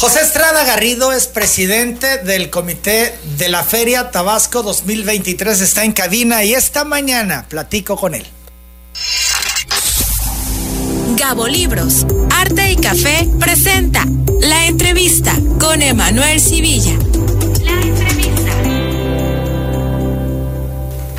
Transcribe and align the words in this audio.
José 0.00 0.22
Estrada 0.22 0.64
Garrido 0.64 1.12
es 1.12 1.26
presidente 1.26 2.16
del 2.16 2.48
comité 2.48 3.14
de 3.36 3.50
la 3.50 3.62
Feria 3.62 4.10
Tabasco 4.10 4.62
2023. 4.62 5.60
Está 5.60 5.84
en 5.84 5.92
cabina 5.92 6.42
y 6.42 6.54
esta 6.54 6.86
mañana 6.86 7.44
platico 7.50 7.96
con 7.96 8.14
él. 8.14 8.26
Gabo 11.18 11.46
Libros, 11.46 12.06
Arte 12.30 12.72
y 12.72 12.76
Café 12.76 13.28
presenta 13.38 14.06
la 14.40 14.64
entrevista 14.68 15.36
con 15.60 15.82
Emanuel 15.82 16.40
Civilla. 16.40 16.94
La 17.62 17.72
entrevista. 17.72 18.52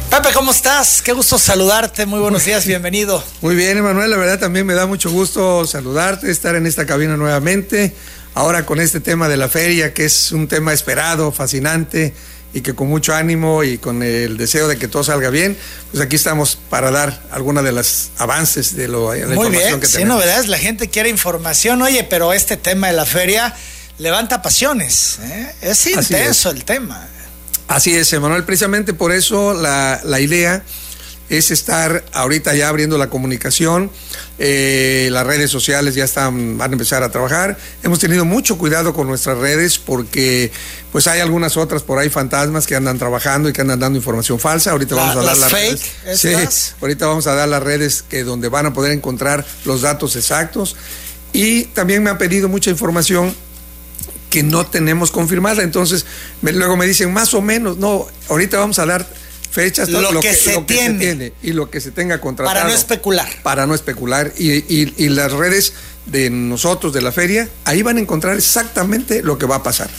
Pepe, 0.09 0.34
¿cómo 0.34 0.50
estás? 0.50 1.04
Qué 1.04 1.13
gusto 1.13 1.38
saludarte. 1.38 2.07
Muy 2.07 2.20
buenos 2.20 2.43
días, 2.45 2.66
bienvenido. 2.66 3.23
Muy 3.41 3.54
bien, 3.54 3.77
Emanuel. 3.77 4.09
La 4.09 4.18
verdad 4.18 4.39
también 4.39 4.66
me 4.66 4.73
da 4.73 4.88
mucho 4.88 5.11
gusto 5.11 5.68
saludarte, 5.68 6.32
estar 6.32 6.55
en 6.55 6.66
esta 6.66 6.88
cabina 6.88 7.16
nuevamente. 7.16 7.93
Ahora 8.34 8.66
con 8.66 8.79
este 8.79 9.00
tema 9.00 9.27
de 9.27 9.38
la 9.38 9.50
feria, 9.50 9.93
que 9.93 10.05
es 10.05 10.31
un 10.31 10.48
tema 10.48 10.72
esperado, 10.73 11.31
fascinante 11.31 12.13
y 12.53 12.62
que 12.62 12.73
con 12.73 12.88
mucho 12.88 13.13
ánimo 13.13 13.63
y 13.63 13.77
con 13.77 14.03
el 14.03 14.38
deseo 14.38 14.67
de 14.67 14.77
que 14.77 14.88
todo 14.88 15.03
salga 15.03 15.30
bien, 15.30 15.58
pues 15.91 16.03
aquí 16.03 16.16
estamos 16.16 16.58
para 16.70 16.91
dar 16.91 17.22
alguna 17.31 17.62
de 17.62 17.72
las 17.72 18.12
avances 18.17 18.75
de, 18.75 18.88
lo, 18.88 19.13
la 19.13 19.36
Muy 19.36 19.49
bien, 19.49 19.80
que 19.80 19.88
sí, 19.88 20.03
novedades, 20.03 20.48
la 20.48 20.58
gente 20.58 20.89
quiere 20.89 21.09
información, 21.09 21.81
oye, 21.81 22.03
pero 22.03 22.34
este 22.34 22.58
tema 22.58 22.88
de 22.88 22.94
la 22.94 23.05
feria 23.05 23.55
levanta 23.98 24.41
pasiones, 24.41 25.20
¿eh? 25.22 25.55
es 25.61 25.88
intenso 25.88 26.52
el 26.52 26.63
tema. 26.66 27.08
Así 27.67 27.95
es, 27.95 28.11
Emanuel, 28.11 28.44
precisamente 28.44 28.94
por 28.94 29.13
eso 29.13 29.53
la, 29.53 30.02
la 30.03 30.20
idea 30.20 30.63
es 31.31 31.49
estar 31.49 32.03
ahorita 32.12 32.53
ya 32.55 32.67
abriendo 32.67 32.98
la 32.98 33.09
comunicación, 33.09 33.89
eh, 34.38 35.08
las 35.13 35.26
redes 35.26 35.49
sociales 35.49 35.95
ya 35.95 36.03
están, 36.03 36.58
van 36.58 36.72
a 36.72 36.73
empezar 36.73 37.03
a 37.03 37.09
trabajar. 37.09 37.58
Hemos 37.84 37.99
tenido 37.99 38.26
mucho 38.26 38.58
cuidado 38.58 38.94
con 38.94 39.08
nuestras 39.08 39.38
redes 39.38 39.80
porque 39.80 40.52
pues 40.91 41.08
hay 41.08 41.22
algunas 41.22 41.55
otras 41.55 41.84
por 41.84 41.99
ahí 41.99 42.09
fantasmas 42.09 42.67
que 42.67 42.75
andan 42.75 43.00
trabajando 43.00 43.47
y 43.47 43.53
que 43.53 43.61
andan 43.61 43.80
dando 43.80 43.97
información 43.97 44.39
falsa. 44.39 44.72
Ahorita 44.72 44.95
vamos 44.95 45.16
a 45.16 45.23
dar 45.23 45.38
las 45.38 45.52
redes. 45.53 45.92
Sí, 46.16 46.33
ahorita 46.81 47.08
vamos 47.08 47.28
a 47.28 47.33
dar 47.33 47.48
las 47.48 47.64
redes 47.64 48.03
que 48.03 48.25
donde 48.25 48.50
van 48.50 48.66
a 48.66 48.73
poder 48.73 48.92
encontrar 48.92 49.45
los 49.64 49.83
datos 49.83 50.17
exactos. 50.17 50.75
Y 51.31 51.64
también 51.64 52.03
me 52.03 52.09
han 52.09 52.17
pedido 52.17 52.50
mucha 52.50 52.70
información 52.70 53.33
que 54.30 54.44
no 54.44 54.66
tenemos 54.66 55.11
confirmada. 55.11 55.64
Entonces, 55.64 56.05
luego 56.42 56.75
me 56.75 56.86
dicen 56.88 57.14
más 57.14 57.33
o 57.33 57.42
menos, 57.42 57.77
no, 57.77 58.05
ahorita 58.27 58.59
vamos 58.59 58.80
a 58.80 58.86
dar 58.86 59.20
fechas, 59.52 59.89
lo, 59.89 60.19
que, 60.19 60.33
se, 60.33 60.57
tiene. 60.61 61.33
y 61.44 61.52
lo 61.52 61.69
que 61.69 61.81
se 61.81 61.91
tenga 61.91 62.19
contratado. 62.19 62.55
Para 62.55 62.67
no 62.67 62.73
especular. 62.73 63.30
Para 63.44 63.67
no 63.67 63.75
especular. 63.75 64.33
Y, 64.38 65.09
las 65.09 65.31
redes 65.33 65.73
de 66.05 66.30
nosotros, 66.30 66.93
de 66.93 67.02
la 67.02 67.11
feria, 67.11 67.49
ahí 67.66 67.81
van 67.81 67.97
a 67.97 67.99
encontrar 67.99 68.38
exactamente 68.38 69.21
lo 69.21 69.38
que 69.38 69.45
va 69.45 69.58
a 69.58 69.63
pasar. 69.63 69.89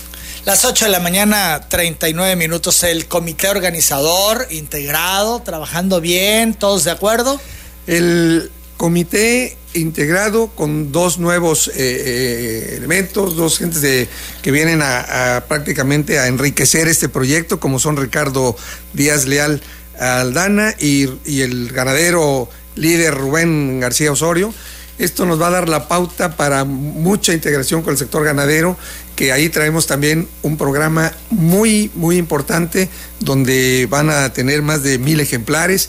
Las 0.45 0.65
8 0.65 0.87
de 0.87 0.91
la 0.91 0.99
mañana, 0.99 1.69
39 1.69 2.35
minutos, 2.35 2.83
el 2.83 3.07
comité 3.07 3.49
organizador 3.49 4.49
integrado, 4.51 5.41
trabajando 5.43 6.01
bien, 6.01 6.55
todos 6.55 6.83
de 6.83 6.91
acuerdo. 6.91 7.41
El 7.87 8.51
comité 8.83 9.57
integrado 9.75 10.49
con 10.49 10.91
dos 10.91 11.19
nuevos 11.19 11.69
eh, 11.69 11.73
eh, 11.77 12.75
elementos, 12.79 13.37
dos 13.37 13.59
gentes 13.59 14.09
que 14.43 14.51
vienen 14.51 14.81
a, 14.83 15.45
prácticamente 15.47 16.19
a 16.19 16.27
enriquecer 16.27 16.89
este 16.89 17.09
proyecto, 17.09 17.61
como 17.61 17.79
son 17.79 17.97
Ricardo 17.97 18.57
Díaz 18.93 19.27
Leal 19.27 19.63
Aldana 20.01 20.75
y 20.81 21.07
el 21.43 21.71
ganadero 21.71 22.49
líder 22.75 23.15
Rubén 23.15 23.79
García 23.79 24.11
Osorio. 24.11 24.53
Esto 24.99 25.27
nos 25.27 25.41
va 25.41 25.47
a 25.47 25.51
dar 25.51 25.69
la 25.69 25.87
pauta 25.87 26.37
para 26.37 26.65
mucha 26.65 27.35
integración 27.35 27.83
con 27.83 27.93
el 27.93 27.99
sector 27.99 28.25
ganadero, 28.25 28.77
que 29.15 29.31
ahí 29.31 29.49
traemos 29.49 29.87
también 29.87 30.27
un 30.43 30.57
programa 30.57 31.13
muy, 31.31 31.93
muy 31.95 32.17
importante 32.17 32.89
donde 33.21 33.87
van 33.89 34.11
a 34.11 34.33
tener 34.33 34.61
más 34.61 34.83
de 34.83 34.99
mil 34.99 35.21
ejemplares. 35.21 35.89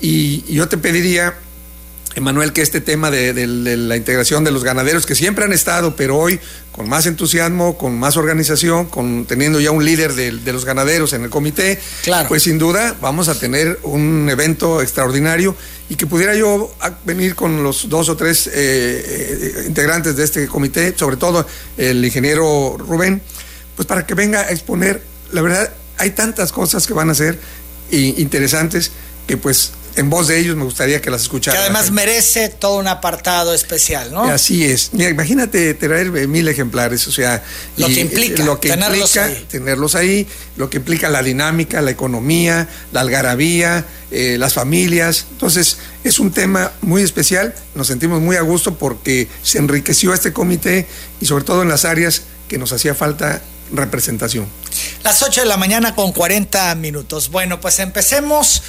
Y 0.00 0.44
yo 0.44 0.68
te 0.68 0.78
pediría 0.78 1.34
Emanuel, 2.16 2.52
que 2.52 2.62
este 2.62 2.80
tema 2.80 3.10
de, 3.10 3.46
la 3.46 3.96
integración 3.96 4.42
de 4.42 4.50
los 4.50 4.64
ganaderos, 4.64 5.06
que 5.06 5.14
siempre 5.14 5.44
han 5.44 5.52
estado, 5.52 5.94
pero 5.94 6.18
hoy 6.18 6.40
con 6.72 6.88
más 6.88 7.06
entusiasmo, 7.06 7.78
con 7.78 7.98
más 7.98 8.16
organización, 8.16 8.86
con 8.86 9.26
teniendo 9.26 9.60
ya 9.60 9.70
un 9.70 9.84
líder 9.84 10.14
de, 10.14 10.52
los 10.52 10.64
ganaderos 10.64 11.12
en 11.12 11.22
el 11.22 11.30
comité, 11.30 11.78
claro. 12.02 12.28
pues 12.28 12.42
sin 12.42 12.58
duda 12.58 12.96
vamos 13.00 13.28
a 13.28 13.38
tener 13.38 13.78
un 13.84 14.28
evento 14.28 14.82
extraordinario 14.82 15.54
y 15.88 15.94
que 15.94 16.06
pudiera 16.06 16.34
yo 16.34 16.74
venir 17.04 17.34
con 17.34 17.62
los 17.62 17.88
dos 17.88 18.08
o 18.08 18.16
tres 18.16 18.48
eh, 18.48 18.52
eh, 18.54 19.64
integrantes 19.68 20.16
de 20.16 20.24
este 20.24 20.46
comité, 20.48 20.94
sobre 20.96 21.16
todo 21.16 21.46
el 21.76 22.04
ingeniero 22.04 22.76
Rubén, 22.76 23.22
pues 23.76 23.86
para 23.86 24.04
que 24.04 24.14
venga 24.14 24.40
a 24.40 24.50
exponer, 24.50 25.02
la 25.32 25.42
verdad, 25.42 25.72
hay 25.96 26.10
tantas 26.10 26.50
cosas 26.50 26.86
que 26.86 26.92
van 26.92 27.10
a 27.10 27.14
ser 27.14 27.38
interesantes 27.90 28.90
que 29.26 29.36
pues 29.36 29.72
en 29.96 30.10
voz 30.10 30.28
de 30.28 30.38
ellos 30.38 30.56
me 30.56 30.64
gustaría 30.64 31.00
que 31.00 31.10
las 31.10 31.22
escucharan. 31.22 31.58
Que 31.58 31.64
además 31.64 31.90
merece 31.90 32.48
todo 32.48 32.78
un 32.78 32.88
apartado 32.88 33.54
especial, 33.54 34.12
¿no? 34.12 34.24
Así 34.24 34.64
es. 34.64 34.90
Mira, 34.92 35.10
imagínate 35.10 35.74
traer 35.74 36.10
mil 36.10 36.48
ejemplares, 36.48 37.06
o 37.06 37.12
sea, 37.12 37.42
lo 37.76 37.86
que 37.86 38.00
implica, 38.00 38.44
lo 38.44 38.60
que 38.60 38.70
tenerlos, 38.70 39.16
implica 39.16 39.24
ahí. 39.24 39.46
tenerlos 39.48 39.94
ahí, 39.94 40.26
lo 40.56 40.70
que 40.70 40.78
implica 40.78 41.08
la 41.08 41.22
dinámica, 41.22 41.80
la 41.80 41.90
economía, 41.90 42.68
la 42.92 43.00
algarabía, 43.00 43.84
eh, 44.10 44.36
las 44.38 44.54
familias. 44.54 45.26
Entonces, 45.32 45.78
es 46.04 46.18
un 46.18 46.32
tema 46.32 46.72
muy 46.80 47.02
especial. 47.02 47.54
Nos 47.74 47.86
sentimos 47.86 48.20
muy 48.20 48.36
a 48.36 48.42
gusto 48.42 48.76
porque 48.76 49.28
se 49.42 49.58
enriqueció 49.58 50.14
este 50.14 50.32
comité 50.32 50.86
y 51.20 51.26
sobre 51.26 51.44
todo 51.44 51.62
en 51.62 51.68
las 51.68 51.84
áreas 51.84 52.22
que 52.48 52.58
nos 52.58 52.72
hacía 52.72 52.94
falta 52.94 53.42
representación. 53.72 54.46
Las 55.02 55.22
8 55.22 55.42
de 55.42 55.46
la 55.46 55.56
mañana 55.56 55.94
con 55.94 56.12
40 56.12 56.74
minutos. 56.74 57.30
Bueno, 57.30 57.60
pues 57.60 57.78
empecemos 57.78 58.62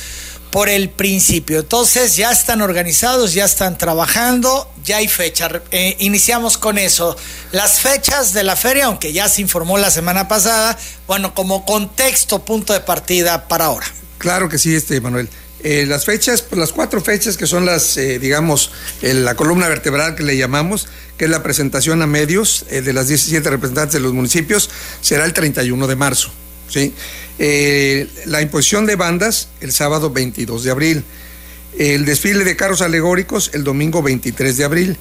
por 0.52 0.70
el 0.70 0.90
principio. 0.90 1.60
Entonces 1.60 2.16
ya 2.18 2.32
están 2.32 2.62
organizados, 2.62 3.34
ya 3.34 3.46
están 3.46 3.78
trabajando, 3.78 4.70
ya 4.84 4.98
hay 4.98 5.08
fecha. 5.08 5.50
Eh, 5.72 5.96
iniciamos 6.00 6.58
con 6.58 6.78
eso. 6.78 7.16
Las 7.52 7.80
fechas 7.80 8.34
de 8.34 8.44
la 8.44 8.56
feria, 8.56 8.86
aunque 8.86 9.14
ya 9.14 9.30
se 9.30 9.42
informó 9.42 9.78
la 9.78 9.90
semana 9.90 10.28
pasada, 10.28 10.78
bueno, 11.08 11.34
como 11.34 11.66
contexto, 11.66 12.44
punto 12.44 12.74
de 12.74 12.82
partida 12.82 13.48
para 13.48 13.66
ahora. 13.66 13.88
Claro 14.18 14.50
que 14.50 14.60
sí, 14.60 14.76
este 14.76 15.00
Manuel. 15.00 15.30
Eh, 15.64 15.86
las 15.88 16.06
fechas, 16.06 16.42
pues 16.42 16.60
las 16.60 16.72
cuatro 16.74 17.02
fechas 17.02 17.38
que 17.38 17.46
son 17.46 17.66
las, 17.66 17.96
eh, 17.96 18.18
digamos, 18.20 18.72
la 19.02 19.36
columna 19.36 19.68
vertebral 19.68 20.16
que 20.16 20.24
le 20.24 20.36
llamamos, 20.36 20.88
que 21.18 21.26
es 21.26 21.32
la 21.32 21.44
presentación 21.44 22.02
a 22.02 22.08
medios 22.08 22.66
de 22.70 22.94
las 22.94 23.08
17 23.08 23.48
representantes 23.48 23.94
de 23.94 24.00
los 24.00 24.12
municipios, 24.12 24.72
será 25.02 25.24
el 25.26 25.34
31 25.34 25.86
de 25.86 25.96
marzo. 25.96 26.32
¿Sí? 26.72 26.94
Eh, 27.40 28.08
la 28.26 28.42
imposición 28.42 28.86
de 28.86 28.96
bandas 28.96 29.50
el 29.62 29.72
sábado 29.72 30.12
22 30.12 30.64
de 30.64 30.72
abril, 30.72 31.04
el 31.78 32.06
desfile 32.06 32.44
de 32.44 32.56
carros 32.56 32.82
alegóricos 32.82 33.52
el 33.54 33.64
domingo 33.64 34.02
23 34.02 34.58
de 34.58 34.64
abril, 34.64 34.98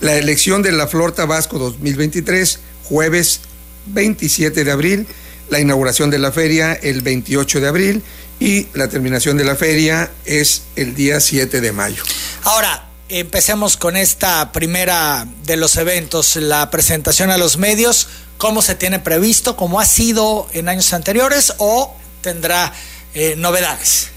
la 0.00 0.16
elección 0.16 0.62
de 0.62 0.72
la 0.72 0.86
Flor 0.86 1.12
Tabasco 1.12 1.58
2023 1.58 2.60
jueves 2.84 3.40
27 3.86 4.64
de 4.64 4.70
abril, 4.70 5.06
la 5.50 5.60
inauguración 5.60 6.10
de 6.10 6.18
la 6.18 6.32
feria 6.32 6.72
el 6.72 7.02
28 7.02 7.60
de 7.60 7.68
abril. 7.68 8.02
Y 8.40 8.66
la 8.74 8.88
terminación 8.88 9.36
de 9.36 9.44
la 9.44 9.54
feria 9.54 10.10
es 10.24 10.64
el 10.74 10.94
día 10.94 11.20
7 11.20 11.60
de 11.60 11.72
mayo. 11.72 12.02
Ahora, 12.42 12.88
empecemos 13.08 13.76
con 13.76 13.96
esta 13.96 14.50
primera 14.50 15.26
de 15.44 15.56
los 15.56 15.76
eventos, 15.76 16.36
la 16.36 16.68
presentación 16.70 17.30
a 17.30 17.38
los 17.38 17.58
medios 17.58 18.08
cómo 18.38 18.62
se 18.62 18.74
tiene 18.74 18.98
previsto, 18.98 19.56
como 19.56 19.80
ha 19.80 19.86
sido 19.86 20.48
en 20.52 20.68
años 20.68 20.92
anteriores 20.92 21.54
o 21.58 21.94
tendrá 22.20 22.72
eh, 23.14 23.34
novedades? 23.36 24.08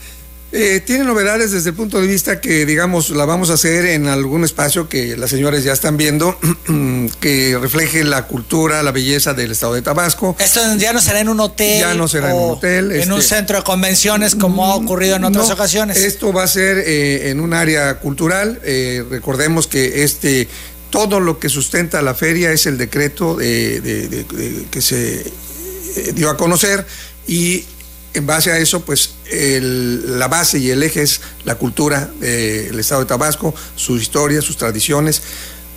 Eh, 0.53 0.81
tiene 0.85 1.03
novedades 1.03 1.51
desde 1.51 1.71
el 1.71 1.75
punto 1.75 1.99
de 1.99 2.07
vista 2.07 2.39
que, 2.39 2.65
digamos, 2.65 3.09
la 3.09 3.25
vamos 3.25 3.49
a 3.49 3.55
hacer 3.55 3.85
en 3.85 4.07
algún 4.07 4.45
espacio 4.45 4.87
que 4.87 5.17
las 5.17 5.29
señores 5.29 5.65
ya 5.65 5.73
están 5.73 5.97
viendo, 5.97 6.39
que 7.19 7.57
refleje 7.59 8.05
la 8.05 8.27
cultura, 8.27 8.81
la 8.81 8.91
belleza 8.91 9.33
del 9.33 9.51
estado 9.51 9.73
de 9.73 9.81
Tabasco. 9.81 10.37
Esto 10.39 10.61
ya 10.77 10.93
no 10.93 11.01
será 11.01 11.19
en 11.19 11.27
un 11.27 11.41
hotel. 11.41 11.81
Ya 11.81 11.93
no 11.95 12.07
será 12.07 12.31
en 12.31 12.37
un 12.37 12.51
hotel. 12.51 12.93
En 12.93 13.11
un 13.11 13.19
este, 13.19 13.35
centro 13.35 13.57
de 13.57 13.63
convenciones 13.63 14.35
como 14.35 14.65
ha 14.65 14.75
ocurrido 14.75 15.17
en 15.17 15.25
otras 15.25 15.49
ocasiones. 15.49 15.97
Esto 15.97 16.31
va 16.31 16.43
a 16.43 16.47
ser 16.47 16.77
eh, 16.77 17.29
en 17.29 17.41
un 17.41 17.53
área 17.53 17.99
cultural. 17.99 18.61
recordemos 19.09 19.67
que 19.67 20.03
este 20.03 20.47
todo 20.89 21.19
lo 21.19 21.39
que 21.39 21.49
sustenta 21.49 22.01
la 22.01 22.13
feria 22.13 22.51
es 22.51 22.65
el 22.65 22.77
decreto 22.77 23.35
de, 23.35 24.65
que 24.71 24.81
se 24.81 25.21
eh, 25.21 26.13
dio 26.13 26.29
a 26.29 26.37
conocer 26.37 26.85
y 27.27 27.65
en 28.13 28.25
base 28.25 28.51
a 28.51 28.57
eso, 28.57 28.83
pues 28.83 29.15
la 29.31 30.27
base 30.27 30.57
y 30.57 30.71
el 30.71 30.81
eje 30.81 31.03
es 31.03 31.21
la 31.45 31.55
cultura 31.55 32.09
del 32.19 32.79
Estado 32.79 33.01
de 33.01 33.07
Tabasco, 33.07 33.53
su 33.75 33.97
historia, 33.97 34.41
sus 34.41 34.57
tradiciones. 34.57 35.21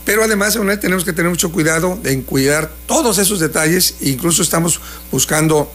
Pero 0.07 0.25
además, 0.25 0.59
tenemos 0.81 1.05
que 1.05 1.13
tener 1.13 1.31
mucho 1.31 1.53
cuidado 1.53 1.99
en 2.05 2.23
cuidar 2.23 2.73
todos 2.87 3.19
esos 3.19 3.41
detalles. 3.41 3.97
Incluso 4.01 4.43
estamos 4.43 4.81
buscando 5.13 5.71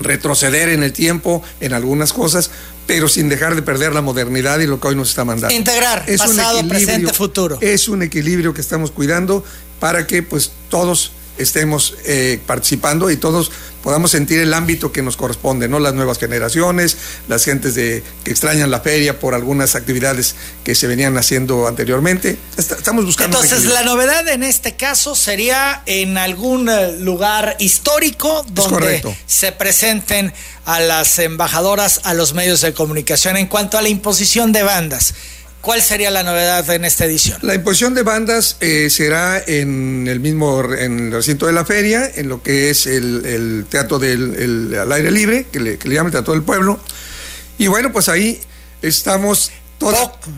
retroceder 0.00 0.70
en 0.70 0.82
el 0.82 0.92
tiempo 0.92 1.42
en 1.60 1.72
algunas 1.72 2.12
cosas, 2.12 2.50
pero 2.86 3.08
sin 3.08 3.28
dejar 3.28 3.54
de 3.54 3.62
perder 3.62 3.92
la 3.92 4.02
modernidad 4.02 4.58
y 4.60 4.66
lo 4.66 4.80
que 4.80 4.88
hoy 4.88 4.96
nos 4.96 5.10
está 5.10 5.24
mandando. 5.24 5.54
Integrar 5.54 6.04
pasado, 6.06 6.66
presente, 6.68 7.12
futuro. 7.12 7.58
Es 7.60 7.88
un 7.88 8.02
equilibrio 8.02 8.52
que 8.54 8.60
estamos 8.60 8.90
cuidando 8.90 9.44
para 9.80 10.06
que 10.06 10.22
pues 10.22 10.52
todos 10.68 11.12
estemos 11.38 11.94
eh, 12.04 12.40
participando 12.46 13.10
y 13.10 13.16
todos 13.16 13.50
podamos 13.82 14.12
sentir 14.12 14.38
el 14.40 14.54
ámbito 14.54 14.92
que 14.92 15.02
nos 15.02 15.16
corresponde, 15.16 15.68
¿no? 15.68 15.80
Las 15.80 15.94
nuevas 15.94 16.18
generaciones, 16.18 16.96
las 17.28 17.44
gentes 17.44 17.74
de, 17.74 18.02
que 18.24 18.30
extrañan 18.30 18.70
la 18.70 18.80
feria 18.80 19.18
por 19.18 19.34
algunas 19.34 19.74
actividades 19.74 20.36
que 20.64 20.74
se 20.74 20.86
venían 20.86 21.16
haciendo 21.18 21.66
anteriormente. 21.66 22.38
estamos 22.56 23.04
buscando. 23.04 23.42
Entonces, 23.42 23.66
la 23.66 23.82
novedad 23.82 24.28
en 24.28 24.44
este 24.44 24.76
caso 24.76 25.14
sería 25.14 25.82
en 25.86 26.16
algún 26.16 26.68
eh, 26.68 26.96
lugar 26.98 27.56
histórico 27.58 28.44
donde 28.48 29.02
se 29.26 29.52
presenten 29.52 30.32
a 30.64 30.80
las 30.80 31.18
embajadoras, 31.18 32.00
a 32.04 32.14
los 32.14 32.34
medios 32.34 32.60
de 32.60 32.72
comunicación. 32.72 33.36
En 33.36 33.48
cuanto 33.48 33.78
a 33.78 33.82
la 33.82 33.88
imposición 33.88 34.52
de 34.52 34.62
bandas, 34.62 35.14
¿Cuál 35.62 35.80
sería 35.80 36.10
la 36.10 36.22
novedad 36.22 36.68
en 36.70 36.84
esta 36.84 37.04
edición? 37.06 37.38
La 37.40 37.54
imposición 37.54 37.94
de 37.94 38.02
bandas 38.02 38.56
eh, 38.60 38.90
será 38.90 39.42
en 39.46 40.06
el 40.08 40.20
mismo 40.20 40.62
en 40.74 41.06
el 41.06 41.12
recinto 41.12 41.46
de 41.46 41.52
la 41.52 41.64
feria, 41.64 42.10
en 42.14 42.28
lo 42.28 42.42
que 42.42 42.68
es 42.68 42.86
el, 42.86 43.64
teatro 43.70 43.98
del 43.98 44.76
al 44.78 44.92
aire 44.92 45.10
libre, 45.10 45.46
que 45.50 45.60
le, 45.60 45.78
que 45.78 45.88
le 45.88 45.94
llaman 45.94 46.08
el 46.08 46.12
Teatro 46.12 46.34
del 46.34 46.42
Pueblo. 46.42 46.80
Y 47.58 47.68
bueno, 47.68 47.92
pues 47.92 48.08
ahí 48.08 48.40
estamos 48.82 49.52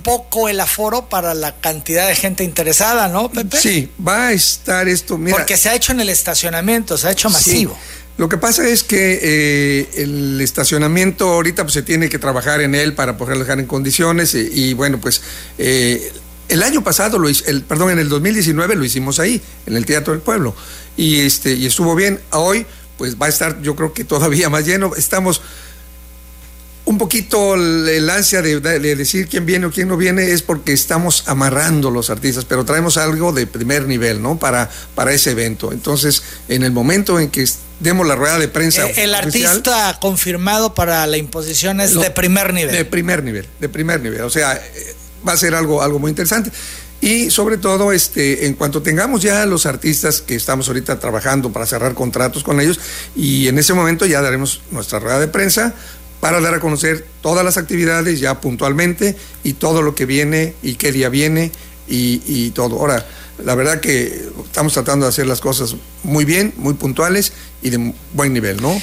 Poco, 0.02 0.48
el 0.48 0.60
aforo 0.60 1.08
para 1.08 1.34
la 1.34 1.54
cantidad 1.56 2.08
de 2.08 2.16
gente 2.16 2.44
interesada, 2.44 3.08
¿no, 3.08 3.30
Pepe? 3.30 3.58
Sí, 3.58 3.90
va 4.06 4.28
a 4.28 4.32
estar 4.32 4.88
esto. 4.88 5.18
Porque 5.30 5.56
se 5.56 5.68
ha 5.68 5.74
hecho 5.74 5.92
en 5.92 6.00
el 6.00 6.08
estacionamiento, 6.08 6.96
se 6.96 7.08
ha 7.08 7.10
hecho 7.10 7.28
masivo. 7.30 7.76
Lo 8.16 8.28
que 8.28 8.38
pasa 8.38 8.68
es 8.68 8.84
que 8.84 9.18
eh, 9.22 9.88
el 9.94 10.40
estacionamiento 10.40 11.28
ahorita 11.30 11.64
pues, 11.64 11.74
se 11.74 11.82
tiene 11.82 12.08
que 12.08 12.18
trabajar 12.18 12.60
en 12.60 12.76
él 12.76 12.94
para 12.94 13.16
poder 13.16 13.38
dejar 13.38 13.58
en 13.58 13.66
condiciones 13.66 14.34
y, 14.34 14.72
bueno, 14.74 15.00
pues 15.00 15.20
eh, 15.58 16.12
el 16.48 16.62
año 16.62 16.84
pasado, 16.84 17.18
lo 17.18 17.28
el, 17.28 17.62
perdón, 17.62 17.90
en 17.90 17.98
el 17.98 18.08
2019 18.08 18.76
lo 18.76 18.84
hicimos 18.84 19.18
ahí, 19.18 19.42
en 19.66 19.76
el 19.76 19.84
Teatro 19.84 20.12
del 20.12 20.22
Pueblo 20.22 20.54
y, 20.96 21.20
este, 21.20 21.54
y 21.54 21.66
estuvo 21.66 21.94
bien. 21.96 22.20
Hoy 22.30 22.66
pues 22.96 23.16
va 23.20 23.26
a 23.26 23.28
estar 23.28 23.60
yo 23.62 23.74
creo 23.74 23.92
que 23.92 24.04
todavía 24.04 24.48
más 24.48 24.64
lleno. 24.64 24.94
Estamos 24.94 25.42
un 26.86 26.98
poquito 26.98 27.54
el, 27.54 28.10
ansia 28.10 28.42
de, 28.42 28.60
decir 28.60 29.26
quién 29.26 29.46
viene 29.46 29.66
o 29.66 29.70
quién 29.70 29.88
no 29.88 29.96
viene 29.96 30.32
es 30.32 30.42
porque 30.42 30.72
estamos 30.72 31.24
amarrando 31.26 31.90
los 31.90 32.10
artistas, 32.10 32.44
pero 32.44 32.64
traemos 32.64 32.98
algo 32.98 33.32
de 33.32 33.46
primer 33.46 33.86
nivel, 33.86 34.20
¿no? 34.20 34.38
Para, 34.38 34.70
para 34.94 35.12
ese 35.12 35.30
evento. 35.30 35.72
Entonces, 35.72 36.22
en 36.48 36.62
el 36.62 36.72
momento 36.72 37.18
en 37.18 37.30
que 37.30 37.42
demos 37.80 38.06
la 38.06 38.14
rueda 38.14 38.38
de 38.38 38.48
prensa. 38.48 38.86
Eh, 38.86 39.04
el 39.04 39.14
artista 39.14 39.98
confirmado 40.00 40.74
para 40.74 41.06
la 41.06 41.16
imposición 41.16 41.80
es 41.80 41.94
de 41.94 42.10
primer 42.10 42.52
nivel. 42.52 42.74
De 42.74 42.84
primer 42.84 43.22
nivel, 43.22 43.46
de 43.60 43.68
primer 43.68 44.00
nivel. 44.00 44.22
O 44.22 44.30
sea, 44.30 44.54
eh, 44.54 44.94
va 45.26 45.32
a 45.32 45.36
ser 45.36 45.54
algo, 45.54 45.82
algo 45.82 45.98
muy 45.98 46.10
interesante. 46.10 46.50
Y 47.00 47.30
sobre 47.30 47.58
todo, 47.58 47.92
este, 47.92 48.46
en 48.46 48.54
cuanto 48.54 48.80
tengamos 48.80 49.20
ya 49.20 49.44
los 49.44 49.66
artistas 49.66 50.22
que 50.22 50.34
estamos 50.34 50.68
ahorita 50.68 50.98
trabajando 50.98 51.52
para 51.52 51.66
cerrar 51.66 51.92
contratos 51.92 52.42
con 52.42 52.60
ellos, 52.60 52.80
y 53.14 53.48
en 53.48 53.58
ese 53.58 53.74
momento 53.74 54.06
ya 54.06 54.22
daremos 54.22 54.62
nuestra 54.70 55.00
rueda 55.00 55.20
de 55.20 55.28
prensa 55.28 55.74
para 56.20 56.40
dar 56.40 56.54
a 56.54 56.60
conocer 56.60 57.04
todas 57.20 57.44
las 57.44 57.58
actividades 57.58 58.20
ya 58.20 58.40
puntualmente 58.40 59.14
y 59.42 59.52
todo 59.52 59.82
lo 59.82 59.94
que 59.94 60.06
viene 60.06 60.54
y 60.62 60.76
qué 60.76 60.90
día 60.90 61.10
viene 61.10 61.52
y, 61.86 62.50
todo. 62.52 62.78
Ahora, 62.78 63.06
la 63.42 63.54
verdad 63.54 63.80
que 63.80 64.28
estamos 64.44 64.72
tratando 64.72 65.06
de 65.06 65.10
hacer 65.10 65.26
las 65.26 65.40
cosas 65.40 65.76
muy 66.02 66.24
bien, 66.24 66.52
muy 66.56 66.74
puntuales 66.74 67.32
y 67.62 67.70
de 67.70 67.94
buen 68.12 68.32
nivel, 68.32 68.60
¿no? 68.60 68.80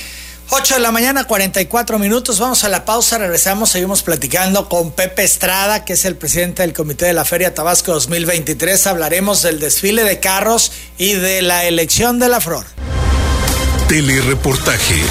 8 0.53 0.73
de 0.73 0.79
la 0.81 0.91
mañana, 0.91 1.23
44 1.23 1.97
minutos. 1.97 2.39
Vamos 2.39 2.65
a 2.65 2.69
la 2.69 2.83
pausa, 2.83 3.17
regresamos, 3.17 3.69
seguimos 3.69 4.03
platicando 4.03 4.67
con 4.67 4.91
Pepe 4.91 5.23
Estrada, 5.23 5.85
que 5.85 5.93
es 5.93 6.03
el 6.03 6.17
presidente 6.17 6.61
del 6.61 6.73
Comité 6.73 7.05
de 7.05 7.13
la 7.13 7.23
Feria 7.23 7.53
Tabasco 7.53 7.93
2023. 7.93 8.85
Hablaremos 8.87 9.43
del 9.43 9.61
desfile 9.61 10.03
de 10.03 10.19
carros 10.19 10.73
y 10.97 11.13
de 11.13 11.41
la 11.41 11.63
elección 11.63 12.19
de 12.19 12.27
la 12.27 12.41
flor. 12.41 12.65
Telereportaje. 13.87 15.01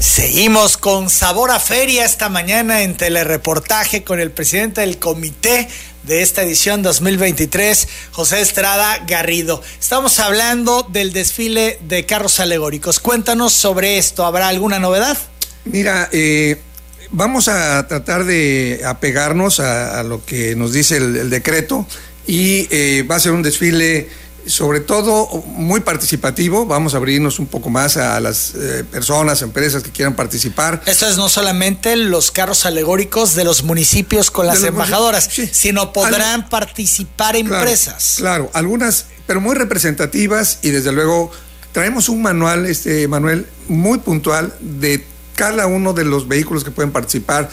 Seguimos 0.00 0.76
con 0.76 1.10
Sabor 1.10 1.50
a 1.50 1.58
Feria 1.58 2.04
esta 2.04 2.28
mañana 2.28 2.82
en 2.82 2.96
telereportaje 2.96 4.04
con 4.04 4.20
el 4.20 4.30
presidente 4.30 4.80
del 4.80 4.98
comité 4.98 5.68
de 6.04 6.22
esta 6.22 6.42
edición 6.42 6.82
2023, 6.82 7.88
José 8.12 8.40
Estrada 8.40 9.04
Garrido. 9.08 9.60
Estamos 9.80 10.20
hablando 10.20 10.86
del 10.88 11.12
desfile 11.12 11.80
de 11.88 12.06
carros 12.06 12.38
alegóricos. 12.38 13.00
Cuéntanos 13.00 13.52
sobre 13.52 13.98
esto. 13.98 14.24
¿Habrá 14.24 14.46
alguna 14.46 14.78
novedad? 14.78 15.18
Mira, 15.64 16.08
eh, 16.12 16.60
vamos 17.10 17.48
a 17.48 17.88
tratar 17.88 18.24
de 18.24 18.82
apegarnos 18.84 19.58
a, 19.58 20.04
lo 20.04 20.24
que 20.24 20.54
nos 20.54 20.72
dice 20.72 20.98
el, 20.98 21.28
decreto 21.28 21.86
y 22.24 22.68
eh, 22.70 23.02
va 23.02 23.16
a 23.16 23.20
ser 23.20 23.32
un 23.32 23.42
desfile 23.42 24.08
sobre 24.48 24.80
todo 24.80 25.28
muy 25.46 25.80
participativo. 25.80 26.66
Vamos 26.66 26.94
a 26.94 26.96
abrirnos 26.96 27.38
un 27.38 27.46
poco 27.46 27.70
más 27.70 27.96
a 27.96 28.18
las 28.20 28.54
eh, 28.54 28.84
personas, 28.90 29.42
empresas 29.42 29.82
que 29.82 29.90
quieran 29.90 30.14
participar. 30.14 30.82
Esto 30.86 31.06
es 31.08 31.16
no 31.16 31.28
solamente 31.28 31.96
los 31.96 32.30
carros 32.30 32.66
alegóricos 32.66 33.34
de 33.34 33.44
los 33.44 33.62
municipios 33.62 34.30
con 34.30 34.46
las 34.46 34.62
embajadoras, 34.62 35.28
sino 35.52 35.92
podrán 35.92 36.48
participar 36.48 37.36
empresas. 37.36 38.14
Claro, 38.16 38.50
algunas, 38.54 39.06
pero 39.26 39.40
muy 39.40 39.54
representativas 39.54 40.58
y 40.62 40.70
desde 40.70 40.92
luego 40.92 41.30
traemos 41.72 42.08
un 42.08 42.22
manual, 42.22 42.66
este 42.66 43.06
Manuel, 43.08 43.46
muy 43.68 43.98
puntual 43.98 44.54
de 44.60 45.04
cada 45.34 45.66
uno 45.66 45.92
de 45.92 46.04
los 46.04 46.26
vehículos 46.26 46.64
que 46.64 46.70
pueden 46.70 46.90
participar 46.90 47.48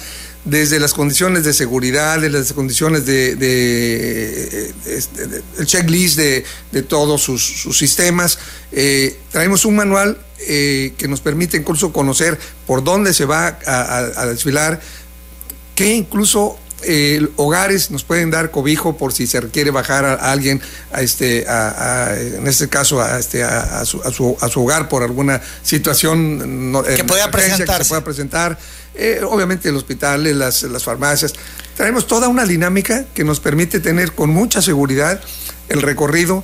desde 0.46 0.80
las 0.80 0.94
condiciones 0.94 1.44
de 1.44 1.54
seguridad, 1.54 2.22
de 2.22 2.30
las 2.30 2.54
condiciones 2.54 3.06
de, 3.06 4.72
este, 4.86 5.42
el 5.58 5.66
checklist 5.66 6.18
de, 6.18 6.46
todos 6.84 7.22
sus, 7.22 7.78
sistemas. 7.78 8.38
Eh, 8.72 9.18
traemos 9.32 9.66
un 9.66 9.76
manual 9.76 10.18
eh, 10.48 10.94
que 10.98 11.08
nos 11.08 11.22
permite 11.22 11.58
incluso 11.58 11.92
conocer 11.92 12.40
por 12.68 12.84
dónde 12.84 13.14
se 13.14 13.26
va 13.26 13.60
a, 13.66 14.26
desfilar, 14.28 14.80
que 15.74 15.96
incluso 15.96 16.60
eh, 16.84 17.28
hogares 17.38 17.90
nos 17.90 18.04
pueden 18.04 18.32
dar 18.32 18.52
cobijo 18.52 18.98
por 18.98 19.14
si 19.14 19.28
se 19.28 19.42
requiere 19.42 19.72
bajar 19.72 20.06
a, 20.06 20.32
alguien 20.32 20.62
a 20.92 21.02
este 21.02 21.46
en 22.38 22.48
este 22.48 22.68
caso 22.70 23.02
a 23.02 23.18
este 23.18 23.44
a, 23.44 23.84
su, 23.86 24.02
a, 24.04 24.12
su, 24.12 24.62
hogar 24.62 24.90
por 24.90 25.02
alguna 25.02 25.42
situación 25.64 26.74
que 26.96 27.04
pueda 27.04 27.32
presentarse. 27.32 27.78
que 27.78 27.84
se 27.84 27.90
pueda 27.90 28.04
presentar 28.04 28.58
eh, 28.98 29.22
obviamente 29.30 29.70
el 29.70 29.76
hospital, 29.76 30.38
las, 30.38 30.64
las 30.64 30.84
farmacias. 30.84 31.34
Traemos 31.76 32.08
toda 32.08 32.30
una 32.30 32.46
dinámica 32.46 33.06
que 33.14 33.24
nos 33.24 33.40
permite 33.40 33.80
tener 33.80 34.14
con 34.14 34.30
mucha 34.30 34.62
seguridad 34.62 35.20
el 35.68 35.82
recorrido 35.82 36.44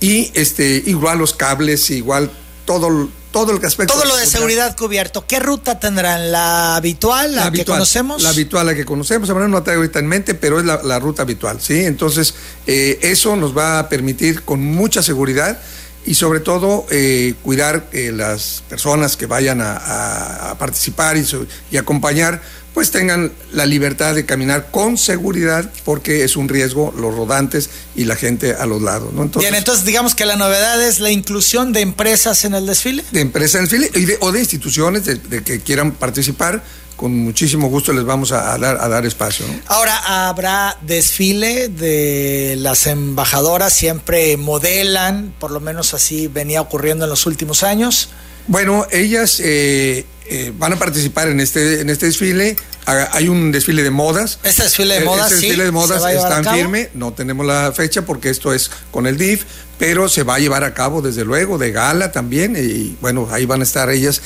y 0.00 0.32
este 0.34 0.82
igual 0.86 1.18
los 1.18 1.34
cables, 1.34 1.90
igual 1.90 2.30
todo 2.64 3.08
todo 3.32 3.56
el 3.56 3.64
aspecto. 3.64 3.94
Todo 3.94 4.04
lo 4.04 4.16
de 4.16 4.26
seguridad 4.26 4.76
cubierto. 4.76 5.26
¿Qué 5.26 5.40
ruta 5.40 5.80
tendrán? 5.80 6.30
¿La 6.30 6.76
habitual, 6.76 7.34
la, 7.34 7.50
que 7.50 7.64
conocemos? 7.64 8.22
La 8.22 8.28
habitual, 8.28 8.66
la 8.66 8.74
que 8.74 8.84
conocemos. 8.84 9.28
A 9.30 9.34
no 9.34 9.62
traigo 9.62 9.82
ahorita 9.82 9.98
en 9.98 10.06
mente, 10.06 10.34
pero 10.34 10.60
es 10.60 10.64
la, 10.64 10.98
ruta 11.00 11.22
habitual, 11.22 11.60
¿sí? 11.60 11.84
Entonces, 11.84 12.34
eh, 12.66 13.00
eso 13.02 13.34
nos 13.34 13.56
va 13.56 13.80
a 13.80 13.88
permitir 13.88 14.42
con 14.42 14.60
mucha 14.60 15.02
seguridad 15.02 15.58
y 16.04 16.14
sobre 16.14 16.40
todo 16.40 16.86
eh, 16.90 17.34
cuidar 17.42 17.88
que 17.90 18.12
las 18.12 18.62
personas 18.68 19.16
que 19.16 19.26
vayan 19.26 19.60
a, 19.62 20.54
participar 20.58 21.16
y, 21.70 21.76
acompañar 21.76 22.42
pues 22.74 22.90
tengan 22.90 23.32
la 23.52 23.66
libertad 23.66 24.14
de 24.14 24.24
caminar 24.24 24.70
con 24.70 24.96
seguridad 24.96 25.70
porque 25.84 26.24
es 26.24 26.36
un 26.36 26.48
riesgo 26.48 26.92
los 26.96 27.14
rodantes 27.14 27.70
y 27.94 28.04
la 28.04 28.16
gente 28.16 28.54
a 28.54 28.66
los 28.66 28.82
lados. 28.82 29.12
¿no? 29.12 29.22
Entonces, 29.22 29.50
Bien, 29.50 29.58
entonces 29.58 29.84
digamos 29.84 30.14
que 30.14 30.24
la 30.24 30.36
novedad 30.36 30.82
es 30.82 31.00
la 31.00 31.10
inclusión 31.10 31.72
de 31.72 31.80
empresas 31.80 32.44
en 32.44 32.54
el 32.54 32.66
desfile. 32.66 33.04
De 33.10 33.20
empresas 33.20 33.72
en 33.72 33.82
el 33.82 33.82
desfile 33.82 34.18
o 34.20 34.32
de 34.32 34.40
instituciones 34.40 35.04
de 35.04 35.42
que 35.42 35.60
quieran 35.60 35.92
participar 35.92 36.62
con 37.02 37.16
muchísimo 37.16 37.68
gusto 37.68 37.92
les 37.92 38.04
vamos 38.04 38.30
a, 38.30 38.56
dar, 38.58 38.78
a 38.80 38.88
dar 38.88 39.04
espacio. 39.04 39.44
Ahora, 39.66 40.28
¿habrá 40.28 40.78
desfile 40.82 41.66
de 41.66 42.54
las 42.58 42.86
embajadoras? 42.86 43.72
¿Siempre 43.72 44.36
modelan? 44.36 45.34
Por 45.40 45.50
lo 45.50 45.58
menos 45.58 45.94
así 45.94 46.28
venía 46.28 46.60
ocurriendo 46.60 47.04
en 47.04 47.10
los 47.10 47.26
últimos 47.26 47.64
años. 47.64 48.10
Bueno, 48.46 48.86
ellas 48.92 49.40
eh, 49.42 50.04
eh, 50.26 50.52
van 50.56 50.72
a 50.72 50.78
participar 50.78 51.28
en 51.28 51.40
este, 51.40 51.80
en 51.80 51.90
este 51.90 52.06
desfile. 52.06 52.56
Hay 52.84 53.28
un 53.28 53.52
desfile 53.52 53.82
de 53.82 53.90
modas. 53.90 54.38
Este 54.42 54.64
desfile 54.64 54.94
de 54.94 55.02
eh, 55.02 55.04
modas, 55.04 55.32
este 55.32 55.46
desfile 55.46 55.64
de 55.64 55.70
modas 55.70 56.02
está 56.14 56.38
en 56.38 56.44
firme. 56.44 56.90
No 56.94 57.12
tenemos 57.12 57.46
la 57.46 57.72
fecha 57.72 58.02
porque 58.02 58.28
esto 58.30 58.52
es 58.52 58.70
con 58.90 59.06
el 59.06 59.16
DIF, 59.16 59.44
pero 59.78 60.08
se 60.08 60.24
va 60.24 60.36
a 60.36 60.38
llevar 60.38 60.64
a 60.64 60.74
cabo 60.74 61.00
desde 61.00 61.24
luego 61.24 61.58
de 61.58 61.70
gala 61.70 62.10
también. 62.10 62.56
Y 62.56 62.96
bueno, 63.00 63.28
ahí 63.30 63.46
van 63.46 63.60
a 63.60 63.64
estar 63.64 63.88
ellas, 63.90 64.20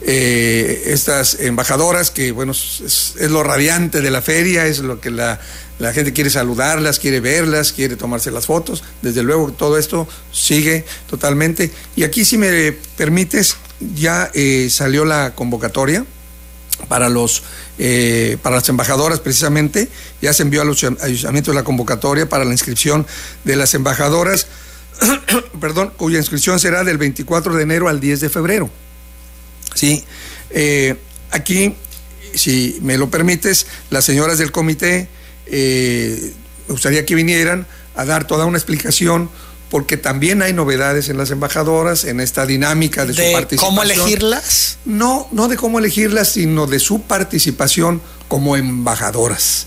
estas 0.00 1.38
embajadoras 1.40 2.10
que 2.10 2.32
bueno 2.32 2.52
es, 2.52 3.14
lo 3.18 3.42
radiante 3.42 4.00
de 4.00 4.10
la 4.10 4.22
feria, 4.22 4.66
es 4.66 4.78
lo 4.78 5.00
que 5.00 5.10
la, 5.10 5.38
la 5.78 5.92
gente 5.92 6.12
quiere 6.14 6.30
saludarlas, 6.30 6.98
quiere 6.98 7.20
verlas, 7.20 7.72
quiere 7.72 7.96
tomarse 7.96 8.30
las 8.30 8.46
fotos. 8.46 8.82
Desde 9.02 9.22
luego 9.22 9.52
todo 9.52 9.76
esto 9.76 10.08
sigue 10.32 10.84
totalmente. 11.10 11.70
Y 11.94 12.04
aquí 12.04 12.24
si 12.24 12.38
me 12.38 12.72
permites 12.96 13.56
ya 13.80 14.30
eh, 14.34 14.68
salió 14.70 15.04
la 15.04 15.34
convocatoria 15.34 16.04
para 16.88 17.08
los 17.08 17.42
eh, 17.78 18.38
para 18.42 18.56
las 18.56 18.68
embajadoras 18.68 19.20
precisamente 19.20 19.88
ya 20.22 20.32
se 20.32 20.42
envió 20.42 20.62
a 20.62 20.64
los 20.64 20.84
ayuntamientos 20.84 21.54
la 21.54 21.64
convocatoria 21.64 22.28
para 22.28 22.44
la 22.44 22.52
inscripción 22.52 23.06
de 23.44 23.56
las 23.56 23.74
embajadoras 23.74 24.46
perdón, 25.60 25.92
cuya 25.96 26.18
inscripción 26.18 26.58
será 26.58 26.84
del 26.84 26.98
24 26.98 27.54
de 27.54 27.62
enero 27.62 27.88
al 27.88 28.00
10 28.00 28.20
de 28.20 28.28
febrero. 28.28 28.70
Sí, 29.74 30.04
eh, 30.50 30.96
aquí, 31.30 31.74
si 32.34 32.78
me 32.82 32.98
lo 32.98 33.10
permites, 33.10 33.66
las 33.90 34.04
señoras 34.04 34.38
del 34.38 34.52
comité, 34.52 35.08
eh, 35.46 36.32
me 36.66 36.72
gustaría 36.72 37.06
que 37.06 37.14
vinieran 37.14 37.66
a 37.94 38.04
dar 38.04 38.26
toda 38.26 38.44
una 38.46 38.58
explicación 38.58 39.30
porque 39.70 39.96
también 39.96 40.42
hay 40.42 40.52
novedades 40.52 41.08
en 41.08 41.18
las 41.18 41.30
embajadoras, 41.30 42.04
en 42.04 42.20
esta 42.20 42.46
dinámica 42.46 43.04
de, 43.04 43.12
su 43.12 43.32
participación. 43.32 43.76
¿Cómo 43.76 43.82
elegirlas? 43.82 44.78
No, 44.84 45.28
no 45.30 45.48
de 45.48 45.56
cómo 45.56 45.78
elegirlas, 45.78 46.28
sino 46.28 46.66
de 46.66 46.78
su 46.78 47.02
participación 47.02 48.00
como 48.28 48.56
embajadoras. 48.56 49.66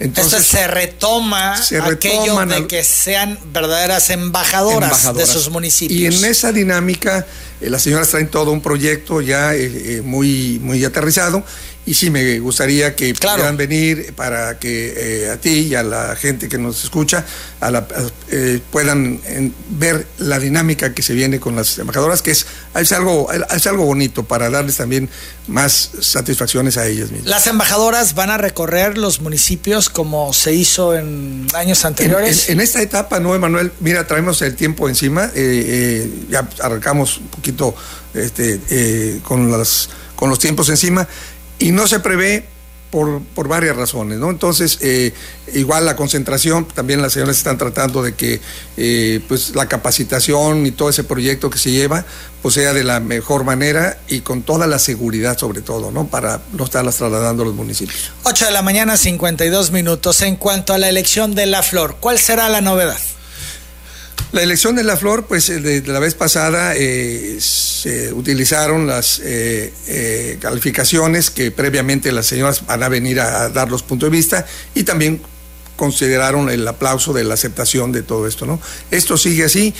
Entonces, 0.00 0.46
se 0.46 0.66
retoma 0.68 1.60
se 1.60 1.78
aquello 1.78 2.36
de 2.46 2.66
que 2.68 2.84
sean 2.84 3.38
verdaderas 3.52 4.10
embajadoras, 4.10 5.12
de 5.14 5.26
sus 5.26 5.50
municipios. 5.50 6.00
Y 6.00 6.06
en 6.06 6.24
esa 6.24 6.52
dinámica, 6.52 7.26
eh, 7.60 7.68
las 7.68 7.82
señoras 7.82 8.08
traen 8.08 8.28
todo 8.28 8.52
un 8.52 8.60
proyecto 8.60 9.20
ya 9.20 9.54
eh, 9.54 9.96
eh, 9.96 10.02
muy, 10.04 10.60
muy 10.62 10.84
aterrizado 10.84 11.42
y 11.88 11.94
sí 11.94 12.10
me 12.10 12.38
gustaría 12.38 12.94
que 12.94 13.14
puedan 13.14 13.56
venir 13.56 14.12
para 14.14 14.58
que 14.58 15.24
eh, 15.24 15.30
a 15.30 15.38
ti 15.38 15.68
y 15.70 15.74
a 15.74 15.82
la 15.82 16.14
gente 16.16 16.46
que 16.46 16.58
nos 16.58 16.84
escucha 16.84 17.24
eh, 18.30 18.60
puedan 18.70 19.18
ver 19.70 20.06
la 20.18 20.38
dinámica 20.38 20.92
que 20.92 21.00
se 21.00 21.14
viene 21.14 21.40
con 21.40 21.56
las 21.56 21.78
embajadoras, 21.78 22.20
que 22.20 22.32
es, 22.32 22.46
es, 22.74 22.92
algo, 22.92 23.32
es 23.32 23.66
algo 23.66 23.86
bonito 23.86 24.22
para 24.22 24.50
darles 24.50 24.76
también 24.76 25.08
más 25.46 25.92
satisfacciones 26.02 26.76
a 26.76 26.86
ellas 26.86 27.10
mismas. 27.10 27.30
¿Las 27.30 27.46
embajadoras 27.46 28.14
van 28.14 28.28
a 28.28 28.36
recorrer 28.36 28.98
los 28.98 29.22
municipios 29.22 29.88
como 29.88 30.34
se 30.34 30.52
hizo 30.52 30.94
en 30.94 31.46
años 31.54 31.86
anteriores? 31.86 32.50
En, 32.50 32.60
esta 32.60 32.82
etapa, 32.82 33.18
no, 33.18 33.34
Emanuel, 33.34 33.72
mira, 33.80 34.06
traemos 34.06 34.42
el 34.42 34.56
tiempo 34.56 34.90
encima, 34.90 35.30
eh, 35.34 36.06
ya 36.28 36.46
arrancamos 36.60 37.16
un 37.16 37.28
poquito 37.28 37.74
este, 38.12 39.20
con, 39.22 39.50
las, 39.50 39.88
con 40.16 40.28
los 40.28 40.38
tiempos 40.38 40.68
encima 40.68 41.08
y 41.58 41.72
no 41.72 41.86
se 41.86 42.00
prevé 42.00 42.44
por, 42.90 43.22
por, 43.34 43.48
varias 43.48 43.76
razones, 43.76 44.18
¿no? 44.18 44.30
Entonces, 44.30 44.78
eh, 44.80 45.12
igual 45.54 45.84
la 45.84 45.94
concentración, 45.94 46.66
también 46.66 47.02
las 47.02 47.12
señoras 47.12 47.36
están 47.36 47.58
tratando 47.58 48.02
de 48.02 48.14
que 48.14 48.40
eh, 48.76 49.20
pues 49.28 49.54
la 49.54 49.66
capacitación 49.66 50.64
y 50.64 50.70
todo 50.70 50.88
ese 50.88 51.04
proyecto 51.04 51.50
que 51.50 51.58
se 51.58 51.70
lleva, 51.70 52.04
pues 52.40 52.54
sea 52.54 52.72
de 52.72 52.84
la 52.84 53.00
mejor 53.00 53.44
manera 53.44 53.98
y 54.08 54.20
con 54.20 54.42
toda 54.42 54.66
la 54.66 54.78
seguridad 54.78 55.36
sobre 55.36 55.60
todo, 55.60 55.90
¿no? 55.90 56.06
Para 56.06 56.40
no 56.52 56.64
estarlas 56.64 56.96
trasladando 56.96 57.42
a 57.42 57.46
los 57.46 57.54
municipios. 57.54 58.10
8 58.22 58.46
de 58.46 58.50
la 58.52 58.62
mañana, 58.62 58.96
52 58.96 59.70
minutos. 59.70 60.22
En 60.22 60.36
cuanto 60.36 60.72
a 60.72 60.78
la 60.78 60.88
elección 60.88 61.34
de 61.34 61.46
la 61.46 61.62
flor, 61.62 61.96
¿cuál 62.00 62.18
será 62.18 62.48
la 62.48 62.60
novedad? 62.62 62.98
La 64.32 64.42
elección 64.42 64.76
de 64.76 64.84
la 64.84 64.96
flor, 64.96 65.24
pues 65.24 65.48
eh, 65.48 65.60
de, 65.60 65.80
la 65.86 66.00
vez 66.00 66.14
pasada 66.14 66.74
eh, 66.76 67.38
se 67.40 68.12
utilizaron 68.12 68.86
las 68.86 69.22
eh, 69.24 70.38
calificaciones 70.40 71.30
que 71.30 71.50
previamente 71.50 72.12
las 72.12 72.26
señoras 72.26 72.66
van 72.66 72.82
a 72.82 72.88
venir 72.88 73.20
a, 73.20 73.48
dar 73.48 73.70
los 73.70 73.82
puntos 73.82 74.10
de 74.10 74.16
vista 74.16 74.46
y 74.74 74.84
también 74.84 75.22
consideraron 75.76 76.50
el 76.50 76.66
aplauso 76.68 77.14
de 77.14 77.24
la 77.24 77.34
aceptación 77.34 77.90
de 77.92 78.02
todo 78.02 78.26
esto, 78.26 78.44
¿no? 78.44 78.60
Esto 78.90 79.16
sigue 79.16 79.44
así. 79.44 79.72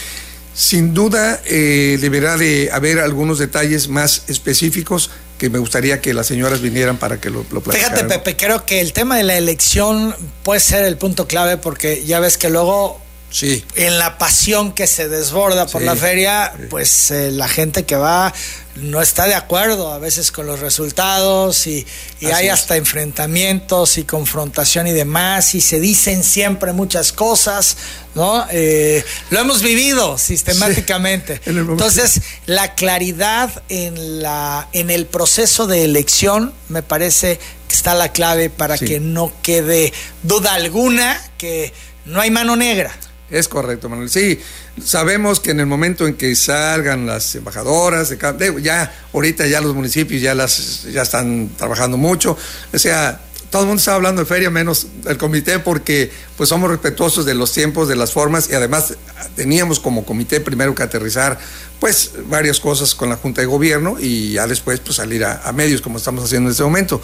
Sin 0.55 0.93
duda 0.93 1.41
deberá 1.45 2.37
de 2.37 2.71
haber 2.73 2.99
algunos 2.99 3.39
detalles 3.39 3.89
más 3.89 4.25
específicos 4.27 5.11
que 5.39 5.51
me 5.51 5.59
gustaría 5.59 6.01
que 6.01 6.13
las 6.15 6.27
señoras 6.27 6.61
vinieran 6.61 6.97
para 6.97 7.21
que 7.21 7.31
lo, 7.31 7.47
lo 7.53 7.61
Fíjate, 7.61 8.05
Pepe, 8.05 8.37
creo 8.37 8.67
que 8.67 8.81
el 8.81 8.93
tema 8.93 9.17
de 9.17 9.23
la 9.23 9.37
elección 9.37 10.17
puede 10.43 10.59
ser 10.59 10.85
el 10.85 10.97
punto 10.97 11.29
clave 11.29 11.59
porque 11.59 12.05
ya 12.05 12.19
ves 12.19 12.39
que 12.39 12.51
luego 12.51 13.01
Sí. 13.31 13.65
En 13.75 13.99
la 13.99 14.17
pasión 14.17 14.73
que 14.73 14.87
se 14.87 15.09
desborda 15.09 15.67
por 15.67 15.83
la 15.83 15.95
feria, 15.95 16.53
pues 16.71 17.11
eh, 17.11 17.31
la 17.31 17.47
gente 17.47 17.85
que 17.85 17.95
va 17.95 18.33
no 18.77 19.03
está 19.03 19.27
de 19.27 19.35
acuerdo 19.35 19.93
a 19.93 19.99
veces 19.99 20.31
con 20.31 20.47
los 20.47 20.61
resultados 20.61 21.67
y, 21.67 21.87
hay 22.33 22.49
hasta 22.49 22.77
enfrentamientos 22.77 23.99
y 23.99 24.05
confrontación 24.05 24.87
y 24.87 24.93
demás 24.93 25.55
y 25.55 25.61
se 25.61 25.81
dicen 25.81 26.25
siempre 26.25 26.73
muchas 26.73 27.13
cosas, 27.13 27.77
¿no? 28.15 28.47
Eh, 28.51 29.05
lo 29.31 29.41
hemos 29.41 29.63
vivido 29.63 30.17
sistemáticamente. 30.19 31.41
Entonces, 31.47 32.21
la 32.47 32.75
claridad 32.75 33.63
en, 33.69 34.23
la, 34.23 34.69
en 34.73 34.91
el 34.91 35.07
proceso 35.07 35.67
de 35.67 35.85
elección 35.85 36.53
me 36.69 36.83
parece 36.83 37.39
que 37.69 37.75
está 37.75 37.95
la 37.95 38.13
clave 38.13 38.49
para 38.49 38.79
que 38.79 39.01
no 39.01 39.33
quede 39.43 39.93
duda 40.23 40.55
alguna 40.55 41.21
que 41.37 41.73
no 42.05 42.21
hay 42.21 42.31
mano 42.31 42.57
negra. 42.57 42.97
Es 43.31 43.47
correcto, 43.47 43.89
Manuel. 43.89 44.09
Sí, 44.09 44.41
sabemos 44.83 45.41
que 45.41 45.51
en 45.51 45.61
el 45.61 45.67
momento 45.67 46.07
en 46.07 46.15
que 46.15 46.35
salgan 46.35 47.07
las 47.07 47.35
embajadoras, 47.35 48.09
de, 48.09 48.63
ya 48.63 48.93
ahorita 49.13 49.47
ya 49.47 49.61
los 49.61 49.75
municipios 49.75 50.23
ya 50.23 50.35
las 50.35 50.85
ya 50.85 51.03
están 51.03 51.51
trabajando 51.57 51.99
mucho. 51.99 52.39
O 52.73 52.79
sea, 52.79 53.21
todo 53.51 53.63
el 53.63 53.69
mundo 53.69 53.81
está 53.81 53.95
hablando 53.95 54.23
de 54.23 54.27
feria, 54.27 54.51
menos 54.51 54.87
el 55.07 55.19
comité, 55.19 55.59
porque 55.59 56.11
pues 56.37 56.49
somos 56.49 56.71
respetuosos 56.71 57.25
de 57.25 57.35
los 57.35 57.53
tiempos, 57.53 57.89
de 57.89 57.97
las 57.97 58.13
formas, 58.13 58.49
y 58.51 58.55
además 58.55 58.95
teníamos 59.37 59.81
como 59.81 60.05
comité 60.05 60.41
primero 60.41 60.75
que 60.75 60.83
aterrizar 60.83 61.39
pues 61.81 62.13
varias 62.27 62.61
cosas 62.61 62.95
con 62.95 63.09
la 63.09 63.17
Junta 63.17 63.41
de 63.41 63.47
Gobierno 63.47 63.97
y 64.01 64.33
ya 64.33 64.47
después 64.47 64.81
pues 64.81 64.97
salir 64.97 65.25
a, 65.25 65.53
medios 65.53 65.81
como 65.81 65.99
estamos 65.99 66.25
haciendo 66.25 66.49
en 66.49 66.53
este 66.53 66.65
momento. 66.65 67.01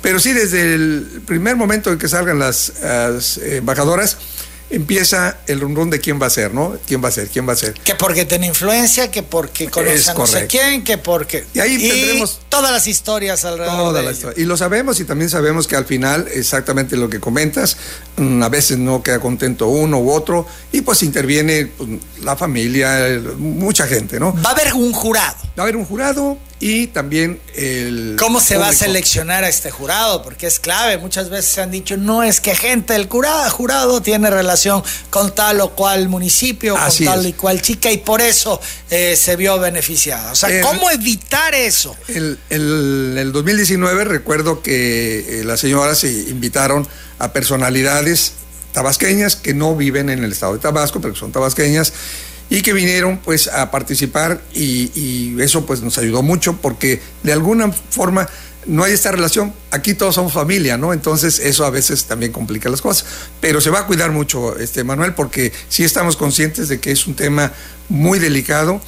Pero 0.00 0.20
sí, 0.20 0.32
desde 0.32 0.74
el 0.74 1.22
primer 1.26 1.56
momento 1.56 1.90
en 1.90 1.98
que 1.98 2.08
salgan 2.08 2.38
las 2.38 2.72
embajadoras, 3.38 4.18
empieza 4.70 5.38
el 5.46 5.60
run 5.60 5.90
de 5.90 6.00
quién 6.00 6.20
va 6.20 6.26
a 6.26 6.30
ser, 6.30 6.54
¿no? 6.54 6.76
¿Quién 6.86 7.02
va 7.02 7.08
a 7.08 7.12
ser? 7.12 7.28
¿Quién 7.28 7.48
va 7.48 7.52
a 7.52 7.56
ser? 7.56 7.74
Que 7.74 7.94
porque 7.94 8.24
tiene 8.24 8.46
influencia, 8.46 9.10
que 9.10 9.22
porque 9.22 9.68
conoce 9.68 10.10
a 10.10 10.14
no 10.14 10.26
sé 10.26 10.46
quién, 10.46 10.84
que 10.84 10.98
porque... 10.98 11.44
Y 11.54 11.60
ahí 11.60 11.78
tendremos... 11.78 12.40
Todas 12.48 12.72
las 12.72 12.86
historias 12.86 13.44
alrededor 13.44 13.92
de 13.92 14.02
la 14.02 14.12
Y 14.36 14.44
lo 14.44 14.56
sabemos 14.56 15.00
y 15.00 15.04
también 15.04 15.28
sabemos 15.28 15.66
que 15.66 15.76
al 15.76 15.84
final, 15.84 16.28
exactamente 16.32 16.96
lo 16.96 17.08
que 17.08 17.20
comentas, 17.20 17.76
mm, 18.16 18.42
a 18.42 18.48
veces 18.48 18.78
no 18.78 19.02
queda 19.02 19.20
contento 19.20 19.68
uno 19.68 19.98
u 19.98 20.10
otro 20.10 20.46
y 20.72 20.80
pues 20.82 21.02
interviene 21.02 21.66
pues, 21.66 21.90
la 22.22 22.36
familia, 22.36 23.20
mucha 23.38 23.86
gente, 23.86 24.20
¿no? 24.20 24.34
Va 24.42 24.50
a 24.50 24.52
haber 24.52 24.74
un 24.74 24.92
jurado. 24.92 25.36
Va 25.58 25.62
a 25.62 25.62
haber 25.62 25.76
un 25.76 25.84
jurado 25.84 26.38
y 26.66 26.86
también 26.86 27.38
el... 27.56 28.16
¿Cómo 28.18 28.40
se 28.40 28.56
va 28.56 28.68
a 28.68 28.72
seleccionar 28.72 29.44
a 29.44 29.50
este 29.50 29.70
jurado? 29.70 30.22
Porque 30.22 30.46
es 30.46 30.58
clave. 30.58 30.96
Muchas 30.96 31.28
veces 31.28 31.52
se 31.52 31.60
han 31.60 31.70
dicho, 31.70 31.98
no 31.98 32.22
es 32.22 32.40
que 32.40 32.54
gente 32.54 32.94
del 32.94 33.06
jurado, 33.06 33.50
jurado 33.50 34.00
tiene 34.00 34.30
relación 34.30 34.82
con 35.10 35.34
tal 35.34 35.60
o 35.60 35.72
cual 35.76 36.08
municipio, 36.08 36.74
con 36.74 37.04
tal 37.04 37.26
y 37.26 37.34
cual 37.34 37.60
chica, 37.60 37.92
y 37.92 37.98
por 37.98 38.22
eso 38.22 38.58
eh, 38.88 39.14
se 39.14 39.36
vio 39.36 39.58
beneficiada. 39.58 40.32
O 40.32 40.34
sea, 40.34 40.62
¿cómo 40.62 40.90
evitar 40.90 41.54
eso? 41.54 41.94
El, 42.08 42.38
el, 42.48 43.30
2019 43.30 44.04
recuerdo 44.04 44.62
que 44.62 45.40
eh, 45.40 45.44
las 45.44 45.60
señoras 45.60 45.98
se 45.98 46.10
invitaron 46.10 46.88
a 47.18 47.34
personalidades 47.34 48.32
tabasqueñas 48.72 49.36
que 49.36 49.52
no 49.52 49.76
viven 49.76 50.08
en 50.08 50.24
el 50.24 50.32
estado 50.32 50.54
de 50.54 50.60
Tabasco, 50.60 51.02
pero 51.02 51.12
que 51.12 51.20
son 51.20 51.30
tabasqueñas 51.30 51.92
y 52.50 52.62
que 52.62 52.72
vinieron 52.72 53.18
pues 53.18 53.48
a 53.48 53.70
participar 53.70 54.42
y, 54.54 55.40
eso 55.40 55.66
pues 55.66 55.82
nos 55.82 55.98
ayudó 55.98 56.22
mucho 56.22 56.56
porque 56.60 57.00
de 57.22 57.32
alguna 57.32 57.70
forma 57.72 58.28
no 58.66 58.84
hay 58.84 58.92
esta 58.92 59.10
relación, 59.10 59.52
aquí 59.70 59.92
todos 59.92 60.14
somos 60.14 60.32
familia, 60.32 60.78
¿no? 60.78 60.94
Entonces 60.94 61.38
eso 61.38 61.66
a 61.66 61.70
veces 61.70 62.04
también 62.04 62.32
complica 62.32 62.70
las 62.70 62.80
cosas, 62.80 63.04
pero 63.40 63.60
se 63.60 63.68
va 63.68 63.80
a 63.80 63.86
cuidar 63.86 64.10
mucho, 64.10 64.58
este 64.58 64.84
Manuel, 64.84 65.12
porque 65.12 65.52
sí 65.68 65.84
estamos 65.84 66.16
conscientes 66.16 66.68
de 66.68 66.80
que 66.80 66.90
es 66.90 67.06
un 67.06 67.14
tema 67.14 67.52
muy 67.90 68.18
delicado 68.18 68.80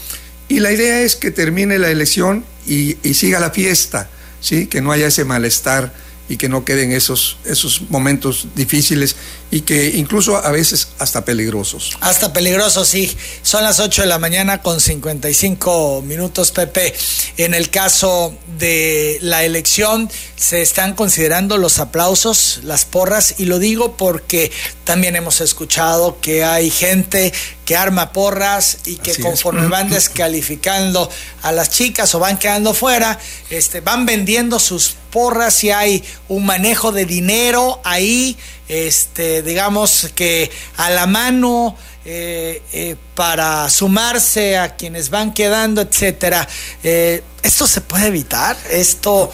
y 0.49 0.61
la 0.61 0.73
idea 0.73 1.03
es 1.03 1.17
que 1.17 1.31
termine 1.31 1.79
la 1.79 1.91
elección 1.91 2.45
y, 2.67 2.97
y 3.03 3.15
siga 3.15 3.39
la 3.39 3.51
fiesta, 3.51 4.09
¿sí? 4.41 4.67
Que 4.67 4.81
no 4.81 4.93
haya 4.93 5.09
ese 5.09 5.25
malestar 5.25 5.93
y 6.29 6.37
que 6.37 6.49
no 6.49 6.65
queden 6.65 6.93
esos, 6.93 7.39
esos 7.45 7.83
momentos 7.91 8.49
difíciles 8.55 9.17
y 9.51 9.61
que 9.61 9.91
incluso 9.97 10.37
a 10.37 10.51
veces 10.51 10.89
hasta 10.99 11.25
peligrosos. 11.25 11.97
Hasta 12.01 12.33
peligrosos, 12.33 12.89
sí. 12.89 13.17
Son 13.43 13.63
las 13.63 13.79
8 13.79 14.03
de 14.03 14.09
la 14.09 14.19
mañana 14.19 14.63
con 14.63 14.81
55 14.81 16.03
minutos, 16.03 16.51
Pepe. 16.51 16.95
En 17.37 17.55
el 17.55 17.71
caso 17.71 18.35
de 18.59 19.19
la 19.21 19.45
elección 19.45 20.11
se 20.37 20.63
están 20.63 20.95
considerando 20.95 21.59
los 21.59 21.79
aplausos, 21.79 22.61
las 22.65 22.85
porras, 22.85 23.37
y 23.39 23.45
lo 23.45 23.59
digo 23.59 23.97
porque 23.97 24.51
también 24.85 25.17
hemos 25.17 25.41
escuchado 25.41 26.19
que 26.21 26.45
hay 26.45 26.71
gente 26.71 27.33
que 27.67 27.77
arma 27.77 28.13
porras 28.13 28.79
y 28.87 28.97
que 28.97 29.15
conforme 29.17 29.67
van 29.69 29.91
descalificando 29.91 31.11
a 31.43 31.53
las 31.53 31.69
chicas 31.69 32.15
o 32.15 32.19
van 32.21 32.39
quedando 32.39 32.73
fuera, 32.73 33.19
este, 33.51 33.81
van 33.81 34.07
vendiendo 34.07 34.59
sus 34.59 34.97
porras 35.11 35.63
y 35.65 35.71
hay 35.71 36.03
un 36.29 36.47
manejo 36.47 36.93
de 36.93 37.05
dinero 37.05 37.81
ahí, 37.85 38.39
este, 38.69 39.43
digamos 39.43 40.11
que 40.15 40.51
a 40.77 40.91
la 40.91 41.07
mano 41.07 41.77
eh, 42.09 42.63
eh, 42.73 42.95
para 43.17 43.69
sumarse 43.69 44.57
a 44.57 44.77
quienes 44.77 45.11
van 45.11 45.35
quedando, 45.35 45.81
etcétera. 45.81 46.47
Eh, 46.85 47.21
¿Esto 47.43 47.67
se 47.67 47.81
puede 47.81 48.07
evitar? 48.07 48.57
¿Esto 48.71 49.33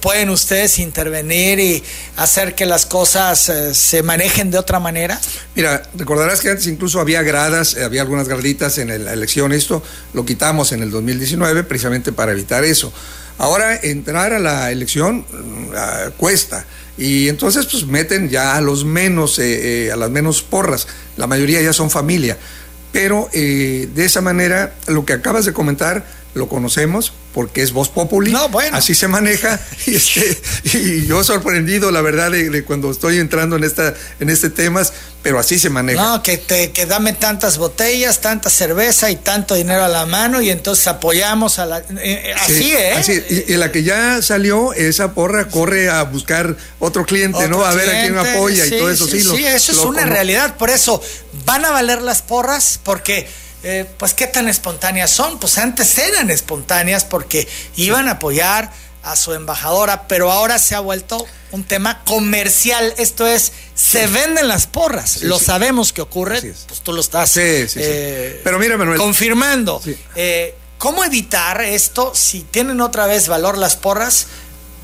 pueden 0.00 0.30
ustedes 0.30 0.78
intervenir 0.78 1.58
y 1.58 1.82
hacer 2.16 2.54
que 2.54 2.66
las 2.66 2.86
cosas 2.86 3.50
se 3.72 4.02
manejen 4.04 4.52
de 4.52 4.58
otra 4.58 4.78
manera? 4.78 5.20
Mira, 5.56 5.82
recordarás 5.96 6.40
que 6.40 6.50
antes 6.50 6.68
incluso 6.68 7.00
había 7.00 7.22
gradas, 7.22 7.76
había 7.76 8.02
algunas 8.02 8.28
graditas 8.28 8.78
en 8.78 9.04
la 9.04 9.12
elección, 9.12 9.52
esto 9.52 9.82
lo 10.12 10.24
quitamos 10.24 10.70
en 10.70 10.84
el 10.84 10.92
2019 10.92 11.64
precisamente 11.64 12.12
para 12.12 12.30
evitar 12.30 12.62
eso. 12.62 12.92
Ahora 13.38 13.74
entrar 13.74 14.32
a 14.32 14.38
la 14.38 14.70
elección 14.70 15.26
mm, 15.28 15.72
ah, 15.74 16.10
cuesta 16.16 16.64
y 16.98 17.28
entonces 17.28 17.66
pues 17.66 17.86
meten 17.86 18.28
ya 18.28 18.56
a 18.56 18.60
los 18.60 18.84
menos, 18.84 19.38
a 19.38 19.96
las 19.96 20.10
menos 20.10 20.42
porras, 20.42 20.88
la 21.16 21.26
mayoría 21.26 21.60
ya 21.62 21.72
son 21.72 21.90
familia. 21.90 22.38
Pero 22.92 23.28
de 23.32 24.04
esa 24.04 24.20
manera 24.20 24.74
lo 24.86 25.04
que 25.04 25.12
acabas 25.12 25.44
de 25.44 25.52
comentar 25.52 26.06
lo 26.34 26.48
conocemos 26.48 27.12
porque 27.36 27.60
es 27.60 27.72
voz 27.72 27.90
populi, 27.90 28.32
no, 28.32 28.48
bueno. 28.48 28.78
así 28.78 28.94
se 28.94 29.08
maneja 29.08 29.60
y, 29.86 29.96
este, 29.96 30.40
y 30.72 31.04
yo 31.04 31.22
sorprendido 31.22 31.90
la 31.90 32.00
verdad 32.00 32.30
de, 32.30 32.64
cuando 32.64 32.90
estoy 32.90 33.18
entrando 33.18 33.56
en 33.56 33.64
esta 33.64 33.92
en 34.20 34.30
este 34.30 34.48
tema, 34.48 34.80
pero 35.20 35.38
así 35.38 35.58
se 35.58 35.68
maneja. 35.68 36.02
No, 36.02 36.22
que 36.22 36.38
te 36.38 36.72
que 36.72 36.86
dame 36.86 37.12
tantas 37.12 37.58
botellas, 37.58 38.22
tanta 38.22 38.48
cerveza 38.48 39.10
y 39.10 39.16
tanto 39.16 39.54
dinero 39.54 39.84
a 39.84 39.88
la 39.88 40.06
mano 40.06 40.40
y 40.40 40.48
entonces 40.48 40.86
apoyamos 40.86 41.58
a 41.58 41.66
la 41.66 41.80
eh, 41.80 41.84
eh, 42.00 42.34
así, 42.40 42.72
¿eh? 42.72 42.92
Así, 42.92 43.22
y, 43.46 43.52
la 43.58 43.70
que 43.70 43.82
ya 43.82 44.22
salió 44.22 44.72
esa 44.72 45.12
porra 45.12 45.48
corre 45.48 45.90
a 45.90 46.04
buscar 46.04 46.56
otro 46.78 47.04
cliente, 47.04 47.48
¿no? 47.48 47.66
A 47.66 47.74
ver 47.74 47.90
a 47.90 48.00
quién 48.00 48.16
apoya 48.16 48.64
y 48.64 48.70
todo 48.70 48.90
eso 48.90 49.06
sí. 49.06 49.20
Sí, 49.20 49.44
eso 49.44 49.72
es 49.72 49.78
una 49.80 50.06
realidad, 50.06 50.56
por 50.56 50.70
eso 50.70 51.02
van 51.44 51.66
a 51.66 51.70
valer 51.70 52.00
las 52.00 52.22
porras 52.22 52.80
porque 52.82 53.28
eh, 53.62 53.86
pues 53.98 54.14
qué 54.14 54.26
tan 54.26 54.48
espontáneas 54.48 55.10
son. 55.10 55.38
Pues 55.38 55.58
antes 55.58 55.98
eran 55.98 56.30
espontáneas 56.30 57.04
porque 57.04 57.48
iban 57.76 58.08
a 58.08 58.12
apoyar 58.12 58.70
a 59.02 59.14
su 59.14 59.32
embajadora, 59.34 60.08
pero 60.08 60.32
ahora 60.32 60.58
se 60.58 60.74
ha 60.74 60.80
vuelto 60.80 61.24
un 61.52 61.64
tema 61.64 62.02
comercial. 62.04 62.92
Esto 62.98 63.26
es, 63.26 63.52
se 63.74 64.06
venden 64.08 64.48
las 64.48 64.66
porras. 64.66 65.22
lo 65.22 65.38
sabemos 65.38 65.92
que 65.92 66.00
ocurre, 66.02 66.40
pues 66.40 66.80
tú 66.82 66.92
lo 66.92 67.00
estás 67.00 67.36
eh, 67.36 68.40
pero 68.42 68.58
mira, 68.58 68.76
Manuel. 68.76 68.98
confirmando. 68.98 69.80
Eh, 70.16 70.54
¿Cómo 70.78 71.04
evitar 71.04 71.62
esto 71.62 72.12
si 72.14 72.42
tienen 72.42 72.80
otra 72.80 73.06
vez 73.06 73.28
valor 73.28 73.56
las 73.58 73.76
porras? 73.76 74.26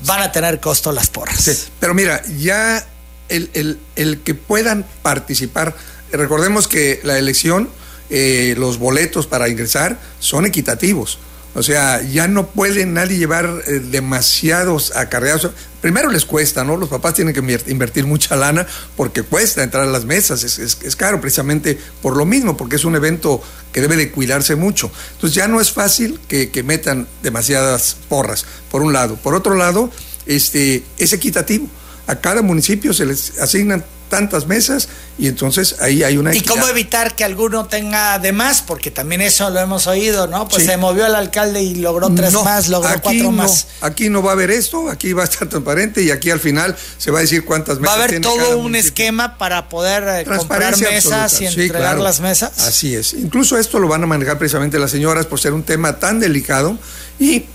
Van 0.05 0.21
a 0.21 0.31
tener 0.31 0.59
costo 0.59 0.91
las 0.91 1.09
porras. 1.09 1.67
pero 1.79 1.93
mira, 1.93 2.21
ya 2.39 2.85
el, 3.29 3.79
el 3.95 4.21
que 4.21 4.33
puedan 4.35 4.85
participar, 5.01 5.75
recordemos 6.11 6.67
que 6.67 7.01
la 7.03 7.17
elección 7.17 7.69
eh, 8.15 8.53
los 8.59 8.77
boletos 8.77 9.25
para 9.25 9.49
ingresar 9.49 9.99
son 10.19 10.45
equitativos. 10.45 11.17
O 11.55 11.63
sea, 11.63 12.03
ya 12.03 12.27
no 12.27 12.45
puede 12.45 12.85
nadie 12.85 13.17
llevar 13.17 13.63
eh, 13.65 13.79
demasiados 13.79 14.95
acarreados. 14.95 15.49
Primero 15.81 16.11
les 16.11 16.23
cuesta, 16.23 16.63
¿no? 16.63 16.77
Los 16.77 16.89
papás 16.89 17.15
tienen 17.15 17.33
que 17.33 17.39
invertir 17.71 18.05
mucha 18.05 18.35
lana 18.35 18.67
porque 18.95 19.23
cuesta 19.23 19.63
entrar 19.63 19.85
a 19.85 19.87
las 19.87 20.05
mesas, 20.05 20.43
es, 20.43 20.95
caro 20.95 21.19
precisamente 21.21 21.79
por 22.03 22.15
lo 22.15 22.25
mismo, 22.25 22.55
porque 22.55 22.75
es 22.75 22.85
un 22.85 22.95
evento 22.95 23.41
que 23.71 23.81
debe 23.81 23.95
de 23.95 24.11
cuidarse 24.11 24.55
mucho. 24.55 24.91
Entonces 25.13 25.35
ya 25.35 25.47
no 25.47 25.59
es 25.59 25.71
fácil 25.71 26.19
que, 26.27 26.51
que 26.51 26.61
metan 26.61 27.07
demasiadas 27.23 27.97
porras, 28.09 28.45
por 28.69 28.83
un 28.83 28.93
lado. 28.93 29.15
Por 29.15 29.33
otro 29.33 29.55
lado, 29.55 29.89
este, 30.27 30.83
es 30.99 31.13
equitativo. 31.13 31.67
A 32.07 32.15
cada 32.15 32.41
municipio 32.41 32.93
se 32.93 33.05
les 33.05 33.39
asignan 33.39 33.83
tantas 34.13 34.45
mesas 34.45 34.89
y 35.17 35.27
entonces 35.27 35.77
ahí 35.79 36.03
hay 36.03 36.17
una... 36.17 36.35
¿Y 36.35 36.41
cómo 36.41 36.67
evitar 36.67 37.15
que 37.15 37.23
alguno 37.23 37.65
tenga 37.65 38.19
de 38.19 38.31
más? 38.31 38.61
Porque 38.61 38.91
también 38.91 39.21
eso 39.21 39.49
lo 39.49 39.59
hemos 39.59 39.87
oído, 39.87 40.27
¿no? 40.27 40.47
Pues 40.47 40.65
se 40.65 40.77
movió 40.77 41.07
el 41.07 41.15
alcalde 41.15 41.63
y 41.63 41.73
logró 41.73 42.13
tres 42.13 42.31
más, 42.33 42.69
logró 42.69 43.01
cuatro 43.01 43.31
más. 43.31 43.69
Aquí 43.81 44.09
no 44.09 44.21
va 44.21 44.29
a 44.29 44.33
haber 44.33 44.51
esto, 44.51 44.87
aquí 44.87 45.13
va 45.13 45.23
a 45.23 45.25
estar 45.25 45.47
transparente 45.49 46.03
y 46.03 46.11
aquí 46.11 46.29
al 46.29 46.39
final 46.39 46.75
se 46.99 47.09
va 47.09 47.19
a 47.19 47.21
decir 47.21 47.43
cuántas 47.43 47.79
mesas. 47.79 47.97
Va 47.97 48.01
a 48.01 48.05
haber 48.05 48.21
todo 48.21 48.59
un 48.59 48.75
esquema 48.75 49.39
para 49.39 49.67
poder 49.67 50.03
eh, 50.07 50.25
comprar 50.25 50.77
mesas 50.77 51.41
y 51.41 51.47
entregar 51.47 51.97
las 51.99 52.19
mesas. 52.19 52.59
Así 52.59 52.93
es. 52.93 53.13
Incluso 53.13 53.57
esto 53.57 53.79
lo 53.79 53.87
van 53.87 54.03
a 54.03 54.05
manejar 54.05 54.37
precisamente 54.37 54.77
las 54.77 54.91
señoras 54.91 55.25
por 55.25 55.39
ser 55.39 55.53
un 55.53 55.63
tema 55.63 55.97
tan 55.97 56.19
delicado 56.19 56.77
y 57.19 57.45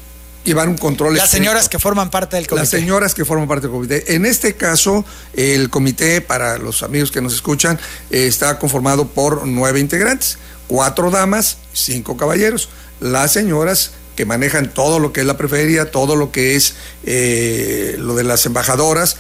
llevar 0.49 0.69
un 0.69 0.77
control. 0.77 1.17
Las 1.17 1.31
señoras 1.31 1.69
que 1.69 1.79
forman 1.79 2.11
parte 2.11 2.37
del 2.37 2.47
comité. 2.47 2.63
Las 2.63 2.71
señoras 2.71 3.15
que 3.15 3.25
forman 3.25 3.47
parte 3.47 3.67
del 3.67 3.71
comité. 3.71 4.15
En 4.15 4.27
este 4.27 4.55
caso, 4.55 5.05
el 5.35 5.71
comité, 5.71 6.21
para 6.21 6.59
los 6.59 6.83
amigos 6.83 7.13
que 7.13 7.21
nos 7.21 7.35
escuchan, 7.35 7.79
eh, 8.11 8.27
está 8.27 8.59
conformado 8.59 9.09
por 9.09 9.47
nueve 9.47 9.81
integrantes, 9.81 10.39
cuatro 10.67 11.11
damas, 11.11 11.59
cinco 11.73 12.17
caballeros. 12.17 12.69
Las 13.01 13.33
señoras 13.33 13.93
que 14.17 14.25
manejan 14.25 14.75
todo 14.75 14.99
lo 14.99 15.13
que 15.13 15.21
es 15.21 15.27
la 15.27 15.37
preferida, 15.37 15.93
todo 15.93 16.17
lo 16.17 16.33
que 16.33 16.57
es 16.57 16.75
eh, 17.05 17.95
lo 17.99 18.17
de 18.17 18.25
las 18.25 18.45
embajadoras. 18.47 19.17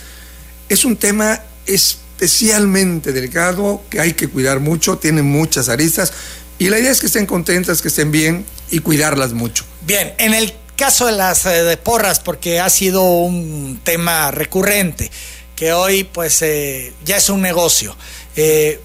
Es 0.68 0.84
un 0.84 0.96
tema 0.96 1.40
especialmente 1.66 3.12
delicado 3.12 3.82
que 3.90 4.00
hay 4.00 4.14
que 4.14 4.28
cuidar 4.28 4.58
mucho, 4.58 4.98
tiene 4.98 5.22
muchas 5.22 5.68
aristas 5.68 6.12
y 6.58 6.70
la 6.70 6.80
idea 6.80 6.90
es 6.90 6.98
que 6.98 7.06
estén 7.06 7.26
contentas, 7.26 7.80
que 7.80 7.88
estén 7.88 8.10
bien 8.10 8.44
y 8.70 8.80
cuidarlas 8.80 9.32
mucho. 9.32 9.64
Bien, 9.86 10.14
en 10.18 10.34
el 10.34 10.52
caso 10.78 11.06
de 11.06 11.12
las 11.12 11.44
eh, 11.44 11.64
de 11.64 11.76
porras, 11.76 12.20
porque 12.20 12.60
ha 12.60 12.70
sido 12.70 13.02
un 13.02 13.80
tema 13.82 14.30
recurrente, 14.30 15.10
que 15.56 15.72
hoy 15.72 16.04
pues 16.04 16.40
eh, 16.40 16.94
ya 17.04 17.16
es 17.16 17.28
un 17.28 17.42
negocio, 17.42 17.96
eh, 18.36 18.80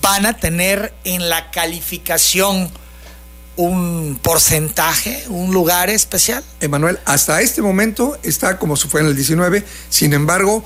van 0.00 0.24
a 0.24 0.38
tener 0.38 0.94
en 1.04 1.28
la 1.28 1.50
calificación 1.50 2.70
un 3.56 4.18
porcentaje, 4.22 5.24
un 5.28 5.52
lugar 5.52 5.90
especial? 5.90 6.42
Emanuel, 6.60 6.98
hasta 7.04 7.40
este 7.42 7.60
momento 7.60 8.18
está 8.22 8.58
como 8.58 8.76
si 8.76 8.88
fuera 8.88 9.04
en 9.04 9.10
el 9.10 9.16
19, 9.16 9.62
sin 9.90 10.14
embargo, 10.14 10.64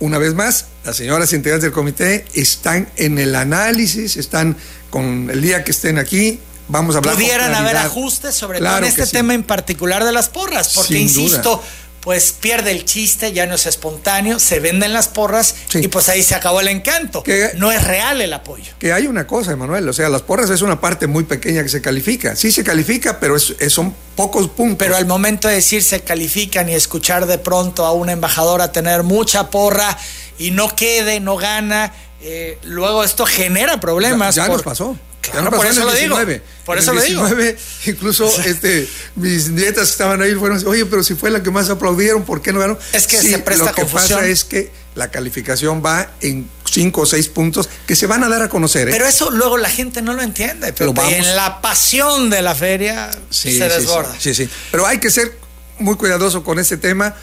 una 0.00 0.16
vez 0.16 0.34
más, 0.34 0.66
las 0.84 0.96
señoras 0.96 1.32
integrantes 1.34 1.64
del 1.64 1.72
comité 1.72 2.24
están 2.32 2.88
en 2.96 3.18
el 3.18 3.34
análisis, 3.34 4.16
están 4.16 4.56
con 4.88 5.28
el 5.30 5.42
día 5.42 5.64
que 5.64 5.70
estén 5.70 5.98
aquí, 5.98 6.40
vamos 6.68 6.94
a 6.94 6.98
hablar 6.98 7.14
Pudieran 7.14 7.54
haber 7.54 7.76
ajustes, 7.76 8.34
sobre 8.34 8.58
todo 8.58 8.78
en 8.78 8.84
este 8.84 9.06
tema 9.06 9.34
en 9.34 9.42
particular 9.42 10.04
de 10.04 10.12
las 10.12 10.28
porras, 10.28 10.72
porque 10.74 10.98
insisto, 10.98 11.62
pues 12.02 12.32
pierde 12.32 12.72
el 12.72 12.84
chiste, 12.84 13.32
ya 13.32 13.46
no 13.46 13.54
es 13.54 13.64
espontáneo, 13.66 14.40
se 14.40 14.58
venden 14.58 14.92
las 14.92 15.06
porras 15.06 15.54
y 15.74 15.86
pues 15.86 16.08
ahí 16.08 16.24
se 16.24 16.34
acabó 16.34 16.60
el 16.60 16.66
encanto. 16.68 17.22
no 17.56 17.70
es 17.70 17.84
real 17.84 18.20
el 18.20 18.32
apoyo. 18.32 18.72
Que 18.80 18.92
hay 18.92 19.06
una 19.06 19.26
cosa, 19.26 19.52
Emanuel, 19.52 19.88
o 19.88 19.92
sea, 19.92 20.08
las 20.08 20.22
porras 20.22 20.50
es 20.50 20.62
una 20.62 20.80
parte 20.80 21.06
muy 21.06 21.24
pequeña 21.24 21.62
que 21.62 21.68
se 21.68 21.80
califica. 21.80 22.34
Sí 22.34 22.50
se 22.50 22.64
califica, 22.64 23.20
pero 23.20 23.36
es, 23.36 23.54
son 23.68 23.94
pocos 24.16 24.48
puntos. 24.48 24.78
Pero 24.78 24.96
al 24.96 25.06
momento 25.06 25.46
de 25.46 25.54
decir 25.54 25.82
se 25.84 26.00
califican 26.00 26.68
y 26.68 26.74
escuchar 26.74 27.26
de 27.26 27.38
pronto 27.38 27.86
a 27.86 27.92
un 27.92 28.10
embajador 28.10 28.62
a 28.62 28.72
tener 28.72 29.04
mucha 29.04 29.48
porra 29.50 29.96
y 30.38 30.50
no 30.50 30.74
quede, 30.74 31.20
no 31.20 31.36
gana, 31.36 31.92
eh, 32.22 32.58
luego 32.62 33.04
esto 33.04 33.26
genera 33.26 33.80
problemas. 33.80 34.34
Ya, 34.34 34.48
nos 34.48 34.62
pasó 34.62 34.96
por 35.30 35.66
eso 35.66 35.84
lo 35.84 35.92
digo. 35.92 36.16
Por 36.64 36.78
eso 36.78 36.92
lo 36.92 37.00
digo. 37.00 37.26
Incluso 37.86 38.30
este, 38.44 38.88
mis 39.16 39.48
nietas 39.48 39.86
que 39.86 39.92
estaban 39.92 40.22
ahí 40.22 40.34
fueron, 40.34 40.64
oye, 40.66 40.86
pero 40.86 41.02
si 41.02 41.14
fue 41.14 41.30
la 41.30 41.42
que 41.42 41.50
más 41.50 41.70
aplaudieron, 41.70 42.24
¿por 42.24 42.42
qué 42.42 42.52
no 42.52 42.60
ganó? 42.60 42.78
Es 42.92 43.06
que 43.06 43.18
se 43.18 43.38
presta 43.38 43.66
Lo 43.66 43.72
que 43.72 43.84
pasa 43.84 44.26
es 44.26 44.44
que 44.44 44.70
la 44.94 45.10
calificación 45.10 45.82
va 45.84 46.10
en 46.20 46.48
cinco 46.70 47.02
o 47.02 47.06
seis 47.06 47.28
puntos 47.28 47.68
que 47.86 47.96
se 47.96 48.06
van 48.06 48.24
a 48.24 48.28
dar 48.28 48.42
a 48.42 48.48
conocer. 48.48 48.88
¿eh? 48.88 48.92
Pero 48.92 49.06
eso 49.06 49.30
luego 49.30 49.56
la 49.56 49.70
gente 49.70 50.02
no 50.02 50.12
lo 50.12 50.22
entiende. 50.22 50.72
Pero 50.72 50.92
en 51.08 51.36
la 51.36 51.60
pasión 51.60 52.30
de 52.30 52.42
la 52.42 52.54
feria 52.54 53.10
se 53.30 53.68
desborda. 53.68 54.14
Sí, 54.18 54.34
sí, 54.34 54.48
Pero 54.70 54.86
hay 54.86 54.98
que 54.98 55.10
ser 55.10 55.38
muy 55.78 55.96
cuidadoso 55.96 56.44
con 56.44 56.58
ese 56.58 56.76
tema 56.76 57.14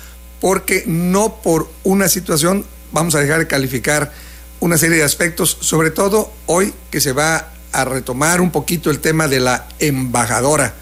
porque 0.42 0.84
no 0.88 1.42
por 1.42 1.70
una 1.84 2.08
situación 2.08 2.66
vamos 2.92 3.14
a 3.14 3.20
dejar 3.20 3.40
de 3.40 3.48
calificar 3.48 4.12
una 4.60 4.78
serie 4.78 4.98
de 4.98 5.04
aspectos, 5.04 5.58
sobre 5.62 5.91
todo 5.91 6.32
hoy 6.45 6.74
que 6.91 7.02
se 7.02 7.13
va 7.13 7.50
a 7.72 7.86
retomar 7.86 8.41
un 8.41 8.52
poquito 8.52 8.89
el 8.89 9.00
tema 9.00 9.28
de 9.28 9.39
la 9.39 9.67
embajadora 9.80 10.74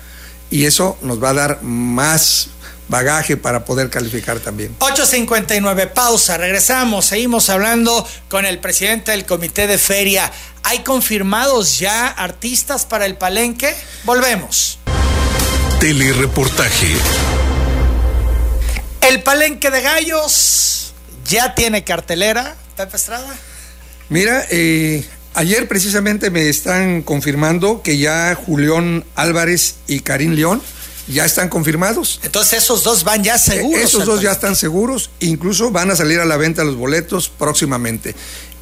y 0.50 0.66
eso 0.66 0.98
nos 1.02 1.22
va 1.22 1.32
a 1.32 1.34
dar 1.34 1.64
más 1.64 2.50
bagaje 2.88 3.36
para 3.36 3.66
poder 3.66 3.90
calificar 3.90 4.40
también. 4.40 4.76
8.59, 4.80 5.92
pausa, 5.92 6.38
regresamos, 6.38 7.06
seguimos 7.06 7.50
hablando 7.50 8.08
con 8.30 8.46
el 8.46 8.60
presidente 8.60 9.12
del 9.12 9.26
comité 9.26 9.68
de 9.68 9.78
feria. 9.78 10.32
¿Hay 10.64 10.80
confirmados 10.80 11.80
ya 11.80 12.08
artistas 12.08 12.86
para 12.86 13.06
el 13.06 13.18
palenque? 13.18 13.76
Volvemos. 14.04 14.80
Telereportaje. 15.80 16.96
El 19.02 19.22
palenque 19.22 19.70
de 19.70 19.82
gallos 19.82 20.94
ya 21.26 21.56
tiene 21.56 21.84
cartelera, 21.84 22.56
Pepe 22.76 22.98
Estrada. 22.98 23.36
Mira, 24.10 24.46
eh, 24.50 25.06
Ayer 25.38 25.68
precisamente 25.68 26.32
me 26.32 26.50
están 26.50 27.04
confirmando 27.04 27.84
que 27.84 28.00
ya 28.00 28.34
Julián 28.34 29.06
Álvarez 29.14 29.76
y 29.86 30.00
Karim 30.00 30.32
León 30.32 30.64
ya 31.08 31.26
están 31.26 31.48
confirmados. 31.48 32.20
Entonces 32.24 32.64
esos 32.64 32.84
dos 32.84 33.04
van 33.04 33.24
ya 33.24 33.38
seguros. 33.38 33.80
Esos 33.80 34.06
dos 34.08 34.20
ya 34.20 34.32
están 34.32 34.56
seguros, 34.56 35.12
incluso 35.20 35.70
van 35.70 35.92
a 35.92 35.96
salir 35.96 36.20
a 36.20 36.26
la 36.26 36.38
venta 36.38 36.64
los 36.64 36.76
boletos 36.76 37.30
próximamente. 37.30 38.16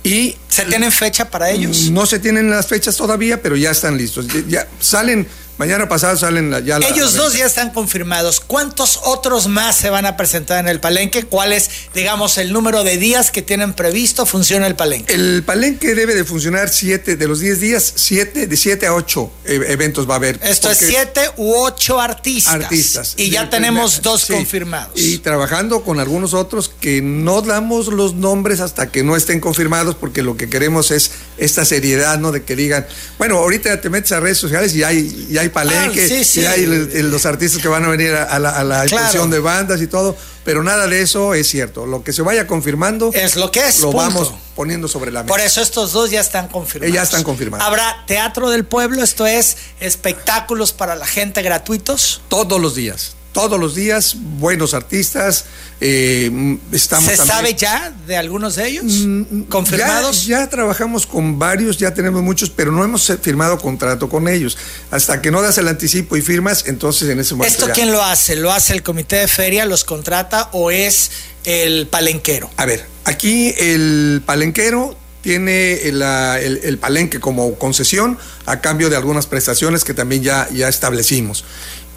Y 0.04 0.36
¿Se 0.50 0.66
tienen 0.66 0.92
fecha 0.92 1.32
para 1.32 1.50
ellos? 1.50 1.92
No 1.92 2.06
se 2.06 2.20
tienen 2.20 2.50
las 2.50 2.68
fechas 2.68 2.98
todavía, 2.98 3.42
pero 3.42 3.56
ya 3.56 3.72
están 3.72 3.98
listos. 3.98 4.28
Ya 4.50 4.68
salen 4.82 5.26
Mañana 5.58 5.88
pasado 5.88 6.18
salen 6.18 6.52
ya 6.66 6.80
la, 6.80 6.88
Ellos 6.90 7.14
dos 7.14 7.34
ya 7.34 7.46
están 7.46 7.70
confirmados. 7.72 8.42
¿Cuántos 8.42 9.00
otros 9.06 9.48
más 9.48 9.78
se 9.78 9.90
van 9.90 10.06
a 10.06 10.18
presentar 10.18 10.60
en 10.60 10.68
el 10.68 10.82
palenque? 10.82 11.24
¿Cuál 11.24 11.54
es, 11.54 11.70
digamos, 11.94 12.38
el 12.38 12.52
número 12.52 12.84
de 12.84 12.98
días 12.98 13.32
que 13.32 13.42
tienen 13.42 13.74
previsto 13.74 14.26
funciona 14.26 14.68
el 14.68 14.76
palenque? 14.76 15.14
El 15.14 15.44
palenque 15.46 15.96
debe 15.96 16.14
de 16.14 16.26
funcionar 16.26 16.68
siete, 16.68 17.16
de 17.16 17.28
los 17.28 17.40
diez 17.40 17.62
días, 17.62 17.94
siete, 17.96 18.48
de 18.48 18.58
siete 18.58 18.86
a 18.86 18.94
ocho 18.94 19.32
e, 19.46 19.56
eventos 19.70 20.10
va 20.10 20.16
a 20.16 20.18
haber. 20.18 20.40
Esto 20.44 20.70
es 20.70 20.78
siete 20.78 21.22
u 21.38 21.54
ocho 21.56 22.02
artistas. 22.02 22.54
Artistas. 22.54 23.14
Y 23.16 23.30
ya 23.30 23.50
tenemos 23.50 24.02
dos 24.02 24.26
confirmados. 24.26 25.00
Y 25.00 25.20
trabajando 25.20 25.84
con 25.84 26.02
algunos 26.02 26.34
otros 26.34 26.70
que 26.82 27.02
no 27.02 27.42
damos 27.42 27.88
los 27.88 28.14
nombres 28.14 28.60
hasta 28.60 28.92
que 28.92 29.04
no 29.04 29.16
estén 29.16 29.40
confirmados, 29.40 29.96
porque 29.96 30.22
lo 30.22 30.36
que 30.36 30.50
queremos 30.50 30.92
es 30.92 31.12
esta 31.38 31.64
seriedad, 31.64 32.20
¿no? 32.20 32.34
De 32.34 32.44
que 32.44 32.58
digan, 32.58 32.86
bueno, 33.18 33.38
ahorita 33.38 33.80
te 33.80 33.90
metes 33.90 34.12
a 34.12 34.20
redes 34.20 34.38
sociales 34.38 34.76
y 34.76 34.84
hay, 34.84 35.28
y 35.30 35.38
hay 35.38 35.45
palenque, 35.50 36.06
ah, 36.06 36.40
y 36.40 36.46
hay 36.46 36.66
los 36.66 37.26
artistas 37.26 37.62
que 37.62 37.68
van 37.68 37.86
a 37.86 37.90
venir 37.90 38.14
a, 38.14 38.40
la, 38.40 38.60
a 38.60 38.84
exposición 38.84 39.30
de 39.30 39.40
bandas 39.40 39.82
y 39.82 39.88
todo, 39.88 40.16
pero 40.44 40.64
nada 40.64 40.88
de 40.88 41.02
eso 41.02 41.34
es 41.34 41.48
cierto. 41.48 41.86
Lo 41.86 42.04
que 42.04 42.14
se 42.14 42.22
vaya 42.22 42.48
confirmando 42.48 43.12
es 43.14 43.36
lo 43.36 43.52
que 43.52 43.68
es. 43.68 43.80
Lo 43.80 43.92
vamos 43.92 44.34
poniendo 44.56 44.88
sobre 44.88 45.12
la 45.12 45.24
mesa. 45.24 45.34
Por 45.34 45.42
eso 45.42 45.62
estos 45.62 45.92
dos 45.92 46.12
ya 46.12 46.22
están 46.22 46.48
confirmados. 46.48 46.94
ya 46.94 47.04
están 47.04 47.24
confirmados. 47.24 47.66
Habrá 47.66 48.04
Teatro 48.08 48.50
del 48.50 48.66
Pueblo, 48.66 49.04
esto 49.04 49.26
es 49.26 49.58
espectáculos 49.80 50.74
para 50.74 50.96
la 50.96 51.06
gente 51.06 51.42
gratuitos. 51.42 52.22
Todos 52.30 52.62
los 52.62 52.76
días 52.76 53.15
todos 53.36 53.60
los 53.60 53.76
días, 53.76 54.16
buenos 54.40 54.74
artistas. 54.74 55.44
Eh, 55.82 56.58
estamos 56.72 57.12
¿Se 57.12 57.18
sabe 57.18 57.54
ya 57.54 57.94
de 58.08 58.16
algunos 58.16 58.56
de 58.56 58.66
ellos? 58.66 58.86
Mm, 58.86 59.20
mm, 59.30 59.44
¿Confirmados? 59.50 60.26
Ya, 60.26 60.50
trabajamos 60.50 61.06
con 61.06 61.38
varios, 61.38 61.78
ya 61.78 61.94
tenemos 61.94 62.24
muchos, 62.24 62.50
pero 62.50 62.72
no 62.72 62.82
hemos 62.82 63.12
firmado 63.22 63.58
contrato 63.60 64.08
con 64.08 64.30
ellos. 64.30 64.58
Hasta 64.90 65.22
que 65.22 65.32
no 65.32 65.42
das 65.42 65.58
el 65.58 65.68
anticipo 65.68 66.16
y 66.16 66.22
firmas, 66.22 66.64
entonces 66.66 67.10
en 67.10 67.20
ese 67.20 67.36
momento. 67.36 67.66
¿Esto 67.66 67.74
quién 67.74 67.92
lo 67.92 68.02
hace? 68.02 68.38
¿Lo 68.38 68.54
hace 68.54 68.72
el 68.72 68.84
comité 68.84 69.18
de 69.18 69.28
feria, 69.28 69.66
los 69.66 69.84
contrata 69.84 70.48
o 70.54 70.72
es 70.72 71.12
el 71.44 71.88
palenquero? 71.88 72.50
A 72.56 72.66
ver, 72.66 72.86
aquí 73.04 73.54
el 73.58 74.24
palenquero 74.26 74.98
tiene 75.22 75.74
el, 75.90 76.02
el, 76.02 76.78
palenque 76.78 77.20
como 77.20 77.56
concesión 77.56 78.18
a 78.46 78.62
cambio 78.62 78.90
de 78.90 78.96
algunas 78.96 79.28
prestaciones 79.28 79.84
que 79.84 79.94
también 79.94 80.24
ya, 80.24 80.48
ya 80.54 80.70
establecimos. 80.70 81.44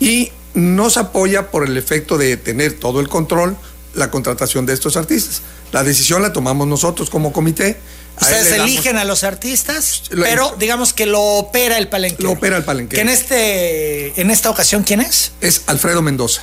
Y 0.01 0.33
nos 0.55 0.97
apoya 0.97 1.51
por 1.51 1.67
el 1.67 1.77
efecto 1.77 2.19
de 2.19 2.37
tener 2.37 2.75
todo 2.75 3.01
el 3.01 3.09
control 3.09 3.57
la 3.95 4.11
contratación 4.11 4.67
de 4.67 4.75
estos 4.75 4.97
artistas. 4.97 5.43
La 5.73 5.83
decisión 5.83 6.23
la 6.23 6.33
tomamos 6.33 6.67
nosotros 6.67 7.11
como 7.11 7.33
comité. 7.33 7.77
Ustedes 8.21 8.53
eligen 8.53 8.97
a 8.97 9.05
los 9.05 9.23
artistas, 9.23 10.03
pero 10.11 10.57
digamos 10.59 10.93
que 10.93 11.07
lo 11.07 11.21
opera 11.21 11.79
el 11.79 11.89
palenque. 11.89 12.23
Lo 12.23 12.33
opera 12.33 12.57
el 12.57 12.65
palenque. 12.65 12.97
Que 12.97 13.03
en 13.03 13.09
este 13.09 14.21
en 14.21 14.31
esta 14.31 14.51
ocasión 14.51 14.83
quién 14.83 15.01
es? 15.01 15.33
Es 15.41 15.63
Alfredo 15.67 16.03
Mendoza. 16.03 16.43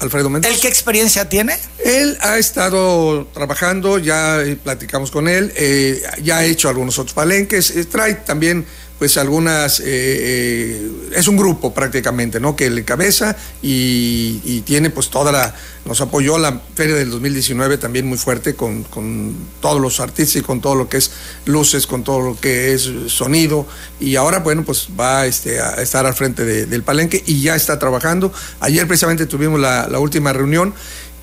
Alfredo 0.00 0.28
Mendoza. 0.28 0.52
¿El 0.52 0.60
qué 0.60 0.68
experiencia 0.68 1.28
tiene? 1.28 1.56
Él 1.82 2.18
ha 2.20 2.36
estado 2.36 3.26
trabajando, 3.32 3.98
ya 3.98 4.42
platicamos 4.62 5.10
con 5.10 5.28
él, 5.28 5.52
eh, 5.56 6.02
ya 6.22 6.38
ha 6.38 6.44
hecho 6.44 6.68
algunos 6.68 6.98
otros 6.98 7.14
palenques, 7.14 7.70
eh, 7.70 7.84
trae 7.86 8.14
también 8.14 8.66
pues 8.98 9.16
algunas, 9.16 9.80
eh, 9.80 9.84
eh, 9.86 10.90
es 11.14 11.26
un 11.28 11.36
grupo 11.36 11.74
prácticamente, 11.74 12.38
¿no? 12.40 12.54
Que 12.54 12.70
le 12.70 12.84
cabeza 12.84 13.36
y, 13.60 14.62
tiene 14.64 14.88
pues 14.88 15.10
toda 15.10 15.30
la, 15.30 15.54
nos 15.84 16.00
apoyó 16.00 16.38
la 16.38 16.60
feria 16.74 16.94
del 16.94 17.10
2019 17.10 17.76
también 17.76 18.06
muy 18.06 18.16
fuerte 18.16 18.54
con, 18.54 18.84
todos 19.60 19.80
los 19.80 20.00
artistas 20.00 20.36
y 20.36 20.42
con 20.42 20.60
todo 20.60 20.74
lo 20.74 20.88
que 20.88 20.98
es 20.98 21.10
luces, 21.44 21.86
con 21.86 22.04
todo 22.04 22.20
lo 22.20 22.40
que 22.40 22.72
es 22.72 22.88
sonido 23.08 23.66
y 24.00 24.16
ahora 24.16 24.38
bueno 24.38 24.64
pues 24.64 24.88
va 24.98 25.26
este, 25.26 25.60
a 25.60 25.82
estar 25.82 26.06
al 26.06 26.14
frente 26.14 26.44
del 26.44 26.82
palenque 26.82 27.22
y 27.26 27.42
ya 27.42 27.56
está 27.56 27.78
trabajando. 27.78 28.32
Ayer 28.60 28.86
precisamente 28.86 29.26
tuvimos 29.26 29.60
la 29.60 29.98
última 29.98 30.32
reunión 30.32 30.72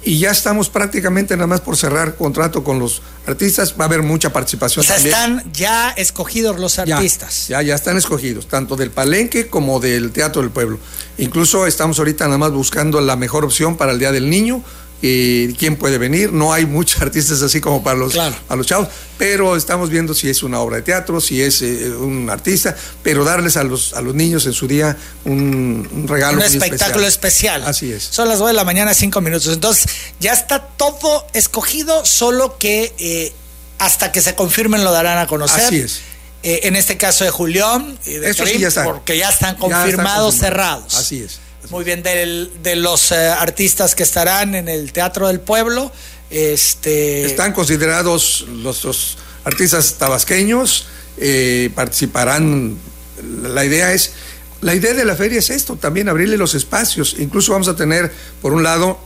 y 0.03 0.19
ya 0.19 0.31
estamos 0.31 0.69
prácticamente 0.69 1.35
nada 1.35 1.47
más 1.47 1.61
por 1.61 1.77
cerrar 1.77 2.15
contrato 2.15 2.63
con 2.63 2.79
los 2.79 3.01
artistas. 3.27 3.75
Va 3.79 3.85
a 3.85 3.87
haber 3.87 4.01
mucha 4.01 4.33
participación. 4.33 4.83
O 4.83 4.87
sea, 4.87 4.97
están 4.97 5.43
ya 5.53 5.91
escogidos 5.91 6.59
los 6.59 6.79
artistas. 6.79 7.47
Ya, 7.47 7.61
ya, 7.61 7.75
están 7.75 7.97
escogidos, 7.97 8.47
tanto 8.47 8.75
del 8.75 8.89
Palenque 8.91 9.47
como 9.47 9.79
del 9.79 10.11
Teatro 10.11 10.41
del 10.41 10.51
Pueblo. 10.51 10.79
Incluso 11.17 11.67
estamos 11.67 11.99
ahorita 11.99 12.25
nada 12.25 12.39
más 12.39 12.51
buscando 12.51 12.99
la 12.99 13.15
mejor 13.15 13.45
opción 13.45 13.77
para 13.77 13.91
el 13.91 13.99
Día 13.99 14.11
del 14.11 14.29
Niño 14.29 14.63
quién 15.01 15.75
puede 15.77 15.97
venir. 15.97 16.31
No 16.31 16.53
hay 16.53 16.65
muchos 16.65 17.01
artistas 17.01 17.41
así 17.41 17.59
como 17.59 17.83
para 17.83 17.97
los, 17.97 18.15
a 18.17 18.55
los 18.55 18.67
chavos, 18.67 18.87
pero 19.17 19.55
estamos 19.55 19.89
viendo 19.89 20.13
si 20.13 20.29
es 20.29 20.43
una 20.43 20.59
obra 20.59 20.77
de 20.77 20.81
teatro, 20.83 21.19
si 21.19 21.41
es 21.41 21.61
eh, 21.61 21.89
un 21.89 22.29
artista, 22.29 22.75
pero 23.03 23.23
darles 23.23 23.57
a 23.57 23.63
los, 23.63 23.93
a 23.93 24.01
los 24.01 24.15
niños 24.15 24.45
en 24.45 24.53
su 24.53 24.67
día 24.67 24.95
un, 25.25 26.05
regalo. 26.07 26.37
Un 26.37 26.43
espectáculo 26.43 27.07
especial. 27.07 27.63
Así 27.65 27.91
es. 27.91 28.03
Son 28.03 28.27
las 28.29 28.39
2 28.39 28.49
de 28.49 28.53
la 28.53 28.63
mañana, 28.63 28.93
cinco 28.93 29.21
minutos. 29.21 29.53
Entonces, 29.53 29.87
ya 30.19 30.33
está 30.33 30.59
todo 30.59 31.25
escogido, 31.33 32.05
solo 32.05 32.57
que 32.57 32.93
eh, 32.99 33.33
hasta 33.79 34.11
que 34.11 34.21
se 34.21 34.35
confirmen 34.35 34.83
lo 34.83 34.91
darán 34.91 35.17
a 35.17 35.27
conocer. 35.27 35.65
Así 35.65 35.77
es. 35.77 36.01
Eh, 36.43 36.61
en 36.63 36.75
este 36.75 36.97
caso 36.97 37.23
de 37.23 37.29
Julián 37.29 37.99
y 38.05 38.13
de 38.13 38.31
Eso 38.31 38.45
ya 38.45 38.83
porque 38.83 39.15
ya 39.15 39.29
están 39.29 39.55
confirmados, 39.55 40.35
cerrados. 40.35 40.95
Así 40.95 41.21
es. 41.21 41.39
Muy 41.69 41.83
bien, 41.83 42.03
de 42.03 42.75
los 42.75 43.11
eh, 43.11 43.27
artistas 43.29 43.95
que 43.95 44.03
estarán 44.03 44.55
en 44.55 44.67
el 44.67 44.91
Teatro 44.91 45.27
del 45.27 45.39
Pueblo. 45.39 45.91
Este... 46.29 47.25
Están 47.25 47.53
considerados 47.53 48.45
los, 48.49 49.17
artistas 49.43 49.95
tabasqueños, 49.95 50.87
eh, 51.17 51.69
participarán. 51.75 52.77
La 53.43 53.63
idea 53.63 53.93
es, 53.93 54.13
la 54.61 54.75
idea 54.75 54.93
de 54.93 55.05
la 55.05 55.15
feria 55.15 55.39
es 55.39 55.49
esto, 55.49 55.75
también 55.75 56.09
abrirle 56.09 56.37
los 56.37 56.55
espacios. 56.55 57.15
Incluso 57.19 57.51
vamos 57.51 57.67
a 57.67 57.75
tener, 57.75 58.11
por 58.41 58.53
un 58.53 58.63
lado, 58.63 58.99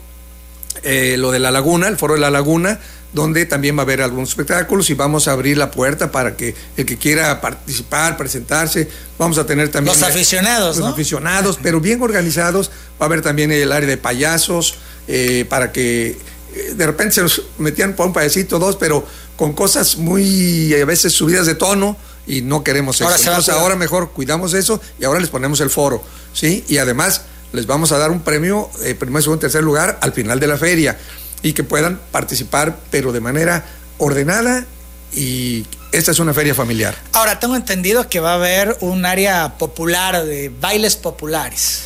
eh, 0.84 1.15
lo 1.18 1.32
de 1.32 1.39
la 1.39 1.52
laguna, 1.52 1.88
el 1.88 1.98
foro 1.98 2.13
de 2.13 2.20
la 2.20 2.30
laguna, 2.30 2.80
donde 3.15 3.45
también 3.45 3.78
va 3.78 3.80
a 3.80 3.84
haber 3.84 4.01
algunos 4.01 4.30
espectáculos 4.30 4.89
y 4.89 4.93
vamos 4.93 5.30
a 5.30 5.32
abrir 5.32 5.58
la 5.58 5.71
puerta 5.71 6.12
para 6.12 6.36
que 6.36 6.54
el 6.75 6.86
que 6.86 6.97
quiera 6.97 7.39
participar, 7.39 8.17
presentarse, 8.17 8.89
vamos 9.17 9.38
a 9.38 9.45
tener 9.45 9.69
también... 9.69 9.97
Los 9.97 10.08
aficionados, 10.08 10.78
Los 10.78 10.89
aficionados, 10.89 11.58
pero 11.63 11.80
bien 11.80 12.01
organizados. 12.01 12.69
Va 13.01 13.06
a 13.06 13.06
haber 13.06 13.21
también 13.21 13.54
el 13.54 13.71
área 13.71 13.88
de 13.88 13.97
payasos, 13.97 14.75
eh, 15.08 15.45
para 15.47 15.71
que 15.71 16.10
eh, 16.10 16.73
de 16.75 16.86
repente 16.86 17.15
se 17.15 17.21
nos 17.21 17.41
metían 17.58 17.95
por 17.95 18.08
un 18.08 18.12
payasito, 18.12 18.60
dos, 18.60 18.75
pero 18.75 19.08
con 19.38 19.54
cosas 19.54 19.95
muy, 19.95 20.73
a 20.73 20.84
veces 20.84 21.13
subidas 21.13 21.45
de 21.45 21.56
tono, 21.56 21.95
y 22.28 22.41
no 22.41 22.65
queremos 22.65 22.99
eso. 22.99 23.10
Entonces 23.10 23.54
ahora 23.54 23.78
mejor 23.78 24.12
cuidamos 24.12 24.54
eso 24.54 24.82
y 24.99 25.06
ahora 25.06 25.21
les 25.21 25.30
ponemos 25.30 25.62
el 25.62 25.69
foro, 25.69 26.04
¿sí? 26.34 26.65
Y 26.67 26.80
además 26.80 27.21
les 27.54 27.65
vamos 27.65 27.93
a 27.93 27.97
dar 27.97 28.12
un 28.12 28.21
premio, 28.21 28.69
eh, 28.84 28.95
primer, 28.95 29.23
segundo, 29.23 29.39
tercer 29.39 29.63
lugar, 29.63 29.99
al 30.01 30.12
final 30.12 30.39
de 30.39 30.47
la 30.47 30.58
feria 30.58 30.97
y 31.41 31.54
que 31.54 31.63
puedan 31.63 32.00
participar, 32.12 32.78
pero 32.91 33.12
de 33.12 33.19
manera 33.19 33.65
ordenada 33.98 34.65
y 35.13 35.65
esta 35.91 36.12
es 36.12 36.19
una 36.19 36.34
feria 36.34 36.54
familiar. 36.54 36.95
Ahora, 37.13 37.39
tengo 37.39 37.56
entendido 37.56 38.10
que 38.10 38.19
va 38.19 38.32
a 38.32 38.36
haber 38.36 38.78
un 38.82 39.06
área 39.06 39.58
popular 39.58 40.26
de 40.26 40.50
bailes 40.50 40.95
populares. 40.98 41.84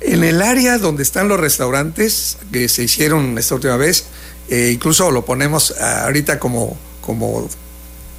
En 0.00 0.24
el 0.24 0.40
área 0.40 0.78
donde 0.78 1.02
están 1.02 1.28
los 1.28 1.38
restaurantes 1.38 2.38
que 2.50 2.68
se 2.68 2.84
hicieron 2.84 3.36
esta 3.36 3.54
última 3.54 3.76
vez, 3.76 4.06
eh, 4.48 4.70
incluso 4.72 5.10
lo 5.10 5.26
ponemos 5.26 5.72
ahorita 5.78 6.38
como, 6.38 6.78
como 7.02 7.50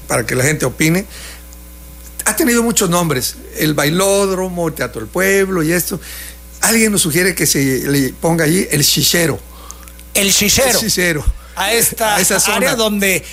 para 0.07 0.25
que 0.25 0.35
la 0.35 0.43
gente 0.43 0.65
opine, 0.65 1.07
ha 2.25 2.35
tenido 2.35 2.61
muchos 2.61 2.89
nombres, 2.89 3.35
el 3.57 3.73
bailódromo, 3.73 4.67
el 4.67 4.75
Teatro 4.75 5.01
del 5.01 5.09
Pueblo 5.09 5.63
y 5.63 5.71
esto. 5.71 5.99
Alguien 6.61 6.91
nos 6.91 7.01
sugiere 7.01 7.33
que 7.33 7.47
se 7.47 7.89
le 7.89 8.13
ponga 8.13 8.45
allí 8.45 8.67
el 8.69 8.83
chichero 8.83 9.39
el 10.13 10.31
Cicero. 10.31 11.25
A 11.55 11.73
esta 11.73 12.15
área 12.55 12.75
donde 12.75 13.23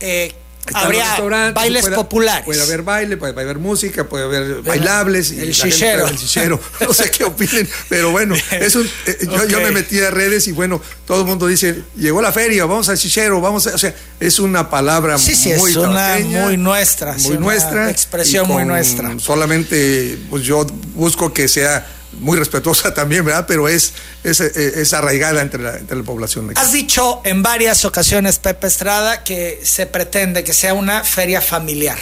eh, 0.00 0.34
habría 0.74 1.52
bailes 1.52 1.88
populares. 1.88 2.44
Puede 2.44 2.62
haber 2.62 2.82
baile, 2.82 3.16
puede 3.16 3.32
haber 3.32 3.58
música, 3.58 4.08
puede 4.08 4.24
haber 4.24 4.62
bailables. 4.62 5.30
el 5.32 5.52
chichero. 5.52 6.06
El 6.06 6.16
chichero. 6.16 6.60
No 6.80 6.92
sé 6.92 7.10
qué 7.10 7.24
opinen, 7.24 7.68
pero 7.88 8.10
bueno, 8.10 8.34
eh, 8.50 8.68
yo, 9.48 9.60
me 9.60 9.70
metí 9.70 10.00
a 10.00 10.10
redes 10.10 10.46
y 10.48 10.52
bueno, 10.52 10.80
todo 11.06 11.22
el 11.22 11.26
mundo 11.26 11.46
dice, 11.46 11.82
llegó 11.96 12.22
la 12.22 12.32
feria, 12.32 12.64
vamos 12.64 12.88
al 12.88 12.98
chichero, 12.98 13.40
vamos 13.40 13.66
a, 13.66 13.74
o 13.74 13.78
sea, 13.78 13.94
es 14.20 14.38
una 14.38 14.70
palabra 14.70 15.18
sí, 15.18 15.34
sí, 15.34 15.52
muy 15.54 15.70
es 15.70 15.76
una 15.76 16.18
muy 16.20 16.56
nuestra. 16.56 17.14
Muy 17.14 17.38
nuestra. 17.38 17.90
expresión 17.90 18.46
muy 18.46 18.64
nuestra. 18.64 19.18
Solamente, 19.18 20.18
pues 20.30 20.42
yo 20.44 20.64
busco 20.94 21.32
que 21.32 21.48
sea 21.48 21.86
muy 22.20 22.38
respetuosa 22.38 22.94
también, 22.94 23.24
¿verdad? 23.24 23.46
Pero 23.46 23.68
es, 23.68 23.92
es, 24.24 24.92
arraigada 24.92 25.42
entre 25.42 25.62
la, 25.62 25.76
entre 25.76 25.96
la 25.96 26.02
población 26.02 26.46
mexicana. 26.46 26.66
Has 26.66 26.72
dicho 26.72 27.20
en 27.24 27.42
varias 27.42 27.84
ocasiones, 27.84 28.38
Pepe 28.38 28.66
Estrada, 28.66 29.24
que 29.24 29.60
se 29.64 29.86
pretende 29.86 30.44
que 30.44 30.52
sea 30.52 30.74
una 30.74 31.04
feria 31.04 31.40
familiar, 31.40 31.98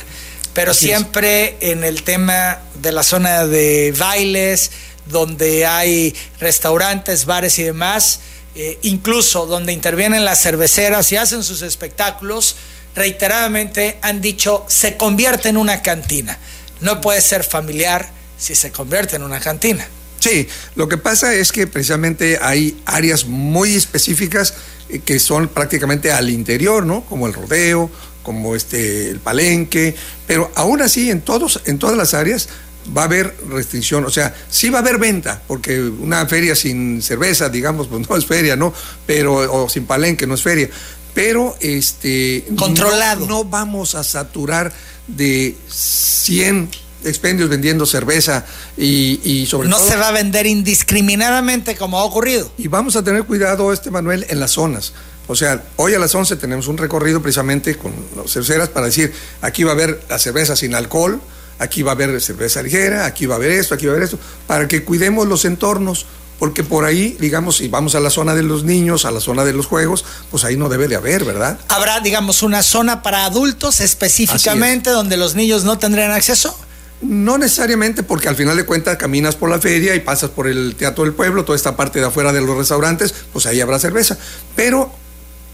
pero 0.53 0.75
siempre 0.75 1.57
en 1.61 1.85
el 1.85 2.03
tema 2.03 2.61
de 2.83 2.93
la 2.93 3.03
zona 3.03 3.47
de 3.47 3.95
bailes, 3.97 4.71
donde 5.07 5.67
hay 5.67 6.15
restaurantes, 6.39 7.25
bares 7.25 7.59
y 7.59 7.65
demás, 7.65 8.21
eh, 8.55 8.79
incluso 8.83 9.47
donde 9.47 9.73
intervienen 9.73 10.25
las 10.25 10.43
cerveceras 10.43 11.11
y 11.13 11.17
hacen 11.17 11.45
sus 11.45 11.63
espectáculos, 11.63 12.57
reiteradamente 12.95 13.99
han 14.03 14.21
dicho 14.21 14.65
se 14.69 14.97
convierte 14.97 15.49
en 15.49 15.57
una 15.57 15.83
cantina. 15.83 16.39
No 16.81 17.01
puede 17.01 17.21
ser 17.21 17.45
familiar, 17.45 18.11
si 18.39 18.55
se 18.55 18.73
convierte 18.73 19.17
en 19.17 19.23
una 19.23 19.39
cantina. 19.39 19.87
Sí, 20.21 20.47
lo 20.77 20.89
que 20.89 20.99
pasa 20.99 21.35
es 21.35 21.51
que 21.51 21.67
precisamente 21.67 22.39
hay 22.41 22.81
áreas 22.85 23.25
muy 23.25 23.75
específicas 23.75 24.55
eh, 24.89 25.01
que 25.01 25.19
son 25.19 25.49
prácticamente 25.49 26.13
al 26.13 26.31
interior, 26.31 26.85
¿no? 26.85 27.03
Como 27.07 27.27
el 27.27 27.33
rodeo, 27.33 27.91
como 28.23 28.55
este 28.55 29.11
el 29.11 29.19
palenque, 29.19 29.95
pero 30.27 30.53
aún 30.55 30.83
así 30.83 31.11
en 31.11 31.23
todos 31.23 31.63
en 31.65 31.79
todas 31.79 31.97
las 31.97 32.13
áreas 32.15 32.49
va 32.97 33.03
a 33.03 33.05
haber 33.05 33.35
restricción, 33.49 34.05
o 34.05 34.11
sea, 34.11 34.35
sí 34.49 34.71
va 34.71 34.79
a 34.79 34.83
haber 34.83 34.99
venta, 34.99 35.43
porque 35.47 35.81
una 35.81 36.27
feria 36.27 36.55
sin 36.55 37.03
cerveza, 37.03 37.49
digamos, 37.49 37.89
pues 37.89 38.07
no 38.09 38.17
es 38.17 38.27
feria, 38.27 38.57
¿no? 38.57 38.73
Pero 39.07 39.35
o 39.35 39.69
sin 39.69 39.87
palenque 39.87 40.27
no 40.27 40.35
es 40.35 40.43
feria, 40.43 40.69
pero 41.15 41.57
este 41.61 42.45
controlado. 42.57 43.21
No, 43.21 43.27
no 43.27 43.45
vamos 43.45 43.95
a 43.95 44.05
saturar 44.05 44.73
de 45.07 45.57
100 45.69 46.71
expendios 47.05 47.49
vendiendo 47.49 47.87
cerveza 47.87 48.45
y, 48.77 49.21
y 49.25 49.47
sobre 49.47 49.69
no 49.69 49.77
todo... 49.77 49.89
se 49.89 49.97
va 49.97 50.09
a 50.09 50.13
vender 50.13 50.47
indiscriminadamente 50.47 51.77
como 51.77 51.99
ha 51.99 52.05
ocurrido. 52.05 52.51
Y 52.59 52.69
vamos 52.69 52.97
a 52.97 53.03
tener 53.03 53.25
cuidado, 53.25 53.73
este 53.73 53.91
Manuel, 53.91 54.27
en 54.29 54.41
las 54.41 54.53
zonas. 54.53 54.93
O 55.27 55.37
sea, 55.37 55.63
hoy 55.77 55.95
a 55.95 55.99
las 56.01 56.13
11 56.13 56.37
tenemos 56.37 56.67
un 56.67 56.77
recorrido 56.77 57.23
precisamente 57.23 57.77
con 57.77 57.93
las 58.17 58.33
cerveceras 58.33 58.69
para 58.69 58.87
decir, 58.87 59.13
aquí 59.43 59.63
va 59.63 59.71
a 59.71 59.75
haber 59.75 60.03
la 60.09 60.19
cerveza 60.19 60.57
sin 60.57 60.75
alcohol, 60.75 61.21
aquí 61.61 61.83
va 61.83 61.93
a 61.93 61.95
haber 61.95 62.21
cerveza 62.21 62.63
ligera, 62.63 63.07
aquí 63.07 63.27
va 63.27 63.35
a 63.35 63.39
haber 63.39 63.53
esto, 63.53 63.75
aquí 63.75 63.87
va 63.87 63.93
a 63.93 63.95
haber 63.95 64.07
esto, 64.07 64.19
para 64.49 64.67
que 64.67 64.83
cuidemos 64.83 65.29
los 65.29 65.45
entornos, 65.45 66.07
porque 66.41 66.65
por 66.65 66.85
ahí, 66.85 67.17
digamos, 67.21 67.59
si 67.59 67.69
vamos 67.69 67.95
a 67.95 68.01
la 68.01 68.11
zona 68.11 68.35
de 68.35 68.43
los 68.43 68.65
niños, 68.65 69.05
a 69.05 69.11
la 69.11 69.21
zona 69.21 69.45
de 69.45 69.53
los 69.53 69.67
juegos, 69.67 70.05
pues 70.31 70.43
ahí 70.43 70.57
no 70.57 70.69
debe 70.69 70.89
de 70.89 70.97
haber, 70.97 71.25
¿verdad? 71.25 71.61
¿Habrá, 71.69 72.01
digamos, 72.01 72.43
una 72.43 72.63
zona 72.63 73.03
para 73.03 73.27
adultos 73.27 73.81
específicamente 73.81 74.91
donde 74.91 75.17
los 75.17 75.35
niños 75.35 75.65
no 75.65 75.79
tendrían 75.79 76.11
acceso? 76.11 76.59
No 77.01 77.39
necesariamente 77.39 78.03
porque 78.03 78.29
al 78.29 78.37
final 78.37 78.57
de 78.57 78.65
cuentas 78.65 78.97
caminas 78.97 79.35
por 79.35 79.49
la 79.49 79.59
feria 79.59 79.95
y 79.95 80.01
pasas 80.01 80.31
por 80.31 80.47
el 80.47 80.75
Teatro 80.77 81.05
del 81.05 81.15
Pueblo, 81.15 81.45
toda 81.45 81.57
esta 81.57 81.77
parte 81.77 81.99
de 81.99 82.07
afuera 82.07 82.33
de 82.33 82.41
los 82.43 82.57
restaurantes, 82.57 83.15
pues 83.33 83.47
ahí 83.47 83.61
habrá 83.61 83.79
cerveza. 83.79 84.19
Pero 84.55 84.93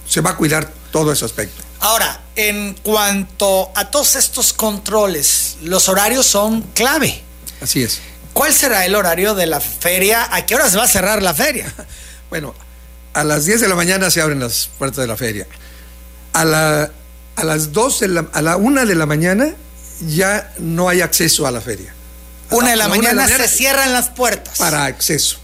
se 0.09 0.21
va 0.21 0.31
a 0.31 0.37
cuidar 0.37 0.73
todo 0.91 1.13
ese 1.13 1.25
aspecto. 1.25 1.63
Ahora, 1.81 2.21
en 2.35 2.75
cuanto 2.83 3.71
a 3.75 3.91
todos 3.91 4.17
estos 4.17 4.53
controles, 4.53 5.57
los 5.63 5.89
horarios 5.89 6.27
son 6.27 6.63
clave. 6.75 7.23
Así 7.61 7.83
es. 7.83 8.01
¿Cuál 8.33 8.53
será 8.53 8.85
el 8.85 8.95
horario 8.95 9.35
de 9.35 9.47
la 9.47 9.61
feria? 9.61 10.29
¿A 10.31 10.45
qué 10.45 10.55
hora 10.55 10.69
se 10.69 10.77
va 10.77 10.85
a 10.85 10.89
cerrar 10.89 11.23
la 11.23 11.35
feria? 11.35 11.73
Bueno, 12.29 12.57
a 13.15 13.23
las 13.23 13.45
10 13.45 13.61
de 13.61 13.69
la 13.69 13.77
mañana 13.77 14.11
se 14.11 14.21
abren 14.21 14.41
las 14.41 14.69
puertas 14.79 14.99
de 14.99 15.07
la 15.07 15.17
feria. 15.17 15.47
A, 16.33 16.45
la, 16.45 16.91
a 17.37 17.45
las 17.45 17.73
2 17.73 18.01
de 18.01 18.09
la, 18.09 18.27
a 18.33 18.43
la 18.43 18.57
1 18.57 18.85
de 18.85 18.95
la 18.97 19.07
mañana 19.07 19.55
ya 20.01 20.53
no 20.59 20.89
hay 20.89 21.01
acceso 21.01 21.47
a 21.47 21.51
la 21.51 21.61
feria. 21.61 21.95
Una 22.51 22.71
de 22.71 22.77
la, 22.77 22.85
A 22.85 22.89
mañana, 22.89 23.11
una 23.11 23.23
de 23.23 23.29
la 23.29 23.35
mañana 23.35 23.49
se 23.49 23.57
cierran 23.57 23.93
las 23.93 24.11
puertas. 24.11 24.59
para 24.59 24.85
acceso. 24.85 25.39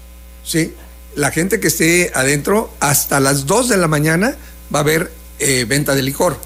¿sí? 0.45 0.75
La 1.15 1.31
gente 1.31 1.61
que 1.61 1.69
esté 1.69 2.13
adentro, 2.15 2.73
hasta 2.81 3.21
las 3.21 3.47
2 3.47 3.69
de 3.69 3.77
la 3.77 3.89
mañana 3.89 4.37
va 4.75 4.81
a 4.81 4.83
haber 4.83 5.13
eh, 5.39 5.65
venta 5.69 5.95
de 5.95 6.03
licor. 6.03 6.39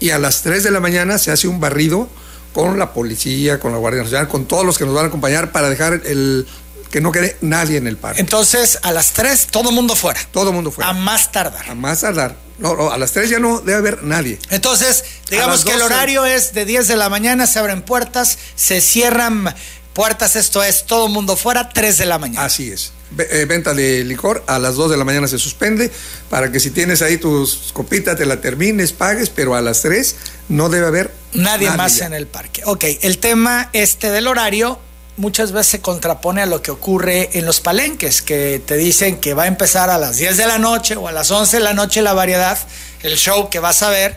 Y 0.00 0.10
a 0.10 0.18
las 0.18 0.42
3 0.42 0.64
de 0.64 0.70
la 0.70 0.80
mañana 0.80 1.18
se 1.18 1.30
hace 1.30 1.46
un 1.46 1.60
barrido 1.60 2.08
con 2.52 2.78
la 2.78 2.92
policía, 2.92 3.60
con 3.60 3.72
la 3.72 3.78
Guardia 3.78 4.02
Nacional, 4.02 4.28
con 4.28 4.46
todos 4.46 4.64
los 4.66 4.76
que 4.76 4.84
nos 4.84 4.94
van 4.94 5.06
a 5.06 5.08
acompañar 5.08 5.52
para 5.52 5.70
dejar 5.70 6.02
el 6.04 6.46
que 6.92 7.00
no 7.00 7.10
quede 7.10 7.36
nadie 7.40 7.78
en 7.78 7.88
el 7.88 7.96
parque. 7.96 8.20
Entonces, 8.20 8.78
a 8.82 8.92
las 8.92 9.12
3, 9.14 9.48
todo 9.50 9.72
mundo 9.72 9.96
fuera. 9.96 10.20
Todo 10.30 10.52
mundo 10.52 10.70
fuera. 10.70 10.90
A 10.90 10.92
más 10.92 11.32
tardar. 11.32 11.68
A 11.68 11.74
más 11.74 12.02
tardar. 12.02 12.36
No, 12.58 12.76
no, 12.76 12.92
a 12.92 12.98
las 12.98 13.10
3 13.12 13.30
ya 13.30 13.38
no 13.40 13.60
debe 13.60 13.78
haber 13.78 14.02
nadie. 14.04 14.38
Entonces, 14.50 15.02
digamos 15.30 15.64
que 15.64 15.72
el 15.72 15.80
12. 15.80 15.92
horario 15.94 16.24
es 16.26 16.52
de 16.52 16.64
10 16.66 16.86
de 16.86 16.96
la 16.96 17.08
mañana, 17.08 17.46
se 17.46 17.58
abren 17.58 17.80
puertas, 17.82 18.38
se 18.54 18.80
cierran 18.82 19.52
puertas, 19.94 20.36
esto 20.36 20.62
es 20.62 20.84
todo 20.84 21.08
mundo 21.08 21.34
fuera, 21.36 21.70
3 21.70 21.96
de 21.98 22.06
la 22.06 22.18
mañana. 22.18 22.44
Así 22.44 22.70
es. 22.70 22.92
Eh, 23.18 23.46
venta 23.48 23.74
de 23.74 24.04
licor 24.04 24.44
a 24.46 24.58
las 24.58 24.76
2 24.76 24.90
de 24.90 24.96
la 24.96 25.04
mañana 25.04 25.28
se 25.28 25.38
suspende 25.38 25.90
para 26.30 26.52
que 26.52 26.60
si 26.60 26.70
tienes 26.70 27.02
ahí 27.02 27.16
tus 27.18 27.70
copitas 27.72 28.16
te 28.16 28.24
la 28.26 28.40
termines, 28.40 28.92
pagues, 28.92 29.28
pero 29.30 29.54
a 29.54 29.60
las 29.60 29.82
3 29.82 30.14
no 30.50 30.68
debe 30.68 30.86
haber 30.86 31.10
Nadie, 31.32 31.70
más 31.70 31.96
ya. 31.96 32.06
en 32.06 32.14
el 32.14 32.26
parque. 32.26 32.62
Ok, 32.66 32.84
el 33.00 33.18
tema 33.18 33.70
este 33.72 34.10
del 34.10 34.26
horario 34.28 34.78
muchas 35.16 35.52
veces 35.52 35.70
se 35.72 35.80
contrapone 35.80 36.42
a 36.42 36.46
lo 36.46 36.62
que 36.62 36.70
ocurre 36.70 37.30
en 37.34 37.46
los 37.46 37.60
palenques, 37.60 38.22
que 38.22 38.62
te 38.64 38.76
dicen 38.76 39.18
que 39.18 39.34
va 39.34 39.44
a 39.44 39.46
empezar 39.46 39.90
a 39.90 39.98
las 39.98 40.16
10 40.16 40.36
de 40.36 40.46
la 40.46 40.58
noche 40.58 40.96
o 40.96 41.08
a 41.08 41.12
las 41.12 41.30
11 41.30 41.58
de 41.58 41.62
la 41.62 41.74
noche 41.74 42.02
la 42.02 42.14
variedad, 42.14 42.58
el 43.02 43.16
show 43.16 43.50
que 43.50 43.58
vas 43.58 43.82
a 43.82 43.90
ver, 43.90 44.16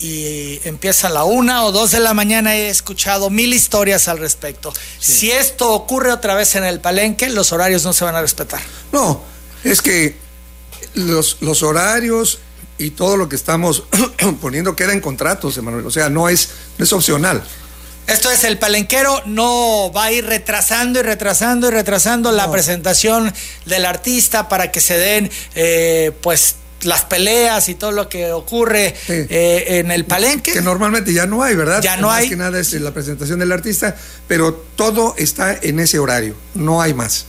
y 0.00 0.60
empieza 0.64 1.06
a 1.06 1.10
la 1.10 1.24
1 1.24 1.66
o 1.66 1.72
2 1.72 1.90
de 1.92 2.00
la 2.00 2.14
mañana. 2.14 2.56
He 2.56 2.68
escuchado 2.68 3.30
mil 3.30 3.54
historias 3.54 4.08
al 4.08 4.18
respecto. 4.18 4.72
Si 4.98 5.30
esto 5.30 5.72
ocurre 5.72 6.12
otra 6.12 6.34
vez 6.34 6.56
en 6.56 6.64
el 6.64 6.80
palenque, 6.80 7.28
los 7.30 7.52
horarios 7.52 7.84
no 7.84 7.92
se 7.92 8.04
van 8.04 8.16
a 8.16 8.20
respetar. 8.20 8.60
No, 8.92 9.22
es 9.62 9.80
que 9.80 10.16
los, 10.94 11.38
los 11.40 11.62
horarios 11.62 12.40
y 12.76 12.90
todo 12.90 13.16
lo 13.16 13.28
que 13.28 13.36
estamos 13.36 13.84
poniendo 14.40 14.74
queda 14.74 14.92
en 14.92 15.00
contratos, 15.00 15.56
Emanuel. 15.56 15.86
O 15.86 15.90
sea, 15.90 16.10
no 16.10 16.28
es, 16.28 16.50
no 16.76 16.84
es 16.84 16.92
opcional. 16.92 17.42
Esto 18.06 18.30
es, 18.30 18.44
el 18.44 18.58
palenquero 18.58 19.22
no 19.24 19.90
va 19.92 20.04
a 20.04 20.12
ir 20.12 20.26
retrasando 20.26 21.00
y 21.00 21.02
retrasando 21.02 21.68
y 21.68 21.70
retrasando 21.70 22.32
la 22.32 22.50
presentación 22.50 23.32
del 23.64 23.86
artista 23.86 24.48
para 24.48 24.70
que 24.70 24.80
se 24.80 24.98
den, 24.98 25.30
eh, 25.54 26.12
pues, 26.22 26.56
las 26.82 27.06
peleas 27.06 27.70
y 27.70 27.74
todo 27.76 27.92
lo 27.92 28.10
que 28.10 28.30
ocurre 28.32 28.94
Sí. 29.06 29.12
eh, 29.30 29.78
en 29.78 29.90
el 29.90 30.04
palenque. 30.04 30.52
Que 30.52 30.60
normalmente 30.60 31.14
ya 31.14 31.24
no 31.24 31.42
hay, 31.42 31.54
¿verdad? 31.54 31.80
Ya 31.80 31.96
no 31.96 32.08
Más 32.08 32.20
hay. 32.20 32.28
que 32.28 32.36
nada 32.36 32.60
es 32.60 32.72
la 32.74 32.92
presentación 32.92 33.38
del 33.38 33.52
artista, 33.52 33.96
pero 34.28 34.52
todo 34.76 35.14
está 35.16 35.56
en 35.62 35.80
ese 35.80 35.98
horario, 35.98 36.36
no 36.52 36.82
hay 36.82 36.92
más. 36.92 37.24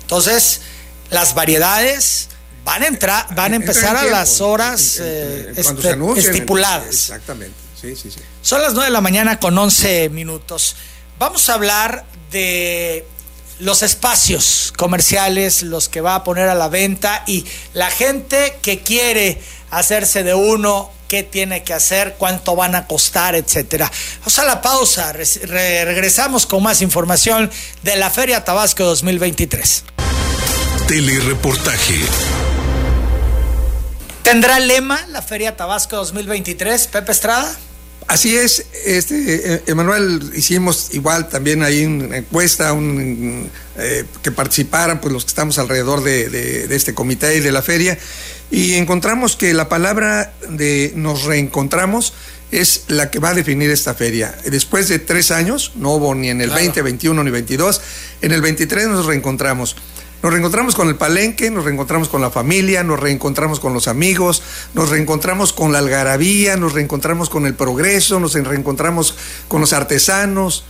Entonces, 0.00 0.62
las 1.10 1.34
variedades 1.34 2.28
van 2.64 2.84
a 2.84 2.86
entrar, 2.86 3.26
van 3.34 3.52
a 3.52 3.56
empezar 3.56 3.96
a 3.98 4.04
las 4.04 4.40
horas 4.40 4.96
eh, 5.00 5.52
este- 5.54 5.90
estipuladas. 6.16 6.86
Exactamente, 6.88 7.54
sí, 7.80 7.94
sí, 7.96 8.10
sí. 8.10 8.20
Son 8.42 8.60
las 8.62 8.72
9 8.74 8.86
de 8.86 8.92
la 8.92 9.00
mañana 9.00 9.38
con 9.38 9.56
11 9.56 10.08
minutos. 10.10 10.76
Vamos 11.18 11.48
a 11.48 11.54
hablar 11.54 12.04
de 12.30 13.06
los 13.60 13.82
espacios 13.82 14.72
comerciales, 14.76 15.62
los 15.62 15.88
que 15.88 16.00
va 16.00 16.14
a 16.14 16.24
poner 16.24 16.48
a 16.48 16.54
la 16.54 16.68
venta 16.68 17.24
y 17.26 17.44
la 17.74 17.90
gente 17.90 18.58
que 18.62 18.80
quiere 18.80 19.40
hacerse 19.70 20.22
de 20.22 20.34
uno, 20.34 20.92
qué 21.08 21.22
tiene 21.24 21.64
que 21.64 21.74
hacer, 21.74 22.14
cuánto 22.18 22.54
van 22.54 22.74
a 22.76 22.86
costar, 22.86 23.34
etcétera. 23.34 23.90
Vamos 24.20 24.38
a 24.38 24.44
la 24.44 24.60
pausa, 24.62 25.12
re- 25.12 25.24
re- 25.42 25.84
regresamos 25.84 26.46
con 26.46 26.62
más 26.62 26.82
información 26.82 27.50
de 27.82 27.96
la 27.96 28.10
Feria 28.10 28.44
Tabasco 28.44 28.84
2023. 28.84 29.84
Telereportaje. 30.86 31.98
¿Tendrá 34.22 34.60
lema 34.60 35.04
la 35.08 35.22
Feria 35.22 35.56
Tabasco 35.56 35.96
2023, 35.96 36.86
Pepe 36.88 37.12
Estrada? 37.12 37.56
Así 38.08 38.34
es, 38.36 38.64
este, 38.86 39.54
eh, 39.54 39.62
Emanuel, 39.66 40.32
hicimos 40.34 40.88
igual 40.94 41.28
también 41.28 41.62
ahí 41.62 41.84
una 41.84 42.16
encuesta 42.16 42.72
un, 42.72 43.50
eh, 43.76 44.04
que 44.22 44.32
participaran 44.32 44.98
pues 45.00 45.12
los 45.12 45.24
que 45.24 45.28
estamos 45.28 45.58
alrededor 45.58 46.02
de, 46.02 46.30
de- 46.30 46.66
de 46.68 46.74
este 46.76 46.94
comité 46.94 47.36
y 47.36 47.40
de 47.40 47.52
la 47.52 47.60
feria 47.60 47.98
y 48.50 48.74
encontramos 48.76 49.36
que 49.36 49.52
la 49.52 49.68
palabra 49.68 50.32
de 50.48 50.92
nos 50.96 51.24
reencontramos 51.24 52.14
es 52.50 52.84
la 52.88 53.10
que 53.10 53.18
va 53.18 53.28
a 53.30 53.34
definir 53.34 53.70
esta 53.70 53.92
feria. 53.92 54.34
Después 54.46 54.88
de 54.88 54.98
tres 54.98 55.30
años, 55.30 55.72
no 55.76 55.90
hubo 55.92 56.14
ni 56.14 56.30
en 56.30 56.40
el 56.40 56.46
Claro. 56.48 56.62
20, 56.62 56.80
21 56.80 57.24
ni 57.24 57.30
22, 57.30 57.82
en 58.22 58.32
el 58.32 58.40
23 58.40 58.86
nos 58.88 59.04
reencontramos. 59.04 59.76
Nos 60.22 60.32
reencontramos 60.32 60.74
con 60.74 60.88
el 60.88 60.96
palenque, 60.96 61.48
nos 61.50 61.64
reencontramos 61.64 62.08
con 62.08 62.20
la 62.20 62.30
familia, 62.30 62.82
nos 62.82 62.98
reencontramos 62.98 63.60
con 63.60 63.72
los 63.72 63.86
amigos, 63.86 64.42
nos 64.74 64.90
reencontramos 64.90 65.52
con 65.52 65.72
la 65.72 65.78
algarabía, 65.78 66.56
nos 66.56 66.72
reencontramos 66.72 67.30
con 67.30 67.46
el 67.46 67.54
progreso, 67.54 68.18
nos 68.18 68.32
reencontramos 68.34 69.14
con 69.46 69.60
los 69.60 69.72
artesanos. 69.72 70.64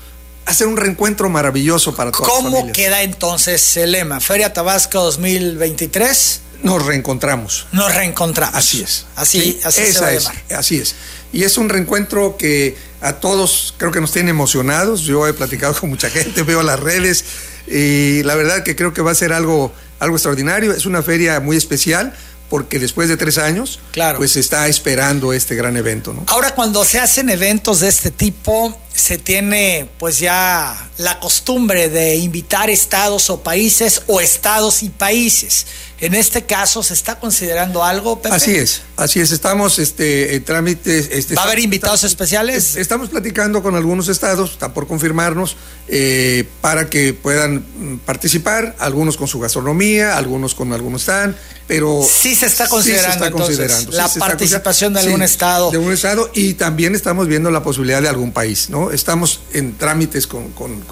Hacer 0.44 0.66
un 0.66 0.76
reencuentro 0.76 1.28
maravilloso 1.30 1.94
para 1.94 2.10
todas 2.12 2.28
las 2.42 2.52
¿Cómo 2.52 2.72
queda 2.72 3.02
entonces 3.02 3.76
el 3.78 3.92
lema? 3.92 4.20
Feria 4.20 4.52
Tabasco 4.52 5.02
2023, 5.02 6.40
Nos 6.62 6.84
reencontramos. 6.84 7.66
nos 7.72 7.94
reencontramos. 7.94 8.54
Así 8.54 8.82
es. 8.82 9.06
Así, 9.16 9.40
Sí, 9.40 9.60
así 9.64 9.80
se 9.82 9.88
esa 9.90 10.00
va 10.02 10.06
a 10.08 10.12
es, 10.12 10.24
llamar. 10.24 10.42
Así 10.58 10.76
es. 10.78 10.94
Y 11.32 11.44
es 11.44 11.56
un 11.58 11.68
reencuentro 11.68 12.36
que 12.38 12.76
a 13.00 13.14
todos 13.14 13.74
creo 13.78 13.92
que 13.92 14.00
nos 14.00 14.12
tiene 14.12 14.30
emocionados. 14.30 15.02
Yo 15.02 15.26
he 15.26 15.32
platicado 15.34 15.74
con 15.74 15.90
mucha 15.90 16.10
gente, 16.10 16.42
veo 16.44 16.62
las 16.62 16.80
redes 16.80 17.24
y 17.70 18.22
la 18.24 18.34
verdad 18.34 18.62
que 18.62 18.74
creo 18.76 18.92
que 18.92 19.02
va 19.02 19.10
a 19.12 19.14
ser 19.14 19.32
algo, 19.32 19.72
algo 20.00 20.16
extraordinario. 20.16 20.72
Es 20.72 20.86
una 20.86 21.02
feria 21.02 21.40
muy 21.40 21.56
especial 21.56 22.14
porque 22.48 22.78
después 22.78 23.08
de 23.10 23.16
tres 23.18 23.36
años, 23.38 23.78
Claro. 23.92 24.18
pues 24.18 24.32
se 24.32 24.40
está 24.40 24.68
esperando 24.68 25.32
este 25.34 25.54
gran 25.54 25.76
evento, 25.76 26.14
¿no? 26.14 26.24
Ahora, 26.28 26.54
cuando 26.54 26.82
se 26.84 26.98
hacen 26.98 27.28
eventos 27.28 27.80
de 27.80 27.88
este 27.88 28.10
tipo, 28.10 28.80
se 28.98 29.18
tiene 29.18 29.88
pues 29.98 30.18
ya 30.18 30.90
la 30.98 31.20
costumbre 31.20 31.88
de 31.88 32.16
invitar 32.16 32.70
estados 32.70 33.30
o 33.30 33.42
países 33.42 34.02
o 34.06 34.20
estados 34.20 34.82
y 34.82 34.88
países. 34.88 35.66
En 36.00 36.14
este 36.14 36.44
caso, 36.44 36.84
¿se 36.84 36.94
está 36.94 37.18
considerando 37.18 37.82
algo, 37.82 38.22
Pepe? 38.22 38.34
Así 38.34 38.54
es, 38.54 38.82
así 38.96 39.18
es. 39.18 39.32
Estamos 39.32 39.80
este, 39.80 40.36
en 40.36 40.44
trámites. 40.44 41.08
Este, 41.10 41.34
¿Va 41.34 41.42
a 41.42 41.44
haber 41.46 41.58
invitados 41.58 42.04
especiales? 42.04 42.76
Estamos 42.76 43.08
platicando 43.08 43.64
con 43.64 43.74
algunos 43.74 44.08
estados, 44.08 44.52
está 44.52 44.72
por 44.72 44.86
confirmarnos, 44.86 45.56
eh, 45.88 46.44
para 46.60 46.88
que 46.88 47.14
puedan 47.14 47.64
participar, 48.06 48.76
algunos 48.78 49.16
con 49.16 49.26
su 49.26 49.40
gastronomía, 49.40 50.16
algunos 50.16 50.54
con 50.54 50.72
algunos 50.72 51.02
están, 51.02 51.36
pero. 51.66 52.00
Sí 52.08 52.36
se 52.36 52.46
está 52.46 52.68
considerando, 52.68 53.24
está 53.24 53.30
considerando 53.30 53.92
la 53.92 54.08
participación 54.08 54.94
de 54.94 55.00
algún 55.00 55.22
estado. 55.22 55.70
De 55.72 55.78
un 55.78 55.92
estado 55.92 56.30
y 56.32 56.54
también 56.54 56.94
estamos 56.94 57.26
viendo 57.26 57.50
la 57.50 57.64
posibilidad 57.64 58.00
de 58.00 58.08
algún 58.08 58.32
país, 58.32 58.70
¿no? 58.70 58.87
Estamos 58.92 59.40
en 59.52 59.76
trámites 59.76 60.26
con, 60.26 60.50
con, 60.52 60.82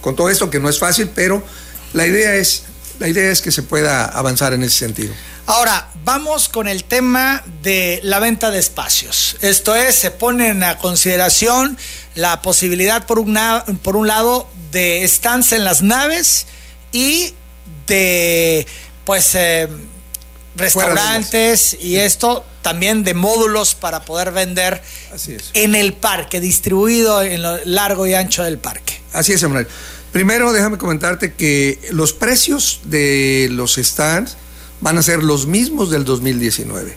con 0.00 0.16
todo 0.16 0.30
esto, 0.30 0.50
que 0.50 0.60
no 0.60 0.68
es 0.68 0.78
fácil, 0.78 1.10
pero 1.14 1.42
la 1.92 2.06
idea 2.06 2.34
es 2.34 2.64
la 2.98 3.08
idea 3.08 3.30
es 3.30 3.40
que 3.40 3.52
se 3.52 3.62
pueda 3.62 4.04
avanzar 4.04 4.52
en 4.52 4.62
ese 4.62 4.78
sentido. 4.78 5.14
Ahora, 5.46 5.88
vamos 6.04 6.48
con 6.48 6.68
el 6.68 6.84
tema 6.84 7.42
de 7.62 8.00
la 8.02 8.18
venta 8.18 8.50
de 8.50 8.58
espacios. 8.58 9.36
Esto 9.40 9.74
es, 9.74 9.94
se 9.94 10.10
pone 10.10 10.48
en 10.48 10.62
consideración 10.80 11.78
la 12.14 12.42
posibilidad, 12.42 13.06
por, 13.06 13.24
por 13.82 13.96
un 13.96 14.06
lado, 14.06 14.48
de 14.72 15.04
estancia 15.04 15.56
en 15.56 15.64
las 15.64 15.80
naves 15.80 16.46
y 16.92 17.34
de, 17.86 18.66
pues, 19.04 19.34
eh, 19.34 19.68
restaurantes 20.58 21.76
y 21.80 21.96
esto 21.96 22.44
también 22.62 23.04
de 23.04 23.14
módulos 23.14 23.74
para 23.74 24.04
poder 24.04 24.32
vender 24.32 24.82
en 25.54 25.74
el 25.74 25.94
parque, 25.94 26.40
distribuido 26.40 27.22
en 27.22 27.42
lo 27.42 27.64
largo 27.64 28.06
y 28.06 28.14
ancho 28.14 28.42
del 28.42 28.58
parque. 28.58 29.00
Así 29.12 29.32
es, 29.32 29.42
Emanuel. 29.42 29.66
Primero, 30.12 30.52
déjame 30.52 30.78
comentarte 30.78 31.34
que 31.34 31.78
los 31.90 32.12
precios 32.12 32.80
de 32.84 33.48
los 33.50 33.76
stands 33.76 34.36
van 34.80 34.98
a 34.98 35.02
ser 35.02 35.22
los 35.22 35.46
mismos 35.46 35.90
del 35.90 36.04
2019. 36.04 36.96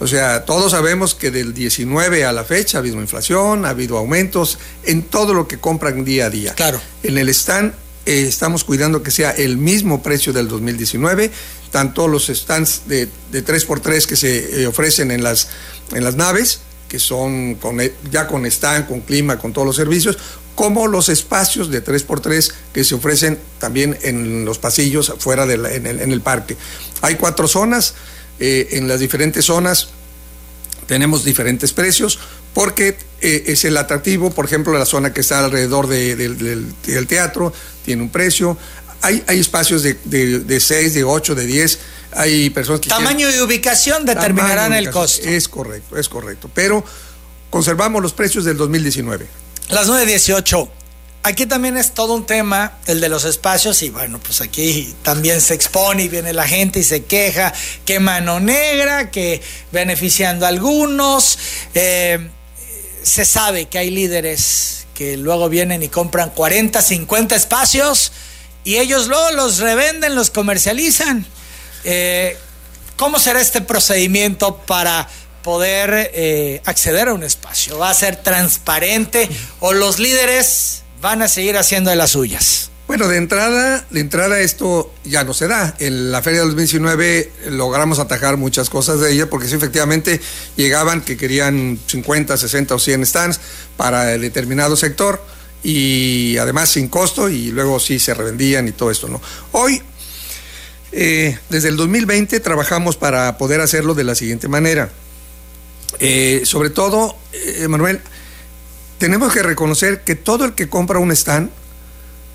O 0.00 0.06
sea, 0.06 0.44
todos 0.44 0.72
sabemos 0.72 1.14
que 1.14 1.30
del 1.30 1.54
19 1.54 2.24
a 2.24 2.32
la 2.32 2.44
fecha 2.44 2.78
ha 2.78 2.80
habido 2.80 3.00
inflación, 3.00 3.64
ha 3.64 3.70
habido 3.70 3.98
aumentos 3.98 4.58
en 4.84 5.02
todo 5.02 5.34
lo 5.34 5.48
que 5.48 5.58
compran 5.58 6.04
día 6.04 6.26
a 6.26 6.30
día. 6.30 6.54
Claro. 6.54 6.80
En 7.02 7.18
el 7.18 7.28
stand 7.30 7.74
eh, 8.06 8.24
estamos 8.28 8.64
cuidando 8.64 9.02
que 9.02 9.10
sea 9.10 9.32
el 9.32 9.56
mismo 9.56 10.02
precio 10.02 10.32
del 10.32 10.48
2019, 10.48 11.30
tanto 11.70 12.08
los 12.08 12.26
stands 12.26 12.82
de, 12.86 13.08
de 13.30 13.44
3x3 13.44 14.06
que 14.06 14.16
se 14.16 14.62
eh, 14.62 14.66
ofrecen 14.66 15.10
en 15.10 15.22
las, 15.22 15.48
en 15.92 16.04
las 16.04 16.16
naves, 16.16 16.60
que 16.88 16.98
son 16.98 17.56
con, 17.56 17.78
ya 18.10 18.26
con 18.26 18.46
stand, 18.46 18.88
con 18.88 19.00
clima, 19.00 19.38
con 19.38 19.52
todos 19.52 19.66
los 19.66 19.76
servicios, 19.76 20.18
como 20.54 20.88
los 20.88 21.08
espacios 21.08 21.70
de 21.70 21.84
3x3 21.84 22.52
que 22.72 22.82
se 22.82 22.94
ofrecen 22.94 23.38
también 23.58 23.96
en 24.02 24.44
los 24.44 24.58
pasillos 24.58 25.12
fuera 25.18 25.46
de 25.46 25.54
en, 25.54 25.86
el, 25.86 26.20
parque. 26.20 26.56
Hay 27.00 27.14
cuatro 27.14 27.46
zonas, 27.46 27.94
eh, 28.40 28.68
en 28.72 28.88
las 28.88 28.98
diferentes 28.98 29.44
zonas 29.44 29.88
tenemos 30.86 31.22
diferentes 31.22 31.72
precios 31.72 32.18
porque 32.54 32.96
eh, 33.20 33.44
es 33.46 33.64
el 33.64 33.76
atractivo, 33.76 34.30
por 34.30 34.46
ejemplo, 34.46 34.76
la 34.76 34.86
zona 34.86 35.12
que 35.12 35.20
está 35.20 35.44
alrededor 35.44 35.86
del 35.86 37.06
teatro 37.06 37.52
tiene 37.84 38.02
un 38.02 38.10
precio, 38.10 38.56
hay, 39.02 39.22
hay 39.26 39.40
espacios 39.40 39.82
de, 39.82 39.94
de, 40.04 40.60
6, 40.60 40.94
de 40.94 41.04
8, 41.04 41.34
de 41.34 41.46
10, 41.46 41.78
hay 42.12 42.50
personas 42.50 42.80
que... 42.80 42.88
Tamaño 42.88 43.28
y 43.30 43.40
ubicación 43.40 44.04
determinarán 44.04 44.72
el 44.74 44.90
costo. 44.90 45.28
Es 45.28 45.48
correcto, 45.48 45.96
es 45.96 46.08
correcto, 46.08 46.50
pero 46.52 46.84
conservamos 47.50 48.02
los 48.02 48.12
precios 48.12 48.44
del 48.44 48.56
2019. 48.56 49.26
Las 49.68 49.88
9.18. 49.88 50.68
Aquí 51.24 51.46
también 51.46 51.76
es 51.76 51.92
todo 51.92 52.14
un 52.14 52.26
tema, 52.26 52.78
el 52.86 53.00
de 53.00 53.08
los 53.08 53.24
espacios, 53.24 53.82
y 53.82 53.90
bueno, 53.90 54.18
pues 54.20 54.40
aquí 54.40 54.94
también 55.02 55.40
se 55.40 55.54
expone 55.54 56.04
y 56.04 56.08
viene 56.08 56.32
la 56.32 56.46
gente 56.46 56.78
y 56.78 56.84
se 56.84 57.04
queja, 57.04 57.52
que 57.84 58.00
mano 58.00 58.40
negra, 58.40 59.10
que 59.10 59.42
beneficiando 59.72 60.46
a 60.46 60.48
algunos. 60.48 61.38
Eh, 61.74 62.30
se 63.02 63.24
sabe 63.24 63.66
que 63.66 63.78
hay 63.78 63.90
líderes 63.90 64.86
que 64.94 65.16
luego 65.16 65.48
vienen 65.48 65.82
y 65.82 65.88
compran 65.88 66.30
40, 66.30 66.80
50 66.80 67.36
espacios 67.36 68.12
y 68.68 68.76
ellos 68.76 69.08
luego 69.08 69.30
los 69.30 69.60
revenden, 69.60 70.14
los 70.14 70.28
comercializan. 70.28 71.24
Eh, 71.84 72.36
¿Cómo 72.96 73.18
será 73.18 73.40
este 73.40 73.62
procedimiento 73.62 74.58
para 74.58 75.08
poder 75.42 76.10
eh, 76.12 76.60
acceder 76.66 77.08
a 77.08 77.14
un 77.14 77.22
espacio? 77.22 77.78
¿Va 77.78 77.88
a 77.88 77.94
ser 77.94 78.16
transparente 78.16 79.26
o 79.60 79.72
los 79.72 79.98
líderes 79.98 80.82
van 81.00 81.22
a 81.22 81.28
seguir 81.28 81.56
haciendo 81.56 81.88
de 81.88 81.96
las 81.96 82.10
suyas? 82.10 82.68
Bueno, 82.86 83.08
de 83.08 83.16
entrada, 83.16 83.86
de 83.88 84.00
entrada 84.00 84.38
esto 84.40 84.92
ya 85.02 85.24
no 85.24 85.32
se 85.32 85.48
da. 85.48 85.74
En 85.78 86.12
la 86.12 86.20
feria 86.20 86.40
del 86.40 86.50
2019 86.50 87.32
logramos 87.48 87.98
atajar 87.98 88.36
muchas 88.36 88.68
cosas 88.68 89.00
de 89.00 89.12
ella 89.12 89.30
porque 89.30 89.48
sí, 89.48 89.54
efectivamente 89.54 90.20
llegaban 90.56 91.00
que 91.00 91.16
querían 91.16 91.78
50, 91.86 92.36
60 92.36 92.74
o 92.74 92.78
100 92.78 93.06
stands 93.06 93.40
para 93.78 94.04
determinado 94.04 94.76
sector 94.76 95.24
y 95.62 96.36
además 96.38 96.70
sin 96.70 96.88
costo 96.88 97.28
y 97.28 97.50
luego 97.50 97.80
sí 97.80 97.98
se 97.98 98.14
revendían 98.14 98.68
y 98.68 98.72
todo 98.72 98.90
esto, 98.90 99.08
¿no? 99.08 99.20
Hoy, 99.52 99.82
eh, 100.92 101.38
desde 101.50 101.68
el 101.68 101.76
2020 101.76 102.40
trabajamos 102.40 102.96
para 102.96 103.36
poder 103.38 103.60
hacerlo 103.60 103.94
de 103.94 104.04
la 104.04 104.14
siguiente 104.14 104.48
manera. 104.48 104.90
Eh, 105.98 106.42
sobre 106.44 106.70
todo, 106.70 107.16
eh, 107.32 107.66
Manuel, 107.68 108.00
tenemos 108.98 109.32
que 109.32 109.42
reconocer 109.42 110.02
que 110.02 110.14
todo 110.14 110.44
el 110.44 110.54
que 110.54 110.68
compra 110.68 110.98
un 110.98 111.10
stand 111.12 111.50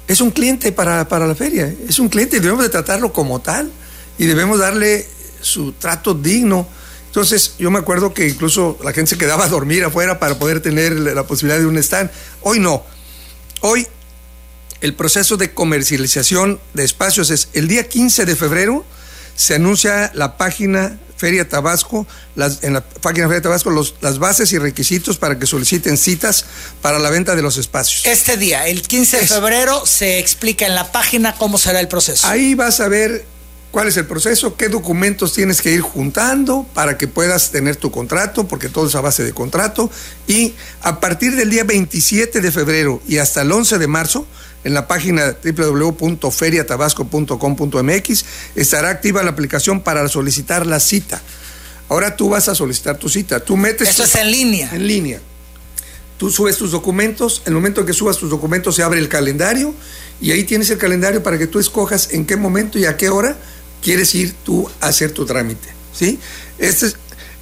es 0.07 0.21
un 0.21 0.31
cliente 0.31 0.71
para, 0.71 1.05
la 1.05 1.35
feria, 1.35 1.73
es 1.87 1.99
un 1.99 2.09
cliente 2.09 2.37
y 2.37 2.39
debemos 2.39 2.63
de 2.63 2.69
tratarlo 2.69 3.13
como 3.13 3.41
tal 3.41 3.71
y 4.17 4.25
debemos 4.25 4.59
darle 4.59 5.07
su 5.41 5.73
trato 5.73 6.13
digno. 6.13 6.67
Entonces, 7.07 7.55
yo 7.57 7.71
me 7.71 7.79
acuerdo 7.79 8.13
que 8.13 8.27
incluso 8.27 8.77
la 8.83 8.91
gente 8.91 9.11
se 9.11 9.17
quedaba 9.17 9.45
a 9.45 9.47
dormir 9.47 9.85
afuera 9.85 10.19
para 10.19 10.37
poder 10.39 10.61
tener 10.61 10.93
la 10.93 11.25
posibilidad 11.25 11.59
de 11.59 11.67
un 11.67 11.77
stand. 11.77 12.09
Hoy 12.41 12.59
no. 12.59 12.83
Hoy 13.65 13.87
el 14.81 14.93
proceso 14.93 15.37
de 15.37 15.53
comercialización 15.53 16.59
de 16.73 16.83
espacios 16.83 17.29
es 17.29 17.47
el 17.53 17.69
día 17.69 17.87
15 17.87 18.25
de 18.25 18.35
febrero 18.35 18.85
se 19.37 19.55
anuncia 19.55 20.11
la 20.13 20.35
página 20.35 20.99
Feria 21.15 21.47
Tabasco, 21.47 22.05
las, 22.35 22.65
en 22.65 22.73
la 22.73 22.83
página 22.83 23.27
Feria 23.27 23.41
Tabasco, 23.41 23.69
los, 23.69 23.95
las 24.01 24.19
bases 24.19 24.51
y 24.51 24.57
requisitos 24.57 25.17
para 25.17 25.39
que 25.39 25.45
soliciten 25.45 25.97
citas 25.97 26.43
para 26.81 26.99
la 26.99 27.09
venta 27.09 27.37
de 27.37 27.41
los 27.41 27.55
espacios. 27.57 28.05
Este 28.05 28.35
día, 28.35 28.67
el 28.67 28.81
15 28.81 29.21
de 29.21 29.27
febrero, 29.27 29.85
se 29.85 30.19
explica 30.19 30.65
en 30.65 30.75
la 30.75 30.91
página 30.91 31.35
cómo 31.35 31.57
será 31.57 31.79
el 31.79 31.87
proceso. 31.87 32.27
Ahí 32.27 32.55
vas 32.55 32.81
a 32.81 32.89
ver 32.89 33.25
cuál 33.73 33.87
es 33.87 33.97
el 33.97 34.05
proceso, 34.05 34.55
qué 34.55 34.69
documentos 34.69 35.33
tienes 35.33 35.59
que 35.59 35.71
ir 35.71 35.81
juntando 35.81 36.67
para 36.75 36.95
que 36.95 37.07
puedas 37.07 37.49
tener 37.49 37.75
tu 37.75 37.89
contrato, 37.89 38.47
porque 38.47 38.69
todo 38.69 38.85
es 38.85 38.93
a 38.93 39.01
base 39.01 39.23
de 39.23 39.33
contrato. 39.33 39.89
Y 40.27 40.53
a 40.83 40.99
partir 40.99 41.35
del 41.35 41.49
día 41.49 41.63
27 41.63 42.39
de 42.39 42.51
febrero 42.51 43.01
y 43.07 43.17
hasta 43.17 43.41
el 43.41 43.51
11 43.51 43.79
de 43.79 43.87
marzo, 43.87 44.27
en 44.63 44.75
la 44.75 44.87
página 44.87 45.35
www.feriatabasco.com.mx 45.43 48.25
estará 48.55 48.91
activa 48.91 49.23
la 49.23 49.31
aplicación 49.31 49.81
para 49.81 50.07
solicitar 50.07 50.67
la 50.67 50.79
cita. 50.79 51.19
Ahora 51.89 52.15
tú 52.15 52.29
vas 52.29 52.49
a 52.49 52.53
solicitar 52.53 52.99
tu 52.99 53.09
cita. 53.09 53.39
Tú 53.39 53.57
metes. 53.57 53.89
Eso 53.89 54.03
es 54.03 54.13
en 54.13 54.29
línea. 54.29 54.69
En 54.71 54.85
línea. 54.85 55.19
Tú 56.19 56.29
subes 56.29 56.57
tus 56.57 56.69
documentos. 56.69 57.41
En 57.45 57.53
el 57.53 57.55
momento 57.55 57.83
que 57.87 57.93
subas 57.93 58.19
tus 58.19 58.29
documentos 58.29 58.75
se 58.75 58.83
abre 58.83 58.99
el 58.99 59.09
calendario 59.09 59.73
y 60.21 60.29
ahí 60.29 60.43
tienes 60.43 60.69
el 60.69 60.77
calendario 60.77 61.23
para 61.23 61.39
que 61.39 61.47
tú 61.47 61.57
escojas 61.57 62.09
en 62.11 62.27
qué 62.27 62.37
momento 62.37 62.77
y 62.77 62.85
a 62.85 62.97
qué 62.97 63.09
hora 63.09 63.35
quieres 63.83 64.15
ir 64.15 64.33
tú 64.43 64.69
a 64.81 64.87
hacer 64.87 65.11
tu 65.11 65.25
trámite. 65.25 65.69
¿sí? 65.93 66.19
Este 66.57 66.87
es 66.87 66.95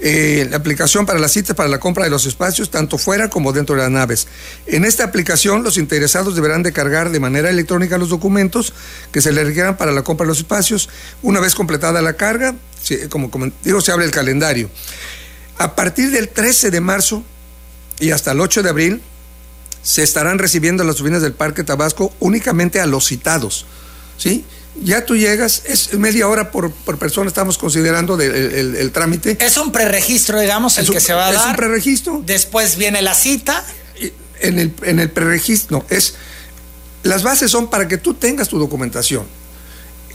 eh, 0.03 0.47
la 0.49 0.57
aplicación 0.57 1.05
para 1.05 1.19
las 1.19 1.31
citas 1.31 1.55
para 1.55 1.69
la 1.69 1.79
compra 1.79 2.03
de 2.03 2.09
los 2.09 2.25
espacios, 2.25 2.71
tanto 2.71 2.97
fuera 2.97 3.29
como 3.29 3.53
dentro 3.53 3.75
de 3.75 3.83
las 3.83 3.91
naves. 3.91 4.27
En 4.65 4.83
esta 4.83 5.03
aplicación, 5.03 5.61
los 5.61 5.77
interesados 5.77 6.35
deberán 6.35 6.63
de 6.63 6.73
cargar 6.73 7.11
de 7.11 7.19
manera 7.19 7.51
electrónica 7.51 7.99
los 7.99 8.09
documentos 8.09 8.73
que 9.11 9.21
se 9.21 9.31
les 9.31 9.45
requieran 9.45 9.77
para 9.77 9.91
la 9.91 10.01
compra 10.01 10.25
de 10.25 10.29
los 10.29 10.39
espacios. 10.39 10.89
Una 11.21 11.39
vez 11.39 11.53
completada 11.53 12.01
la 12.01 12.13
carga, 12.13 12.55
como, 13.09 13.29
como 13.29 13.51
digo, 13.63 13.79
se 13.79 13.91
abre 13.91 14.05
el 14.05 14.11
calendario. 14.11 14.71
A 15.59 15.75
partir 15.75 16.09
del 16.09 16.29
13 16.29 16.71
de 16.71 16.81
marzo 16.81 17.23
y 17.99 18.09
hasta 18.09 18.31
el 18.31 18.41
8 18.41 18.63
de 18.63 18.69
abril, 18.69 19.01
se 19.83 20.01
estarán 20.01 20.39
recibiendo 20.39 20.83
las 20.83 20.95
oficinas 20.95 21.21
del 21.21 21.33
Parque 21.33 21.63
Tabasco 21.63 22.11
únicamente 22.19 22.79
a 22.79 22.87
los 22.87 23.05
citados. 23.05 23.67
¿Sí? 24.17 24.45
Ya 24.75 25.05
tú 25.05 25.15
llegas, 25.15 25.63
es 25.65 25.93
media 25.93 26.27
hora 26.27 26.51
por, 26.51 26.71
persona, 26.97 27.27
estamos 27.27 27.57
considerando 27.57 28.19
el, 28.19 28.91
trámite. 28.91 29.37
Es 29.39 29.57
un 29.57 29.71
preregistro, 29.71 30.39
digamos, 30.39 30.77
el 30.77 30.89
que 30.89 30.99
se 30.99 31.13
va 31.13 31.27
a 31.27 31.33
dar. 31.33 31.41
Es 31.41 31.49
un 31.49 31.55
preregistro. 31.55 32.21
Después 32.25 32.77
viene 32.77 33.01
la 33.01 33.13
cita. 33.13 33.65
En 34.39 34.57
el, 34.57 34.73
en 34.83 34.99
el 34.99 35.11
preregistro, 35.11 35.79
no, 35.79 35.85
es. 35.89 36.15
Las 37.03 37.23
bases 37.23 37.51
son 37.51 37.69
para 37.69 37.87
que 37.87 37.97
tú 37.97 38.13
tengas 38.13 38.47
tu 38.47 38.57
documentación. 38.57 39.25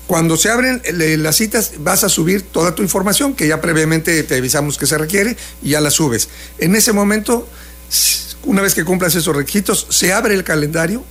Cuando 0.07 0.37
se 0.37 0.51
abren 0.51 0.83
las 1.23 1.37
citas, 1.37 1.73
vas 1.79 2.05
a 2.05 2.09
subir 2.09 2.43
toda 2.43 2.75
tu 2.75 2.83
información, 2.83 3.35
que 3.35 3.49
ya 3.49 3.61
previamente 3.61 4.23
te 4.23 4.37
avisamos 4.37 4.79
que 4.79 4.87
se 4.87 4.97
requiere, 4.99 5.37
y 5.63 5.71
ya 5.71 5.81
la 5.81 5.91
subes. 5.91 6.29
En 6.59 6.77
ese 6.77 6.93
momento 6.93 7.49
Una 8.45 8.63
vez 8.63 8.75
que 8.75 8.85
cumplas 8.85 9.15
esos 9.17 9.35
requisitos, 9.35 9.87
se 9.91 10.13
abre 10.13 10.35
el 10.35 10.45
calendario 10.45 11.05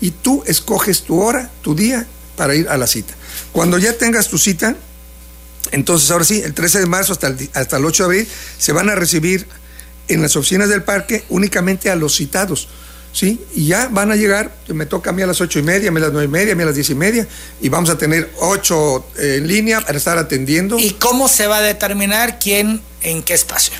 y 0.00 0.10
tú 0.10 0.42
escoges 0.46 1.02
tu 1.02 1.20
hora, 1.20 1.50
tu 1.62 1.74
día 1.76 2.06
para 2.40 2.54
ir 2.54 2.70
a 2.70 2.78
la 2.78 2.86
cita. 2.86 3.12
Cuando 3.52 3.76
ya 3.76 3.92
tengas 3.98 4.28
tu 4.28 4.38
cita, 4.38 4.74
entonces 5.72 6.10
ahora 6.10 6.24
sí, 6.24 6.40
el 6.42 6.54
13 6.54 6.78
de 6.80 6.86
marzo 6.86 7.12
hasta 7.12 7.26
el, 7.26 7.50
hasta 7.52 7.76
el 7.76 7.84
8 7.84 8.02
de 8.02 8.06
abril 8.06 8.28
se 8.56 8.72
van 8.72 8.88
a 8.88 8.94
recibir 8.94 9.46
en 10.08 10.22
las 10.22 10.34
oficinas 10.36 10.70
del 10.70 10.82
parque 10.82 11.22
únicamente 11.28 11.90
a 11.90 11.96
los 11.96 12.16
citados. 12.16 12.68
¿sí? 13.12 13.44
Y 13.54 13.66
ya 13.66 13.88
van 13.90 14.10
a 14.10 14.16
llegar, 14.16 14.54
me 14.68 14.86
toca 14.86 15.10
a 15.10 15.12
mí 15.12 15.20
a 15.20 15.26
las 15.26 15.42
ocho 15.42 15.58
y 15.58 15.62
media, 15.62 15.90
a 15.90 15.92
mí 15.92 15.98
a 15.98 16.04
las 16.04 16.12
nueve 16.12 16.24
y 16.24 16.30
media, 16.30 16.54
a 16.54 16.56
mí 16.56 16.62
a 16.62 16.66
las 16.66 16.74
diez 16.74 16.88
y 16.88 16.94
media, 16.94 17.28
y 17.60 17.68
vamos 17.68 17.90
a 17.90 17.98
tener 17.98 18.30
ocho 18.38 19.06
eh, 19.18 19.34
en 19.36 19.46
línea 19.46 19.82
para 19.82 19.98
estar 19.98 20.16
atendiendo. 20.16 20.78
¿Y 20.78 20.92
cómo 20.92 21.28
se 21.28 21.46
va 21.46 21.58
a 21.58 21.62
determinar 21.62 22.38
quién 22.38 22.80
en 23.02 23.22
qué 23.22 23.34
espacio? 23.34 23.74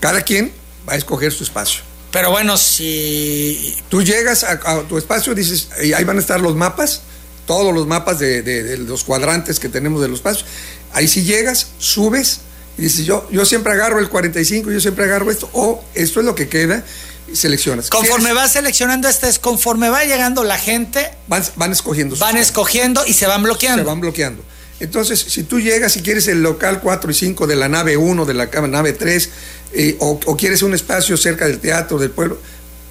Cada 0.00 0.20
quien 0.20 0.52
va 0.86 0.92
a 0.92 0.96
escoger 0.96 1.32
su 1.32 1.44
espacio. 1.44 1.80
Pero 2.10 2.30
bueno, 2.30 2.58
si... 2.58 3.74
Tú 3.88 4.02
llegas 4.02 4.44
a, 4.44 4.60
a 4.62 4.82
tu 4.82 4.98
espacio, 4.98 5.34
dices, 5.34 5.70
y 5.82 5.94
ahí 5.94 6.04
van 6.04 6.18
a 6.18 6.20
estar 6.20 6.40
los 6.42 6.56
mapas, 6.56 7.00
todos 7.46 7.72
los 7.72 7.86
mapas 7.86 8.18
de, 8.18 8.42
de, 8.42 8.62
de 8.62 8.78
los 8.78 9.04
cuadrantes 9.04 9.58
que 9.58 9.68
tenemos 9.68 10.02
de 10.02 10.08
los 10.08 10.18
espacios. 10.18 10.46
Ahí 10.92 11.08
si 11.08 11.24
llegas, 11.24 11.68
subes, 11.78 12.40
y 12.78 12.82
dices, 12.82 13.06
yo, 13.06 13.26
yo 13.30 13.44
siempre 13.46 13.72
agarro 13.72 13.98
el 13.98 14.08
45, 14.08 14.70
yo 14.70 14.80
siempre 14.80 15.04
agarro 15.04 15.30
esto, 15.30 15.48
o 15.52 15.82
esto 15.94 16.20
es 16.20 16.26
lo 16.26 16.34
que 16.34 16.48
queda, 16.48 16.84
y 17.32 17.36
seleccionas. 17.36 17.88
Conforme 17.90 18.32
vas 18.32 18.52
seleccionando 18.52 19.08
este 19.08 19.28
es 19.28 19.38
conforme 19.38 19.88
va 19.88 20.04
llegando 20.04 20.44
la 20.44 20.58
gente, 20.58 21.10
Van, 21.26 21.42
van 21.56 21.72
escogiendo. 21.72 22.16
van 22.16 22.36
escogiendo 22.36 23.06
y 23.06 23.14
se 23.14 23.26
van 23.26 23.42
bloqueando. 23.42 23.82
Se 23.82 23.86
van 23.86 24.00
bloqueando. 24.00 24.42
Entonces, 24.78 25.18
si 25.18 25.42
tú 25.42 25.58
llegas 25.58 25.96
y 25.96 26.02
quieres 26.02 26.28
el 26.28 26.42
local 26.42 26.80
4 26.82 27.10
y 27.10 27.14
5 27.14 27.46
de 27.46 27.56
la 27.56 27.68
nave 27.68 27.96
1, 27.96 28.26
de 28.26 28.34
la 28.34 28.46
nave 28.46 28.92
3, 28.92 29.30
eh, 29.72 29.96
o, 30.00 30.20
o 30.26 30.36
quieres 30.36 30.62
un 30.62 30.74
espacio 30.74 31.16
cerca 31.16 31.46
del 31.46 31.60
teatro, 31.60 31.98
del 31.98 32.10
pueblo, 32.10 32.38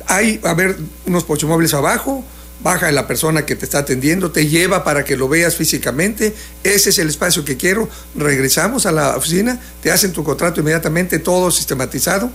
hay 0.08 0.40
a 0.44 0.50
haber 0.50 0.78
unos 1.06 1.24
pochomóviles 1.24 1.74
abajo, 1.76 2.26
baja 2.62 2.92
la 2.92 3.08
persona 3.08 3.46
que 3.46 3.56
te 3.56 3.66
está 3.66 3.80
atendiendo, 3.80 4.32
te 4.32 4.48
lleva 4.48 4.84
para 4.84 5.04
que 5.04 5.18
lo 5.18 5.28
veas 5.28 5.56
físicamente, 5.56 6.34
ese 6.64 6.90
es 6.90 7.00
el 7.00 7.10
espacio 7.10 7.46
que 7.46 7.58
quiero, 7.58 7.90
regresamos 8.16 8.86
a 8.86 8.92
la 8.92 9.16
oficina, 9.16 9.60
te 9.82 9.92
hacen 9.92 10.14
tu 10.14 10.24
contrato 10.24 10.62
inmediatamente, 10.62 11.20
todo 11.20 11.52
sistematizado, 11.52 12.32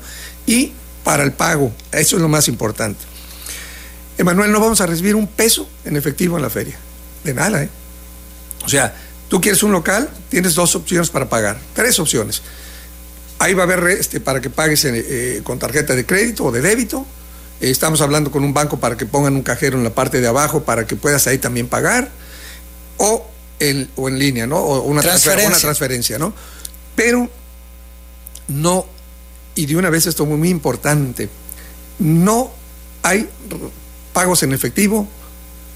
y 0.46 0.72
para 1.04 1.22
el 1.22 1.32
pago, 1.32 1.72
eso 1.92 2.16
es 2.16 2.22
lo 2.22 2.28
más 2.28 2.48
importante. 2.48 3.00
Emanuel, 4.18 4.52
no 4.52 4.60
vamos 4.60 4.80
a 4.80 4.86
recibir 4.86 5.16
un 5.16 5.26
peso 5.26 5.68
en 5.84 5.96
efectivo 5.96 6.36
en 6.36 6.42
la 6.42 6.50
feria, 6.50 6.76
de 7.24 7.34
nada, 7.34 7.62
¿eh? 7.62 7.70
O 8.64 8.68
sea, 8.68 8.94
tú 9.28 9.40
quieres 9.40 9.62
un 9.62 9.72
local, 9.72 10.10
tienes 10.28 10.54
dos 10.54 10.74
opciones 10.74 11.10
para 11.10 11.28
pagar, 11.28 11.58
tres 11.74 11.98
opciones. 11.98 12.42
Ahí 13.38 13.54
va 13.54 13.62
a 13.62 13.66
haber 13.66 13.98
este, 13.98 14.20
para 14.20 14.40
que 14.40 14.50
pagues 14.50 14.84
eh, 14.84 15.40
con 15.42 15.58
tarjeta 15.58 15.94
de 15.94 16.04
crédito 16.04 16.44
o 16.44 16.52
de 16.52 16.60
débito. 16.60 17.06
Estamos 17.60 18.00
hablando 18.00 18.30
con 18.30 18.42
un 18.42 18.54
banco 18.54 18.78
para 18.80 18.96
que 18.96 19.06
pongan 19.06 19.34
un 19.34 19.42
cajero 19.42 19.76
en 19.76 19.84
la 19.84 19.90
parte 19.90 20.20
de 20.20 20.26
abajo 20.26 20.62
para 20.62 20.86
que 20.86 20.96
puedas 20.96 21.26
ahí 21.26 21.38
también 21.38 21.68
pagar. 21.68 22.10
O 22.96 23.26
en, 23.58 23.90
o 23.96 24.08
en 24.08 24.18
línea, 24.18 24.46
¿no? 24.46 24.56
O 24.56 24.82
una 24.82 25.02
Transferencia. 25.02 25.48
una 25.48 25.58
transferencia, 25.58 26.18
¿no? 26.18 26.32
Pero 26.96 27.28
no, 28.48 28.86
y 29.54 29.66
de 29.66 29.76
una 29.76 29.90
vez 29.90 30.06
esto 30.06 30.26
muy, 30.26 30.36
muy 30.38 30.48
importante, 30.48 31.28
no 31.98 32.50
hay 33.02 33.28
pagos 34.12 34.42
en 34.42 34.52
efectivo 34.52 35.06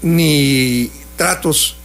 ni 0.01 0.91
tratos 1.15 1.77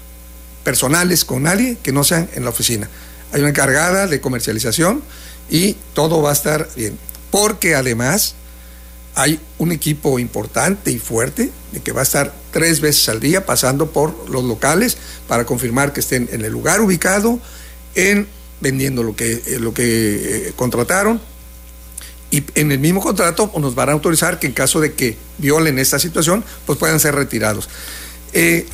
personales 0.64 1.24
con 1.24 1.42
nadie 1.44 1.78
que 1.82 1.92
no 1.92 2.04
sean 2.04 2.28
en 2.34 2.44
la 2.44 2.50
oficina. 2.50 2.88
Hay 3.32 3.40
una 3.40 3.50
encargada 3.50 4.06
de 4.06 4.20
comercialización 4.20 5.02
y 5.48 5.74
todo 5.94 6.22
va 6.22 6.30
a 6.30 6.32
estar 6.32 6.68
bien. 6.76 6.98
Porque 7.30 7.74
además 7.74 8.34
hay 9.20 9.38
un 9.58 9.70
equipo 9.70 10.18
importante 10.18 10.90
y 10.90 10.98
fuerte 10.98 11.52
de 11.72 11.80
que 11.80 11.92
va 11.92 12.00
a 12.00 12.04
estar 12.04 12.34
tres 12.52 12.80
veces 12.80 13.06
al 13.10 13.20
día 13.20 13.44
pasando 13.44 13.90
por 13.90 14.30
los 14.30 14.44
locales 14.44 14.96
para 15.28 15.44
confirmar 15.44 15.92
que 15.92 16.00
estén 16.00 16.26
en 16.32 16.42
el 16.42 16.50
lugar 16.50 16.80
ubicado, 16.80 17.38
en 17.94 18.26
vendiendo 18.62 19.02
lo 19.02 19.14
que, 19.14 19.42
eh, 19.46 19.58
lo 19.60 19.74
que 19.74 20.48
eh, 20.48 20.52
contrataron. 20.56 21.20
Y 22.30 22.44
en 22.54 22.72
el 22.72 22.78
mismo 22.78 23.02
contrato 23.02 23.52
nos 23.58 23.74
van 23.74 23.90
a 23.90 23.92
autorizar 23.92 24.38
que 24.38 24.46
en 24.46 24.54
caso 24.54 24.80
de 24.80 24.94
que 24.94 25.18
violen 25.36 25.78
esta 25.78 25.98
situación, 25.98 26.42
pues 26.64 26.78
puedan 26.78 26.98
ser 26.98 27.14
retirados. 27.14 27.68
Eh, 28.32 28.66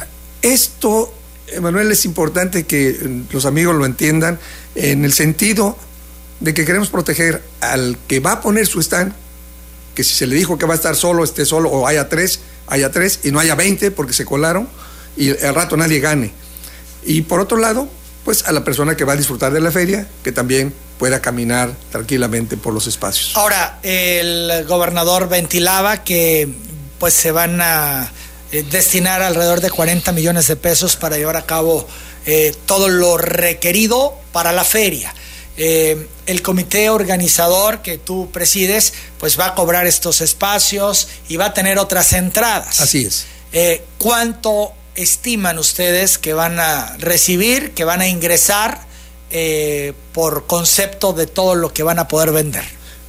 esto, 0.42 1.12
Emanuel, 1.48 1.90
es 1.90 2.04
importante 2.04 2.66
que 2.66 3.24
los 3.32 3.46
amigos 3.46 3.74
lo 3.74 3.84
entiendan 3.84 4.38
en 4.76 5.04
el 5.04 5.12
sentido 5.12 5.76
de 6.38 6.54
que 6.54 6.64
queremos 6.64 6.88
proteger 6.88 7.42
al 7.60 7.98
que 8.06 8.20
va 8.20 8.32
a 8.32 8.40
poner 8.42 8.68
su 8.68 8.78
stand, 8.78 9.12
que 9.96 10.04
si 10.04 10.14
se 10.14 10.26
le 10.28 10.36
dijo 10.36 10.58
que 10.58 10.66
va 10.66 10.74
a 10.74 10.76
estar 10.76 10.94
solo, 10.94 11.24
esté 11.24 11.44
solo, 11.46 11.70
o 11.70 11.88
haya 11.88 12.08
tres, 12.08 12.40
haya 12.68 12.92
tres, 12.92 13.20
y 13.24 13.32
no 13.32 13.40
haya 13.40 13.56
20 13.56 13.90
porque 13.90 14.12
se 14.12 14.24
colaron, 14.24 14.68
y 15.16 15.30
al 15.30 15.54
rato 15.54 15.76
nadie 15.76 15.98
gane. 15.98 16.32
Y 17.04 17.22
por 17.22 17.40
otro 17.40 17.56
lado, 17.56 17.88
pues 18.24 18.44
a 18.44 18.52
la 18.52 18.62
persona 18.62 18.94
que 18.94 19.04
va 19.04 19.14
a 19.14 19.16
disfrutar 19.16 19.52
de 19.52 19.60
la 19.60 19.72
feria, 19.72 20.06
que 20.22 20.32
también 20.32 20.74
pueda 20.98 21.20
caminar 21.20 21.74
tranquilamente 21.90 22.56
por 22.56 22.74
los 22.74 22.86
espacios. 22.86 23.36
Ahora, 23.36 23.78
el 23.82 24.64
gobernador 24.68 25.28
ventilaba 25.28 26.04
que 26.04 26.48
pues 26.98 27.14
se 27.14 27.32
van 27.32 27.60
a 27.60 28.12
eh, 28.52 28.64
destinar 28.70 29.22
alrededor 29.22 29.60
de 29.60 29.70
40 29.70 30.12
millones 30.12 30.46
de 30.46 30.56
pesos 30.56 30.96
para 30.96 31.16
llevar 31.16 31.36
a 31.36 31.46
cabo 31.46 31.86
eh, 32.26 32.54
todo 32.66 32.88
lo 32.88 33.16
requerido 33.16 34.14
para 34.32 34.52
la 34.52 34.64
feria. 34.64 35.14
Eh, 35.58 36.06
el 36.26 36.42
comité 36.42 36.90
organizador 36.90 37.80
que 37.80 37.96
tú 37.96 38.30
presides 38.30 38.92
pues 39.18 39.38
va 39.40 39.46
a 39.46 39.54
cobrar 39.54 39.86
estos 39.86 40.20
espacios 40.20 41.08
y 41.28 41.36
va 41.36 41.46
a 41.46 41.54
tener 41.54 41.78
otras 41.78 42.12
entradas. 42.12 42.80
Así 42.80 43.06
es. 43.06 43.26
Eh, 43.52 43.82
¿Cuánto 43.98 44.72
estiman 44.94 45.58
ustedes 45.58 46.18
que 46.18 46.34
van 46.34 46.58
a 46.58 46.96
recibir, 46.98 47.72
que 47.72 47.84
van 47.84 48.00
a 48.00 48.08
ingresar 48.08 48.86
eh, 49.30 49.92
por 50.12 50.46
concepto 50.46 51.12
de 51.12 51.26
todo 51.26 51.54
lo 51.54 51.72
que 51.72 51.82
van 51.82 51.98
a 51.98 52.08
poder 52.08 52.32
vender? 52.32 52.64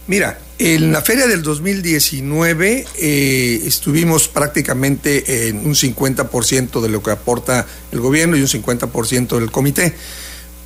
Mira, 0.07 0.39
en 0.57 0.93
la 0.93 1.01
feria 1.01 1.27
del 1.27 1.43
2019 1.43 2.85
eh, 2.97 3.61
estuvimos 3.65 4.29
prácticamente 4.29 5.49
en 5.49 5.65
un 5.65 5.75
50% 5.75 6.81
de 6.81 6.89
lo 6.89 7.03
que 7.03 7.11
aporta 7.11 7.65
el 7.91 7.99
gobierno 7.99 8.37
y 8.37 8.41
un 8.41 8.47
50% 8.47 9.37
del 9.37 9.51
comité. 9.51 9.93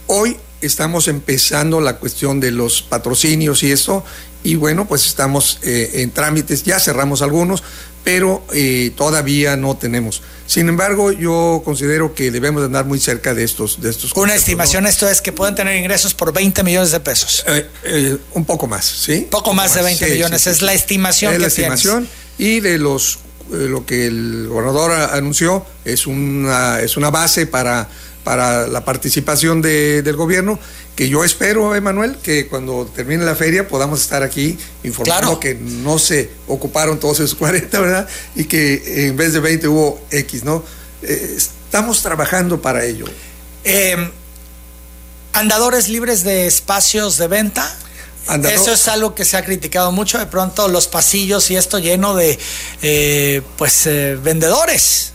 Hoy 0.08 0.38
estamos 0.62 1.08
empezando 1.08 1.82
la 1.82 1.98
cuestión 1.98 2.40
de 2.40 2.52
los 2.52 2.82
patrocinios 2.82 3.64
y 3.64 3.72
eso, 3.72 4.04
y 4.44 4.56
bueno, 4.56 4.88
pues 4.88 5.06
estamos 5.06 5.60
eh, 5.64 5.90
en 5.96 6.12
trámites, 6.12 6.64
ya 6.64 6.80
cerramos 6.80 7.22
algunos, 7.22 7.64
pero 8.04 8.44
eh, 8.54 8.92
todavía 8.96 9.56
no 9.58 9.78
tenemos. 9.78 10.22
Sin 10.48 10.68
embargo, 10.68 11.12
yo 11.12 11.62
considero 11.64 12.14
que 12.14 12.32
debemos 12.32 12.62
de 12.62 12.66
andar 12.66 12.86
muy 12.86 13.00
cerca 13.00 13.34
de 13.34 13.44
estos 13.44 13.80
de 13.80 13.90
estos 13.90 14.12
Una 14.16 14.36
estimación, 14.36 14.86
esto 14.86 15.08
es 15.08 15.22
que 15.22 15.32
pueden 15.32 15.56
tener 15.56 15.78
ingresos 15.78 16.14
por 16.14 16.34
20 16.34 16.64
millones 16.64 16.92
de 16.92 17.00
pesos. 17.00 17.44
Eh, 17.48 17.70
eh, 17.84 18.18
un 18.34 18.46
poco 18.46 18.68
más, 18.68 18.86
¿sí? 18.86 19.28
Poco 19.30 19.54
más 19.54 19.76
de 19.76 19.84
20 19.84 20.10
millones, 20.10 20.48
es 20.48 20.62
la 20.62 20.74
estimación 20.74 21.34
Es 21.34 21.40
la 21.40 21.50
tienes. 21.50 21.80
estimación 21.80 22.08
y 22.38 22.60
de 22.60 22.78
los 22.80 23.20
eh, 23.54 23.68
lo 23.70 23.86
que 23.86 24.08
el 24.08 24.48
gobernador 24.50 24.92
anunció 24.92 25.66
es 25.86 26.08
una 26.08 26.82
es 26.82 26.98
una 26.98 27.12
base 27.12 27.46
para 27.48 27.88
para 28.24 28.68
la 28.68 28.86
participación 28.86 29.62
de- 29.62 30.02
del 30.04 30.16
gobierno 30.16 30.60
que 30.96 31.10
yo 31.10 31.24
espero, 31.24 31.74
Emanuel, 31.76 32.18
que 32.22 32.48
cuando 32.48 32.86
termine 32.94 33.24
la 33.26 33.34
feria 33.36 33.68
podamos 33.68 34.02
estar 34.02 34.22
aquí 34.24 34.58
informando 34.84 35.22
Claro. 35.40 35.40
que 35.40 35.56
no 35.56 35.98
se 35.98 36.30
ocuparon 36.48 37.00
todos 37.00 37.20
esos 37.20 37.36
40, 37.40 37.80
¿verdad? 37.80 38.08
Y 38.36 38.44
que 38.46 39.08
en 39.08 39.18
vez 39.18 39.34
de 39.34 39.40
20 39.40 39.68
hubo 39.68 40.02
X, 40.12 40.44
¿no? 40.44 40.64
Eh, 41.02 41.36
estamos 41.38 42.04
trabajando 42.04 42.62
para 42.62 42.84
ello. 42.86 43.06
Eh, 43.64 43.96
andadores 45.34 45.88
libres 45.90 46.24
de 46.24 46.46
espacios 46.48 47.18
de 47.18 47.28
venta. 47.28 47.74
Andador- 48.28 48.54
Eso 48.62 48.74
es 48.74 48.88
algo 48.88 49.16
que 49.16 49.26
se 49.26 49.38
ha 49.38 49.44
criticado 49.46 49.92
mucho. 49.92 50.20
De 50.20 50.26
pronto 50.28 50.68
los 50.68 50.88
pasillos 50.88 51.50
y 51.50 51.56
esto 51.56 51.80
lleno 51.80 52.16
de 52.16 52.38
eh, 52.82 53.42
pues 53.58 53.88
eh, 53.88 54.18
vendedores. 54.22 55.14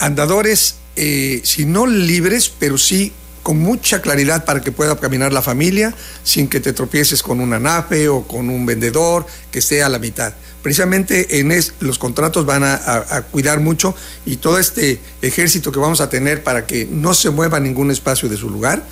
andadores, 0.00 0.76
eh, 0.98 1.40
si 1.44 1.64
no 1.64 1.86
libres, 1.86 2.50
pero 2.58 2.76
sí 2.76 3.12
con 3.42 3.58
mucha 3.58 4.02
claridad 4.02 4.44
para 4.44 4.60
que 4.60 4.72
pueda 4.72 4.98
caminar 4.98 5.32
la 5.32 5.40
familia 5.40 5.94
sin 6.22 6.48
que 6.48 6.60
te 6.60 6.72
tropieces 6.74 7.22
con 7.22 7.40
una 7.40 7.58
nave 7.58 8.08
o 8.08 8.24
con 8.26 8.50
un 8.50 8.66
vendedor 8.66 9.24
que 9.50 9.60
esté 9.60 9.82
a 9.82 9.88
la 9.88 9.98
mitad. 9.98 10.34
Precisamente 10.62 11.38
en 11.40 11.52
es- 11.52 11.72
los 11.80 11.98
contratos 11.98 12.44
van 12.44 12.64
a 12.64 13.22
cuidar 13.30 13.60
mucho 13.60 13.94
y 14.26 14.36
todo 14.36 14.58
este 14.58 14.98
ejército 15.22 15.72
que 15.72 15.78
vamos 15.78 16.00
a 16.02 16.10
tener 16.10 16.42
para 16.42 16.66
que 16.66 16.86
no 16.90 17.14
se 17.14 17.30
mueva 17.30 17.58
ningún 17.60 17.90
espacio 17.90 18.28
de 18.28 18.36
su 18.36 18.50
lugar, 18.50 18.82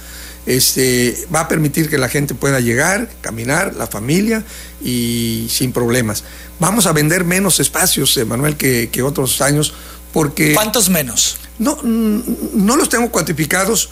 este, 0.47 1.27
va 1.35 1.41
a 1.41 1.49
permitir 1.49 1.91
que 1.91 1.99
la 1.99 2.09
gente 2.09 2.35
pueda 2.35 2.61
llegar, 2.61 3.11
caminar, 3.21 3.75
la 3.75 3.89
familia 3.89 4.45
y 4.83 5.49
sin 5.51 5.73
problemas. 5.73 6.23
Vamos 6.61 6.87
a 6.87 6.93
vender 6.93 7.25
menos 7.25 7.59
espacios, 7.61 8.19
Manuel, 8.27 8.57
que, 8.57 8.89
que 8.91 9.03
otros 9.03 9.41
años, 9.41 9.75
porque... 10.17 10.55
¿Cuántos 10.55 10.89
menos? 10.89 11.37
No, 11.59 11.77
mm, 11.77 12.23
no 12.55 12.77
los 12.77 12.89
tengo 12.89 13.13
cuantificados, 13.13 13.91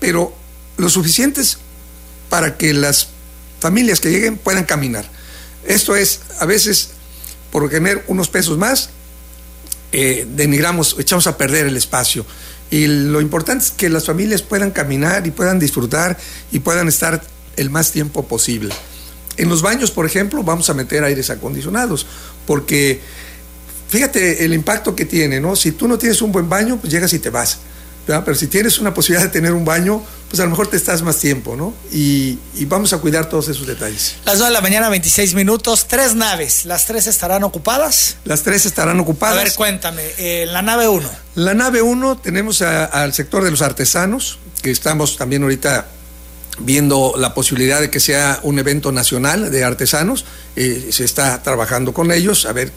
pero 0.00 0.36
lo 0.76 0.90
suficientes 0.90 1.56
para 2.28 2.58
que 2.58 2.74
las 2.74 3.08
familias 3.58 3.98
que 3.98 4.10
lleguen 4.10 4.36
puedan 4.36 4.64
caminar. 4.64 5.08
Esto 5.64 5.96
es, 5.96 6.20
a 6.40 6.44
veces 6.44 6.90
por 7.50 7.70
tener 7.70 8.04
unos 8.08 8.28
pesos 8.28 8.58
más, 8.58 8.90
eh, 9.92 10.26
denigramos, 10.28 10.94
echamos 10.98 11.26
a 11.26 11.38
perder 11.38 11.64
el 11.64 11.78
espacio. 11.78 12.26
Y 12.70 12.86
lo 12.86 13.22
importante 13.22 13.64
es 13.64 13.70
que 13.70 13.88
las 13.88 14.04
familias 14.04 14.42
puedan 14.42 14.72
caminar 14.72 15.26
y 15.26 15.30
puedan 15.30 15.58
disfrutar 15.58 16.18
y 16.50 16.58
puedan 16.58 16.86
estar 16.86 17.22
el 17.56 17.70
más 17.70 17.92
tiempo 17.92 18.28
posible. 18.28 18.74
En 19.38 19.48
los 19.48 19.62
baños, 19.62 19.90
por 19.90 20.04
ejemplo, 20.04 20.42
vamos 20.42 20.68
a 20.68 20.74
meter 20.74 21.02
aires 21.02 21.30
acondicionados, 21.30 22.06
porque 22.46 23.00
fíjate 23.92 24.44
el 24.44 24.54
impacto 24.54 24.96
que 24.96 25.04
tiene, 25.04 25.38
¿no? 25.38 25.54
Si 25.54 25.72
tú 25.72 25.86
no 25.86 25.98
tienes 25.98 26.22
un 26.22 26.32
buen 26.32 26.48
baño, 26.48 26.78
pues 26.78 26.90
llegas 26.90 27.12
y 27.12 27.18
te 27.18 27.28
vas. 27.28 27.58
Pero 28.06 28.34
si 28.34 28.48
tienes 28.48 28.78
una 28.78 28.92
posibilidad 28.92 29.24
de 29.26 29.32
tener 29.32 29.52
un 29.52 29.64
baño, 29.64 30.02
pues 30.28 30.40
a 30.40 30.44
lo 30.44 30.50
mejor 30.50 30.66
te 30.66 30.76
estás 30.76 31.02
más 31.02 31.18
tiempo, 31.18 31.54
¿no? 31.54 31.72
Y, 31.92 32.38
vamos 32.64 32.92
a 32.94 32.98
cuidar 32.98 33.28
todos 33.28 33.48
esos 33.48 33.66
detalles. 33.66 34.16
Las 34.24 34.38
2 34.38 34.48
de 34.48 34.52
la 34.52 34.60
mañana, 34.60 34.88
26 34.88 35.34
minutos, 35.34 35.86
tres 35.86 36.14
naves, 36.14 36.64
¿las 36.64 36.86
tres 36.86 37.06
estarán 37.06 37.44
ocupadas? 37.44 38.16
Las 38.24 38.42
tres 38.42 38.66
estarán 38.66 38.98
ocupadas. 38.98 39.38
A 39.38 39.44
ver, 39.44 39.52
cuéntame, 39.54 40.02
eh, 40.18 40.46
la 40.48 40.62
nave 40.62 40.88
1. 40.88 41.08
La 41.36 41.54
nave 41.54 41.82
1 41.82 42.16
tenemos 42.18 42.62
al 42.62 43.12
sector 43.12 43.44
de 43.44 43.50
los 43.50 43.62
artesanos, 43.62 44.38
que 44.62 44.70
estamos 44.70 45.16
también 45.16 45.42
ahorita 45.42 45.86
viendo 46.58 47.14
la 47.16 47.34
posibilidad 47.34 47.80
de 47.80 47.90
que 47.90 48.00
sea 48.00 48.40
un 48.42 48.58
evento 48.58 48.92
nacional 48.92 49.50
de 49.50 49.64
artesanos. 49.64 50.24
Eh, 50.54 50.88
se 50.90 51.04
está 51.04 51.42
trabajando 51.42 51.94
con 51.94 52.12
ellos. 52.12 52.44
A 52.46 52.52
ver, 52.52 52.70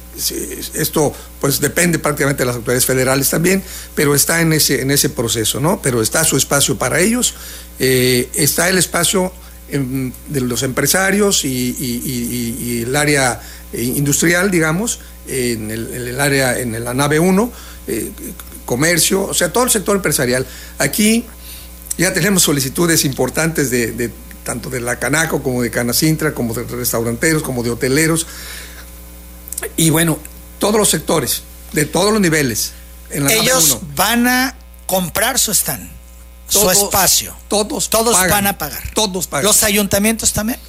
esto 0.73 1.13
pues 1.41 1.59
depende 1.59 1.99
prácticamente 1.99 2.43
de 2.43 2.47
las 2.47 2.55
autoridades 2.55 2.86
federales 2.86 3.30
también, 3.30 3.63
pero 3.93 4.15
está 4.15 4.41
en 4.41 4.53
ese, 4.53 4.82
en 4.82 4.91
ese 4.91 5.09
proceso, 5.09 5.59
¿no? 5.59 5.82
Pero 5.82 6.01
está 6.01 6.23
su 6.23 6.38
espacio 6.38 6.78
para 6.78 6.99
ellos, 6.99 7.34
eh, 7.80 8.30
está 8.34 8.69
el 8.69 8.78
espacio 8.78 9.32
de 9.67 10.41
los 10.41 10.61
empresarios 10.63 11.43
y, 11.43 12.84
el 12.86 12.95
área 12.95 13.41
eh, 13.73 13.82
industrial, 13.82 14.51
digamos, 14.51 14.99
en 15.28 15.71
el, 15.71 16.21
área, 16.21 16.59
en 16.59 16.82
la 16.84 16.93
nave 16.93 17.19
1, 17.19 17.51
comercio, 18.65 19.23
o 19.23 19.34
sea, 19.34 19.51
todo 19.51 19.63
el 19.63 19.69
sector 19.69 19.95
empresarial. 19.95 20.45
Aquí 20.78 21.26
ya 21.97 22.13
tenemos 22.13 22.43
solicitudes 22.43 23.05
importantes 23.05 23.69
de, 23.69 24.11
tanto 24.43 24.69
de 24.69 24.81
la 24.81 24.99
Canaco 24.99 25.41
como 25.41 25.61
de 25.61 25.71
Canacintra, 25.71 26.33
como 26.33 26.53
de 26.53 26.63
restauranteros, 26.63 27.41
como 27.43 27.63
de 27.63 27.71
hoteleros. 27.71 28.27
Y 29.77 29.89
bueno, 29.89 30.19
todos 30.59 30.75
los 30.75 30.89
sectores, 30.89 31.43
de 31.71 31.85
todos 31.85 32.11
los 32.11 32.21
niveles. 32.21 32.73
Ellos 33.11 33.79
van 33.95 34.27
a 34.27 34.55
comprar 34.85 35.39
su 35.39 35.51
stand, 35.51 35.89
su 36.47 36.69
espacio. 36.69 37.35
Todos, 37.47 37.89
todos 37.89 38.17
van 38.29 38.47
a 38.47 38.57
pagar. 38.57 38.83
Todos 38.93 39.27
pagan. 39.27 39.45
¿Los 39.45 39.63
ayuntamientos 39.63 40.33
también? 40.33 40.59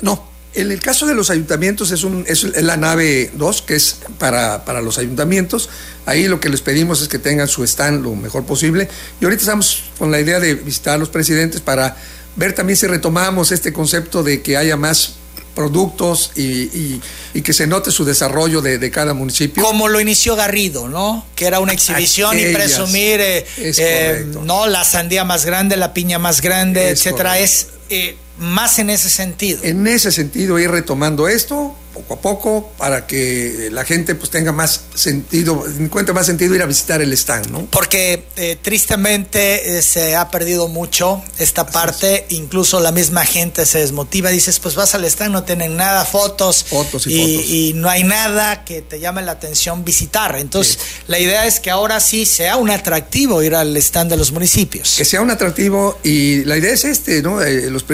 No, 0.00 0.27
en 0.54 0.72
el 0.72 0.80
caso 0.80 1.06
de 1.06 1.14
los 1.14 1.30
ayuntamientos 1.30 1.90
es, 1.90 2.04
un, 2.04 2.24
es 2.26 2.42
la 2.62 2.76
nave 2.76 3.30
2, 3.34 3.62
que 3.62 3.74
es 3.76 3.98
para, 4.18 4.64
para, 4.64 4.80
los 4.80 4.98
ayuntamientos. 4.98 5.68
Ahí 6.06 6.26
lo 6.26 6.40
que 6.40 6.48
les 6.48 6.62
pedimos 6.62 7.02
es 7.02 7.08
que 7.08 7.18
tengan 7.18 7.48
su 7.48 7.64
stand 7.64 8.02
lo 8.02 8.14
mejor 8.14 8.44
posible. 8.44 8.88
Y 9.20 9.24
ahorita 9.24 9.42
estamos 9.42 9.84
con 9.98 10.10
la 10.10 10.20
idea 10.20 10.40
de 10.40 10.54
visitar 10.54 10.94
a 10.94 10.98
los 10.98 11.10
presidentes 11.10 11.60
para 11.60 11.96
ver 12.36 12.54
también 12.54 12.76
si 12.76 12.86
retomamos 12.86 13.52
este 13.52 13.72
concepto 13.72 14.22
de 14.22 14.42
que 14.42 14.56
haya 14.56 14.76
más 14.76 15.14
productos 15.58 16.30
y, 16.36 17.00
que 17.42 17.52
se 17.52 17.66
note 17.66 17.90
su 17.90 18.04
desarrollo 18.04 18.60
de, 18.62 18.90
cada 18.90 19.12
municipio. 19.12 19.62
Como 19.62 19.88
lo 19.88 20.00
inició 20.00 20.36
Garrido, 20.36 20.88
¿no? 20.88 21.26
Que 21.34 21.46
era 21.46 21.58
una 21.58 21.72
exhibición 21.72 22.38
y 22.38 22.52
presumir, 22.52 23.20
eh, 23.20 23.46
eh, 23.56 24.26
¿no? 24.44 24.68
La 24.68 24.84
sandía 24.84 25.24
más 25.24 25.44
grande, 25.44 25.76
la 25.76 25.94
piña 25.94 26.20
más 26.20 26.40
grande, 26.42 26.90
etcétera. 26.90 27.40
Es 27.40 27.68
eh, 27.90 28.16
más 28.38 28.78
en 28.78 28.90
ese 28.90 29.08
sentido. 29.08 29.60
En 29.62 29.86
ese 29.86 30.12
sentido, 30.12 30.58
ir 30.58 30.70
retomando 30.70 31.28
esto 31.28 31.74
poco 32.02 32.14
a 32.14 32.20
poco 32.20 32.72
para 32.78 33.06
que 33.06 33.68
la 33.72 33.84
gente 33.84 34.14
pues 34.14 34.30
tenga 34.30 34.52
más 34.52 34.82
sentido, 34.94 35.64
encuentre 35.78 36.14
más 36.14 36.26
sentido 36.26 36.54
ir 36.54 36.62
a 36.62 36.66
visitar 36.66 37.02
el 37.02 37.12
stand, 37.12 37.50
¿no? 37.50 37.66
Porque 37.66 38.24
eh, 38.36 38.56
tristemente 38.60 39.78
eh, 39.78 39.82
se 39.82 40.16
ha 40.16 40.30
perdido 40.30 40.68
mucho 40.68 41.22
esta 41.38 41.66
parte, 41.66 42.26
incluso 42.30 42.80
la 42.80 42.92
misma 42.92 43.24
gente 43.24 43.66
se 43.66 43.80
desmotiva, 43.80 44.30
dices, 44.30 44.58
pues 44.60 44.74
vas 44.74 44.94
al 44.94 45.04
stand, 45.04 45.32
no 45.32 45.44
tienen 45.44 45.76
nada, 45.76 46.04
fotos, 46.04 46.64
fotos 46.64 47.06
y, 47.06 47.14
y, 47.14 47.36
fotos. 47.36 47.50
y 47.50 47.72
no 47.74 47.88
hay 47.88 48.04
nada 48.04 48.64
que 48.64 48.82
te 48.82 49.00
llame 49.00 49.22
la 49.22 49.32
atención 49.32 49.84
visitar. 49.84 50.36
Entonces, 50.36 50.78
la 51.06 51.18
idea 51.18 51.46
es 51.46 51.60
que 51.60 51.70
ahora 51.70 52.00
sí 52.00 52.26
sea 52.26 52.56
un 52.56 52.70
atractivo 52.70 53.42
ir 53.42 53.54
al 53.54 53.76
stand 53.76 54.10
de 54.10 54.16
los 54.16 54.32
municipios. 54.32 54.94
Que 54.96 55.04
sea 55.04 55.20
un 55.20 55.30
atractivo 55.30 55.98
y 56.02 56.44
la 56.44 56.56
idea 56.56 56.72
es 56.72 56.84
este, 56.84 57.22
¿no? 57.22 57.42
Eh, 57.42 57.70
los 57.70 57.84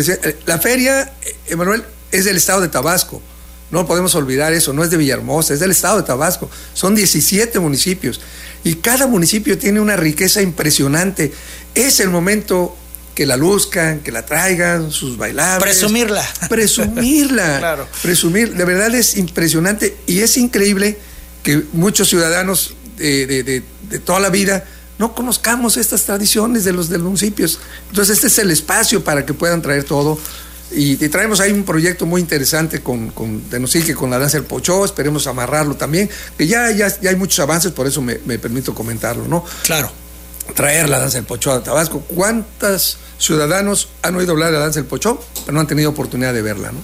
la 0.47 0.59
feria, 0.59 1.13
Emanuel, 1.47 1.85
es 2.11 2.25
del 2.25 2.37
estado 2.37 2.61
de 2.61 2.69
Tabasco. 2.69 3.23
No 3.75 3.87
podemos 3.87 4.15
olvidar 4.15 4.53
eso, 4.53 4.73
no 4.73 4.85
es 4.85 4.91
de 4.91 4.97
Villahermosa, 4.97 5.53
es 5.53 5.59
del 5.59 5.73
estado 5.73 5.97
de 5.97 6.05
Tabasco. 6.05 6.49
Son 6.75 6.95
17 6.95 7.59
municipios 7.59 8.21
y 8.63 8.77
cada 8.77 9.09
municipio 9.09 9.59
tiene 9.59 9.81
una 9.81 9.97
riqueza 9.97 10.41
impresionante. 10.41 11.33
Es 11.75 11.99
el 11.99 12.11
momento 12.11 12.77
que 13.17 13.27
la 13.27 13.37
luzcan, 13.37 13.99
que 13.99 14.13
la 14.13 14.25
traigan, 14.25 14.93
sus 14.93 15.17
bailables. 15.17 15.77
Presumirla. 15.77 16.25
Presumirla. 16.49 17.59
claro. 17.59 17.89
Presumir. 18.01 18.55
De 18.55 18.65
verdad 18.65 18.95
es 18.95 19.17
impresionante 19.17 19.97
y 20.07 20.21
es 20.21 20.37
increíble 20.37 20.97
que 21.43 21.65
muchos 21.73 22.09
ciudadanos 22.09 22.77
de, 22.97 23.65
toda 24.05 24.21
la 24.21 24.31
vida 24.31 24.65
no 25.01 25.17
conozcamos 25.17 25.77
estas 25.79 26.05
tradiciones 26.05 26.63
de 26.63 26.73
los, 26.73 26.89
de 26.91 26.99
los 26.99 27.07
municipios. 27.07 27.59
Entonces 27.91 28.19
este 28.19 28.29
es 28.29 28.39
el 28.39 28.53
espacio 28.53 29.03
para 29.03 29.27
que 29.27 29.35
puedan 29.35 29.63
traer 29.63 29.83
todo 29.83 30.17
y, 30.75 30.97
traemos 31.09 31.41
ahí 31.41 31.53
un 31.53 31.65
proyecto 31.65 32.07
muy 32.07 32.21
interesante 32.21 32.81
con, 32.81 33.11
con 33.11 33.43
que 33.49 33.95
con 33.95 34.11
la 34.11 34.19
danza 34.19 34.39
del 34.39 34.47
Pochó, 34.47 34.85
esperemos 34.85 35.27
amarrarlo 35.27 35.77
también, 35.77 36.11
que 36.37 36.47
ya, 36.47 36.71
ya, 36.71 36.89
ya 37.01 37.11
hay 37.11 37.17
muchos 37.17 37.39
avances, 37.41 37.73
por 37.73 37.87
eso 37.87 38.03
me, 38.03 38.17
permito 38.39 38.75
comentarlo, 38.75 39.27
¿no? 39.29 39.45
Claro. 39.65 39.91
Traer 40.55 40.89
la 40.89 40.99
danza 40.99 41.19
del 41.19 41.27
Pochó 41.27 41.53
a 41.53 41.63
Tabasco. 41.63 42.01
¿Cuántos 42.01 42.99
ciudadanos 43.19 43.89
han 44.03 44.15
oído 44.17 44.33
hablar 44.33 44.49
de 44.51 44.59
la 44.59 44.65
danza 44.65 44.81
del 44.81 44.89
Pochó, 44.89 45.23
pero 45.45 45.55
no 45.55 45.61
han 45.61 45.67
tenido 45.67 45.91
oportunidad 45.91 46.35
de 46.35 46.43
verla, 46.43 46.73
¿no? 46.73 46.79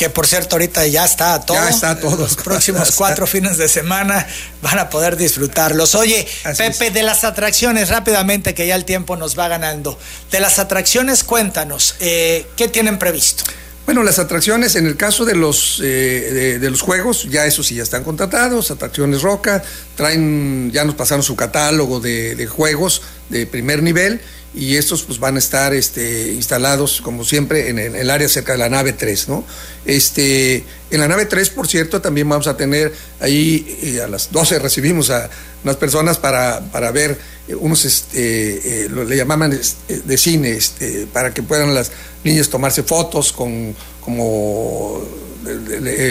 Que 0.00 0.08
por 0.08 0.26
cierto 0.26 0.56
ahorita 0.56 0.86
ya 0.86 1.04
está 1.04 1.38
todo. 1.42 1.58
Ya 1.58 1.68
está 1.68 2.00
todo. 2.00 2.16
Los 2.16 2.34
próximos 2.36 2.90
cuatro 2.96 3.26
fines 3.26 3.58
de 3.58 3.68
semana 3.68 4.26
van 4.62 4.78
a 4.78 4.88
poder 4.88 5.18
disfrutarlos. 5.18 5.94
Oye, 5.94 6.26
Pepe, 6.56 6.90
de 6.90 7.02
las 7.02 7.22
atracciones, 7.22 7.90
rápidamente, 7.90 8.54
que 8.54 8.66
ya 8.66 8.76
el 8.76 8.86
tiempo 8.86 9.18
nos 9.18 9.38
va 9.38 9.48
ganando. 9.48 9.98
De 10.30 10.40
las 10.40 10.58
atracciones, 10.58 11.22
cuéntanos, 11.22 11.96
eh, 12.00 12.46
¿qué 12.56 12.66
tienen 12.68 12.98
previsto? 12.98 13.44
Bueno, 13.84 14.02
las 14.02 14.18
atracciones, 14.18 14.74
en 14.74 14.86
el 14.86 14.96
caso 14.96 15.26
de 15.26 15.34
los, 15.34 15.82
eh, 15.84 16.58
de, 16.58 16.70
los 16.70 16.80
juegos, 16.80 17.26
ya 17.28 17.44
eso 17.44 17.62
sí 17.62 17.74
ya 17.74 17.82
están 17.82 18.02
contratados, 18.02 18.70
atracciones 18.70 19.20
Roca, 19.20 19.62
traen, 19.96 20.70
ya 20.72 20.82
nos 20.86 20.94
pasaron 20.94 21.22
su 21.22 21.36
catálogo 21.36 22.00
de, 22.00 22.36
de 22.36 22.46
juegos 22.46 23.02
de 23.28 23.46
primer 23.46 23.82
nivel 23.82 24.22
y 24.52 24.76
estos 24.76 25.04
pues 25.04 25.20
van 25.20 25.36
a 25.36 25.38
estar 25.38 25.72
este, 25.74 26.32
instalados 26.32 27.00
como 27.00 27.24
siempre 27.24 27.68
en 27.68 27.78
el, 27.78 28.10
área 28.10 28.28
cerca 28.28 28.52
de 28.52 28.58
la 28.58 28.68
nave 28.68 28.92
3, 28.92 29.28
¿no? 29.28 29.44
Este, 29.84 30.64
en 30.90 31.00
la 31.00 31.06
nave 31.06 31.26
3, 31.26 31.50
por 31.50 31.68
cierto, 31.68 32.00
también 32.00 32.28
vamos 32.28 32.48
a 32.48 32.56
tener 32.56 32.92
ahí 33.20 33.78
eh, 33.82 34.02
a 34.02 34.08
las 34.08 34.32
12 34.32 34.58
recibimos 34.58 35.10
a 35.10 35.30
unas 35.62 35.76
personas 35.76 36.18
para, 36.18 36.60
para 36.72 36.90
ver 36.90 37.18
unos, 37.60 37.84
este, 37.84 38.86
eh, 38.86 38.88
le 38.88 39.16
llamaban 39.16 39.52
eh, 39.52 40.02
de 40.04 40.18
cine, 40.18 40.52
este, 40.52 41.06
para 41.12 41.32
que 41.32 41.42
puedan 41.42 41.72
las 41.74 41.92
niñas 42.24 42.48
tomarse 42.48 42.82
fotos 42.82 43.32
con 43.32 43.74
como 44.00 45.02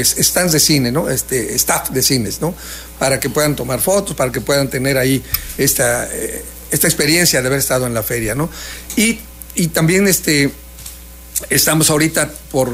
stands 0.03 0.53
de 0.53 0.59
cine, 0.59 0.91
¿no? 0.91 1.09
Este, 1.09 1.55
staff 1.55 1.89
de 1.89 2.01
cines, 2.01 2.39
¿no? 2.39 2.55
Para 2.97 3.19
que 3.19 3.29
puedan 3.29 3.55
tomar 3.55 3.79
fotos, 3.81 4.15
para 4.15 4.31
que 4.31 4.41
puedan 4.41 4.69
tener 4.69 4.97
ahí 4.97 5.21
esta 5.57 6.07
esta 6.71 6.87
experiencia 6.87 7.41
de 7.41 7.47
haber 7.47 7.59
estado 7.59 7.87
en 7.87 7.93
la 7.93 8.03
feria, 8.03 8.35
¿no? 8.35 8.49
Y, 8.95 9.19
también 9.73 10.07
este, 10.07 10.51
estamos 11.49 11.89
ahorita 11.89 12.31
por 12.51 12.71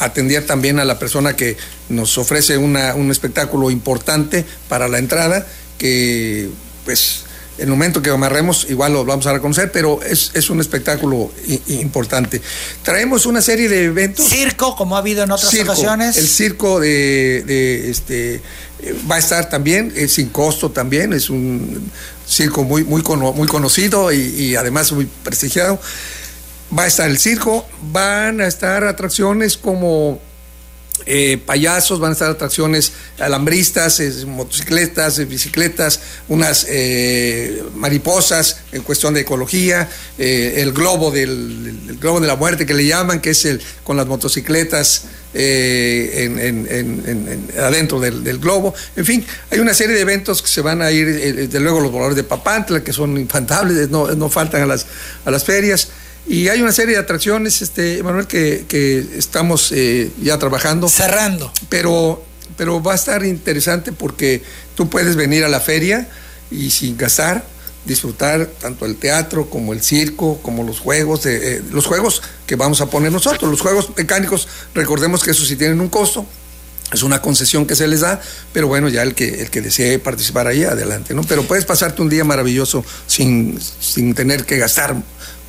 atender 0.00 0.44
también 0.46 0.80
a 0.80 0.84
la 0.84 0.98
persona 0.98 1.36
que 1.36 1.56
nos 1.88 2.18
ofrece 2.18 2.56
una, 2.56 2.94
un 2.96 3.10
espectáculo 3.12 3.70
importante 3.70 4.44
para 4.68 4.88
la 4.88 4.98
entrada, 4.98 5.46
que 5.78 6.48
pues 6.84 7.24
el 7.58 7.68
momento 7.68 8.00
que 8.00 8.10
amarremos 8.10 8.66
igual 8.68 8.92
lo 8.92 9.04
vamos 9.04 9.26
a 9.26 9.32
reconocer, 9.32 9.70
pero 9.72 10.00
es, 10.02 10.30
es 10.34 10.48
un 10.48 10.60
espectáculo 10.60 11.30
importante. 11.66 12.40
Traemos 12.82 13.26
una 13.26 13.42
serie 13.42 13.68
de 13.68 13.84
eventos. 13.84 14.28
Circo, 14.28 14.76
como 14.76 14.96
ha 14.96 15.00
habido 15.00 15.24
en 15.24 15.30
otras 15.30 15.52
ocasiones. 15.54 16.16
El 16.16 16.28
circo 16.28 16.80
de, 16.80 17.42
de 17.46 17.90
este 17.90 18.36
eh, 18.36 18.94
va 19.10 19.16
a 19.16 19.18
estar 19.18 19.48
también, 19.48 19.92
es 19.96 20.12
sin 20.12 20.28
costo 20.28 20.70
también, 20.70 21.12
es 21.12 21.30
un 21.30 21.90
circo 22.28 22.64
muy, 22.64 22.84
muy, 22.84 23.02
muy 23.02 23.48
conocido 23.48 24.12
y, 24.12 24.54
además 24.56 24.92
muy 24.92 25.06
prestigiado. 25.06 25.80
Va 26.76 26.82
a 26.82 26.86
estar 26.86 27.08
el 27.08 27.18
circo, 27.18 27.64
van 27.90 28.40
a 28.42 28.46
estar 28.46 28.84
atracciones 28.84 29.56
como 29.56 30.20
eh, 31.10 31.38
payasos, 31.38 32.00
van 32.00 32.10
a 32.10 32.12
estar 32.12 32.30
atracciones 32.30 32.92
alambristas, 33.18 33.98
motocicletas, 34.26 35.26
bicicletas, 35.26 36.00
unas 36.28 36.66
eh, 36.68 37.62
mariposas 37.74 38.58
en 38.72 38.82
cuestión 38.82 39.14
de 39.14 39.20
ecología, 39.20 39.88
eh, 40.18 40.56
el 40.58 40.72
globo 40.72 41.10
del 41.10 41.96
globo 41.98 42.20
de 42.20 42.26
la 42.26 42.36
muerte 42.36 42.66
que 42.66 42.74
le 42.74 42.84
llaman, 42.84 43.22
que 43.22 43.30
es 43.30 43.46
el 43.46 43.62
con 43.84 43.96
las 43.96 44.06
motocicletas 44.06 45.04
adentro 47.56 48.00
del, 48.00 48.38
globo. 48.38 48.74
En 48.94 49.06
fin, 49.06 49.24
hay 49.50 49.60
una 49.60 49.72
serie 49.72 49.94
de 49.94 50.02
eventos 50.02 50.42
que 50.42 50.48
se 50.48 50.60
van 50.60 50.82
a 50.82 50.90
ir, 50.90 51.06
desde 51.34 51.58
luego 51.58 51.80
los 51.80 51.90
voladores 51.90 52.16
de 52.16 52.24
Papantla, 52.24 52.84
que 52.84 52.92
son 52.92 53.16
infantables, 53.16 53.88
no, 53.88 54.14
no 54.14 54.28
faltan 54.28 54.60
a 54.60 54.66
las, 54.66 54.84
a 55.24 55.30
las 55.30 55.42
ferias. 55.42 55.88
Y 56.26 56.48
hay 56.48 56.60
una 56.60 56.72
serie 56.72 56.94
de 56.94 57.00
atracciones, 57.00 57.62
este, 57.62 58.02
Manuel, 58.02 58.26
que, 58.26 58.64
que 58.68 58.98
estamos 59.16 59.72
eh, 59.72 60.10
ya 60.20 60.38
trabajando. 60.38 60.88
Cerrando. 60.88 61.52
Pero, 61.68 62.22
pero 62.56 62.82
va 62.82 62.92
a 62.92 62.96
estar 62.96 63.24
interesante 63.24 63.92
porque 63.92 64.42
tú 64.74 64.90
puedes 64.90 65.16
venir 65.16 65.44
a 65.44 65.48
la 65.48 65.60
feria 65.60 66.08
y 66.50 66.70
sin 66.70 66.96
gastar, 66.96 67.44
disfrutar 67.84 68.46
tanto 68.60 68.84
el 68.84 68.96
teatro 68.96 69.48
como 69.48 69.72
el 69.72 69.82
circo, 69.82 70.38
como 70.42 70.62
los 70.64 70.80
juegos, 70.80 71.22
de, 71.22 71.56
eh, 71.56 71.62
los 71.70 71.86
juegos 71.86 72.22
que 72.46 72.56
vamos 72.56 72.80
a 72.80 72.86
poner 72.86 73.10
nosotros. 73.10 73.50
Los 73.50 73.60
juegos 73.60 73.90
mecánicos, 73.96 74.48
recordemos 74.74 75.22
que 75.22 75.30
eso 75.30 75.44
sí 75.44 75.56
tienen 75.56 75.80
un 75.80 75.88
costo, 75.88 76.26
es 76.92 77.02
una 77.02 77.20
concesión 77.20 77.66
que 77.66 77.76
se 77.76 77.86
les 77.86 78.00
da, 78.00 78.20
pero 78.52 78.66
bueno, 78.66 78.88
ya 78.88 79.02
el 79.02 79.14
que, 79.14 79.42
el 79.42 79.50
que 79.50 79.60
desee 79.60 79.98
participar 79.98 80.46
ahí, 80.46 80.64
adelante, 80.64 81.14
¿no? 81.14 81.22
Pero 81.22 81.42
puedes 81.44 81.64
pasarte 81.64 82.00
un 82.00 82.08
día 82.08 82.24
maravilloso 82.24 82.84
sin, 83.06 83.58
sin 83.80 84.14
tener 84.14 84.44
que 84.46 84.56
gastar 84.56 84.96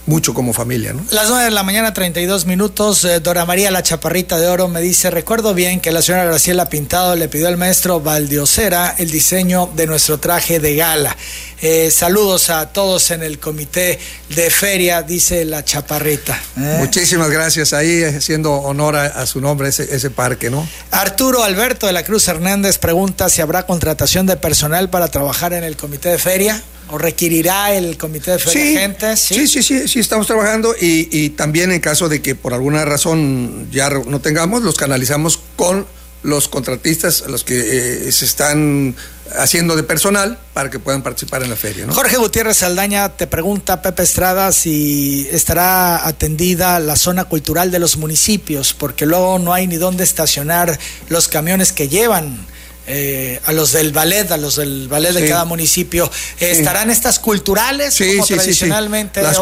mucho 0.10 0.34
como 0.34 0.52
familia. 0.54 0.92
¿no? 0.92 1.06
Las 1.12 1.30
9 1.30 1.46
de 1.46 1.52
la 1.52 1.64
mañana, 1.64 1.94
32 1.94 2.46
minutos. 2.46 3.06
Eh, 3.06 3.20
Dora 3.20 3.46
María, 3.46 3.72
la 3.72 3.84
chaparrita 3.84 4.38
de 4.40 4.48
oro, 4.48 4.68
me 4.68 4.82
dice: 4.82 5.12
Recuerdo 5.12 5.54
bien 5.54 5.80
que 5.80 5.92
la 5.92 6.02
señora 6.02 6.26
Graciela 6.26 6.68
Pintado 6.68 7.16
le 7.16 7.30
pidió 7.30 7.48
al 7.48 7.58
maestro 7.58 8.02
Valdiosera 8.02 8.96
el 8.98 9.12
diseño 9.12 9.70
de 9.76 9.86
nuestro 9.86 10.20
traje 10.20 10.60
de 10.60 10.76
gala. 10.76 11.16
Eh, 11.62 11.92
saludos 11.92 12.50
a 12.50 12.70
todos 12.70 13.12
en 13.12 13.22
el 13.22 13.38
comité 13.38 14.00
de 14.30 14.50
feria, 14.50 15.04
dice 15.04 15.46
la 15.46 15.64
chaparrita. 15.64 16.42
¿eh? 16.58 16.78
Muchísimas 16.80 17.30
gracias 17.30 17.74
ahí, 17.74 18.04
haciendo 18.04 18.54
honor 18.54 18.96
a, 18.96 19.26
su 19.26 19.42
nombre, 19.42 19.70
ese, 19.70 19.94
ese, 19.94 20.10
parque, 20.10 20.50
¿no? 20.50 20.68
Arturo 20.90 21.44
Alberto 21.44 21.86
de 21.86 21.94
la 21.94 22.04
Cruz 22.04 22.28
Hernández 22.28 22.78
pregunta 22.78 23.30
si 23.30 23.42
habrá 23.42 23.66
contratación 23.66 24.26
de 24.26 24.38
personal 24.38 24.90
para 24.90 25.10
trabajar 25.10 25.54
en 25.54 25.64
el 25.64 25.78
comité 25.78 26.10
de 26.10 26.18
feria. 26.18 26.64
¿O 26.92 26.98
requerirá 26.98 27.74
el 27.74 27.98
comité 27.98 28.32
de 28.32 28.40
feria 28.40 29.16
sí, 29.16 29.48
¿sí? 29.48 29.64
sí, 29.64 29.88
sí, 29.88 30.00
estamos 30.00 30.28
trabajando 30.28 30.74
y, 30.80 31.08
y 31.12 31.30
también 31.30 31.72
en 31.72 31.80
caso 31.80 32.10
de 32.10 32.22
que 32.22 32.36
por 32.36 32.54
alguna 32.54 32.86
razón 32.86 33.68
ya 33.72 33.90
no 33.90 34.20
tengamos, 34.22 34.64
los 34.64 34.76
canalizamos 34.76 35.40
con 35.56 35.86
los 36.24 36.48
contratistas, 36.48 37.24
los 37.28 37.44
que 37.44 38.08
eh, 38.08 38.12
se 38.12 38.26
están 38.26 38.96
haciendo 39.38 39.76
de 39.76 39.84
personal 39.84 40.40
para 40.54 40.70
que 40.70 40.80
puedan 40.80 41.02
participar 41.04 41.44
en 41.44 41.50
la 41.50 41.56
feria. 41.56 41.86
Jorge 41.90 42.18
Gutiérrez 42.18 42.58
Saldaña 42.58 43.10
te 43.10 43.28
pregunta, 43.28 43.82
Pepe 43.82 44.04
Estrada, 44.04 44.52
si 44.52 45.28
estará 45.32 46.08
atendida 46.08 46.80
la 46.80 46.96
zona 46.96 47.26
cultural 47.26 47.72
de 47.72 47.80
los 47.80 47.98
municipios, 47.98 48.74
porque 48.74 49.06
luego 49.06 49.40
no 49.40 49.54
hay 49.54 49.68
ni 49.68 49.78
dónde 49.78 50.04
estacionar 50.04 50.78
los 51.10 51.28
camiones 51.28 51.72
que 51.72 51.88
llevan 51.88 52.46
eh, 52.92 53.40
a 53.46 53.54
los 53.54 53.72
del 53.72 53.92
ballet, 53.92 54.32
a 54.32 54.38
los 54.38 54.56
del 54.56 54.88
ballet 54.88 55.14
de 55.14 55.30
cada 55.30 55.46
municipio. 55.46 56.10
¿Estarán 56.40 56.90
estas 56.90 57.20
culturales 57.20 57.94
sí, 57.94 58.14
como 58.14 58.26
tradicionalmente 58.26 59.22
las, 59.22 59.38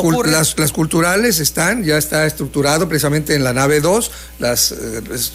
las, 0.58 0.72
culturales 0.74 1.40
están, 1.40 1.86
ya 1.86 1.98
está 1.98 2.26
estructurado 2.26 2.90
precisamente 2.90 3.36
en 3.36 3.46
la 3.46 3.54
nave 3.54 3.80
2, 3.80 4.12
los 4.40 4.72
eh, 4.74 4.76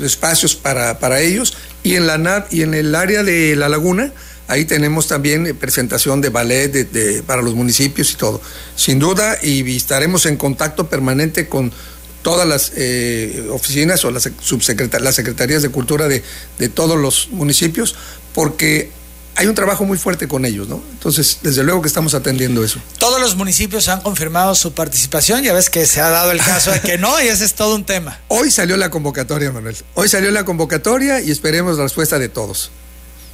espacios 0.04 0.54
para, 0.54 0.98
para 0.98 1.22
ellos, 1.22 1.54
y 1.82 1.94
en, 1.94 2.06
la 2.06 2.46
y 2.50 2.60
en 2.60 2.74
el 2.74 2.94
área 2.94 3.22
de 3.22 3.56
la 3.56 3.70
laguna, 3.70 4.12
ahí 4.46 4.66
tenemos 4.66 5.08
también 5.08 5.56
presentación 5.56 6.20
de 6.20 6.28
ballet 6.28 6.68
de, 6.68 7.22
para 7.22 7.40
los 7.40 7.54
municipios 7.54 8.12
y 8.12 8.16
todo. 8.16 8.42
Sin 8.76 8.98
duda, 8.98 9.38
y 9.42 9.74
estaremos 9.74 10.26
en 10.26 10.36
contacto 10.36 10.90
permanente 10.90 11.48
con 11.48 11.72
todas 12.22 12.48
las 12.48 12.72
eh, 12.76 13.46
oficinas 13.50 14.04
o 14.04 14.10
las, 14.10 14.28
las 15.00 15.14
secretarías 15.14 15.62
de 15.62 15.68
cultura 15.68 16.08
de, 16.08 16.22
de, 16.58 16.68
todos 16.68 16.98
los 16.98 17.28
municipios, 17.30 17.94
porque 18.34 18.90
hay 19.34 19.46
un 19.46 19.54
trabajo 19.54 19.84
muy 19.84 19.98
fuerte 19.98 20.28
con 20.28 20.44
ellos, 20.44 20.68
¿no? 20.68 20.82
Entonces, 20.92 21.38
desde 21.42 21.62
luego 21.62 21.82
que 21.82 21.88
estamos 21.88 22.14
atendiendo 22.14 22.62
eso. 22.62 22.80
Todos 22.98 23.20
los 23.20 23.34
municipios 23.34 23.88
han 23.88 24.00
confirmado 24.00 24.54
su 24.54 24.72
participación, 24.72 25.42
ya 25.42 25.52
ves 25.52 25.70
que 25.70 25.86
se 25.86 26.00
ha 26.00 26.10
dado 26.10 26.30
el 26.32 26.38
caso 26.38 26.70
de 26.70 26.80
que 26.80 26.98
no, 26.98 27.20
y 27.20 27.28
ese 27.28 27.44
es 27.44 27.54
todo 27.54 27.74
un 27.74 27.84
tema. 27.84 28.20
Hoy 28.28 28.50
salió 28.50 28.76
la 28.76 28.90
convocatoria, 28.90 29.50
Manuel. 29.50 29.76
Hoy 29.94 30.08
salió 30.08 30.30
la 30.30 30.44
convocatoria 30.44 31.20
y 31.20 31.30
esperemos 31.30 31.76
la 31.76 31.84
respuesta 31.84 32.18
de 32.18 32.28
todos. 32.28 32.70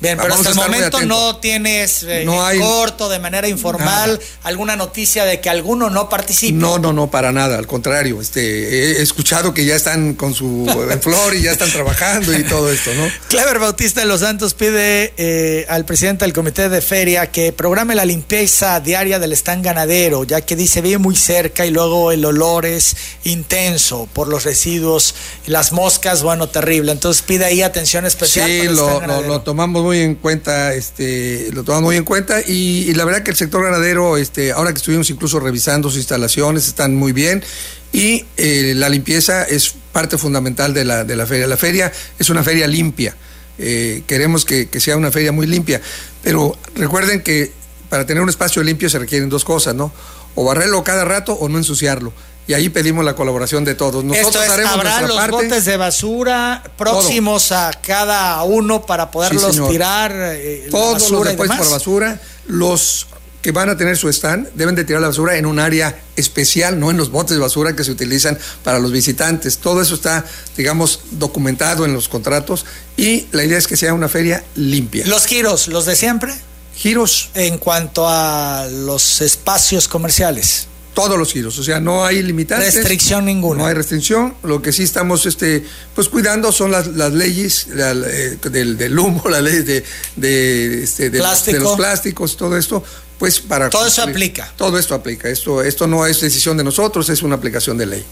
Bien, 0.00 0.16
pero 0.20 0.34
hasta 0.34 0.50
el 0.50 0.54
momento 0.54 1.00
no 1.02 1.38
tienes 1.38 2.04
eh, 2.06 2.24
corto, 2.60 3.08
de 3.08 3.18
manera 3.18 3.48
informal, 3.48 4.20
alguna 4.44 4.76
noticia 4.76 5.24
de 5.24 5.40
que 5.40 5.50
alguno 5.50 5.90
no 5.90 6.08
participe. 6.08 6.52
No, 6.52 6.78
no, 6.78 6.92
no, 6.92 7.10
para 7.10 7.32
nada, 7.32 7.58
al 7.58 7.66
contrario. 7.66 8.20
Este, 8.20 8.98
he 8.98 9.02
escuchado 9.02 9.52
que 9.52 9.64
ya 9.64 9.74
están 9.74 10.14
con 10.14 10.34
su 10.34 10.66
flor 11.00 11.34
y 11.34 11.42
ya 11.42 11.52
están 11.52 11.70
trabajando 11.70 12.32
y 12.36 12.44
todo 12.44 12.70
esto, 12.70 12.90
¿no? 12.94 13.08
Clever 13.28 13.58
Bautista 13.58 14.00
de 14.00 14.06
los 14.06 14.20
Santos 14.20 14.54
pide 14.54 15.14
eh, 15.16 15.66
al 15.68 15.84
presidente 15.84 16.24
del 16.24 16.32
comité 16.32 16.68
de 16.68 16.80
feria 16.80 17.30
que 17.30 17.52
programe 17.52 17.94
la 17.96 18.04
limpieza 18.04 18.78
diaria 18.80 19.18
del 19.18 19.32
stand 19.32 19.64
ganadero, 19.64 20.22
ya 20.22 20.42
que 20.42 20.54
dice 20.54 20.80
vive 20.80 20.98
muy 20.98 21.16
cerca 21.16 21.66
y 21.66 21.70
luego 21.70 22.12
el 22.12 22.24
olor 22.24 22.66
es 22.66 22.96
intenso 23.24 24.08
por 24.12 24.28
los 24.28 24.44
residuos, 24.44 25.14
las 25.46 25.72
moscas, 25.72 26.22
bueno, 26.22 26.48
terrible. 26.48 26.92
Entonces 26.92 27.22
pide 27.22 27.46
ahí 27.46 27.62
atención 27.62 28.06
especial. 28.06 28.48
Sí, 28.48 28.62
lo, 28.68 29.00
lo, 29.00 29.22
lo 29.22 29.40
tomamos 29.40 29.87
muy 29.88 30.00
en 30.00 30.16
cuenta, 30.16 30.74
este, 30.74 31.48
lo 31.52 31.64
tomamos 31.64 31.86
muy 31.86 31.96
en 31.96 32.04
cuenta 32.04 32.42
y, 32.46 32.92
la 32.92 33.06
verdad 33.06 33.22
que 33.22 33.30
el 33.30 33.38
sector 33.38 33.64
ganadero, 33.64 34.18
este, 34.18 34.52
ahora 34.52 34.72
que 34.72 34.76
estuvimos 34.76 35.08
incluso 35.08 35.40
revisando 35.40 35.88
sus 35.88 35.96
instalaciones, 35.96 36.68
están 36.68 36.94
muy 36.94 37.12
bien 37.12 37.42
y 37.90 38.26
eh, 38.36 38.74
la 38.76 38.90
limpieza 38.90 39.44
es 39.44 39.74
parte 39.92 40.18
fundamental 40.18 40.74
de 40.74 40.84
la, 40.84 41.04
de 41.04 41.16
la 41.16 41.24
feria. 41.24 41.46
La 41.46 41.56
feria 41.56 41.90
es 42.18 42.28
una 42.28 42.44
feria 42.44 42.66
limpia, 42.66 43.16
eh, 43.58 44.02
queremos 44.06 44.44
que, 44.44 44.68
que, 44.68 44.78
sea 44.78 44.94
una 44.98 45.10
feria 45.10 45.32
muy 45.32 45.46
limpia, 45.46 45.80
pero 46.22 46.54
recuerden 46.74 47.22
que 47.22 47.50
para 47.88 48.04
tener 48.04 48.22
un 48.22 48.28
espacio 48.28 48.62
limpio 48.62 48.90
se 48.90 48.98
requieren 48.98 49.30
dos 49.30 49.44
cosas, 49.44 49.74
¿no? 49.74 49.90
O 50.34 50.44
barrerlo 50.44 50.84
cada 50.84 51.06
rato 51.06 51.32
o 51.32 51.48
no 51.48 51.56
ensuciarlo 51.56 52.12
y 52.48 52.54
ahí 52.54 52.70
pedimos 52.70 53.04
la 53.04 53.14
colaboración 53.14 53.62
de 53.66 53.74
todos. 53.74 54.02
Nosotros 54.02 54.34
Esto 54.34 54.52
haremos 54.52 54.72
habrá 54.72 55.02
los 55.02 55.28
botes 55.28 55.66
de 55.66 55.76
basura 55.76 56.64
próximos 56.78 57.52
a 57.52 57.70
cada 57.72 58.42
uno 58.42 58.86
para 58.86 59.10
poderlos 59.10 59.68
tirar. 59.68 60.12
Eh, 60.16 60.68
todos 60.70 61.10
los 61.10 61.24
depósitos 61.26 61.58
por 61.58 61.70
basura, 61.70 62.18
los 62.46 63.06
que 63.42 63.52
van 63.52 63.68
a 63.68 63.76
tener 63.76 63.98
su 63.98 64.08
stand 64.08 64.48
deben 64.54 64.74
de 64.74 64.84
tirar 64.84 65.02
la 65.02 65.08
basura 65.08 65.36
en 65.36 65.44
un 65.44 65.58
área 65.58 66.00
especial, 66.16 66.80
no 66.80 66.90
en 66.90 66.96
los 66.96 67.10
botes 67.10 67.36
de 67.36 67.38
basura 67.38 67.76
que 67.76 67.84
se 67.84 67.90
utilizan 67.90 68.38
para 68.64 68.78
los 68.78 68.92
visitantes. 68.92 69.58
Todo 69.58 69.82
eso 69.82 69.94
está, 69.94 70.24
digamos, 70.56 71.00
documentado 71.10 71.84
en 71.84 71.92
los 71.92 72.08
contratos 72.08 72.64
y 72.96 73.26
la 73.30 73.44
idea 73.44 73.58
es 73.58 73.66
que 73.66 73.76
sea 73.76 73.92
una 73.92 74.08
feria 74.08 74.42
limpia. 74.54 75.06
¿Los 75.06 75.26
giros, 75.26 75.68
los 75.68 75.84
de 75.84 75.96
siempre? 75.96 76.34
Giros. 76.74 77.28
En 77.34 77.58
cuanto 77.58 78.08
a 78.08 78.66
los 78.70 79.20
espacios 79.20 79.86
comerciales 79.86 80.67
todos 81.02 81.18
los 81.18 81.32
giros, 81.32 81.58
o 81.58 81.62
sea, 81.62 81.80
no 81.80 82.04
hay 82.04 82.22
limitantes. 82.22 82.74
Restricción 82.74 83.24
ninguna. 83.24 83.62
No 83.62 83.66
hay 83.68 83.74
restricción. 83.74 84.34
Lo 84.42 84.60
que 84.60 84.72
sí 84.72 84.82
estamos 84.82 85.26
este, 85.26 85.64
pues 85.94 86.08
cuidando 86.08 86.50
son 86.50 86.72
las, 86.72 86.88
leyes 87.12 87.68
eh, 87.68 88.38
del, 88.50 88.98
humo, 88.98 89.22
las 89.30 89.42
leyes 89.42 89.66
de, 89.66 89.84
de, 90.16 90.82
este, 90.82 91.10
de, 91.10 91.18
los 91.18 91.76
plásticos, 91.76 92.36
todo 92.36 92.56
esto, 92.56 92.82
pues 93.18 93.40
para... 93.40 93.70
Todo 93.70 93.86
eso 93.86 94.02
aplica. 94.02 94.52
Todo 94.56 94.78
esto 94.78 94.94
aplica. 94.94 95.28
Esto, 95.28 95.62
esto 95.62 95.86
no 95.86 96.06
es 96.06 96.20
decisión 96.20 96.56
de 96.56 96.64
nosotros, 96.64 97.08
es 97.08 97.22
una 97.22 97.36
aplicación 97.36 97.78
de 97.78 97.86
ley. 97.86 98.04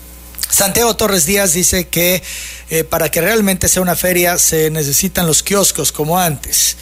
Santiago 0.49 0.95
Torres 0.95 1.27
Díaz 1.27 1.53
dice 1.53 1.89
que 1.89 2.23
eh, 2.71 2.85
para 2.85 3.11
que 3.11 3.21
realmente 3.21 3.69
sea 3.69 3.83
una 3.83 3.97
feria 3.97 4.39
se 4.39 4.71
necesitan 4.71 5.27
los 5.27 5.43
kioscos 5.43 5.91
como 5.91 6.19
antes 6.19 6.77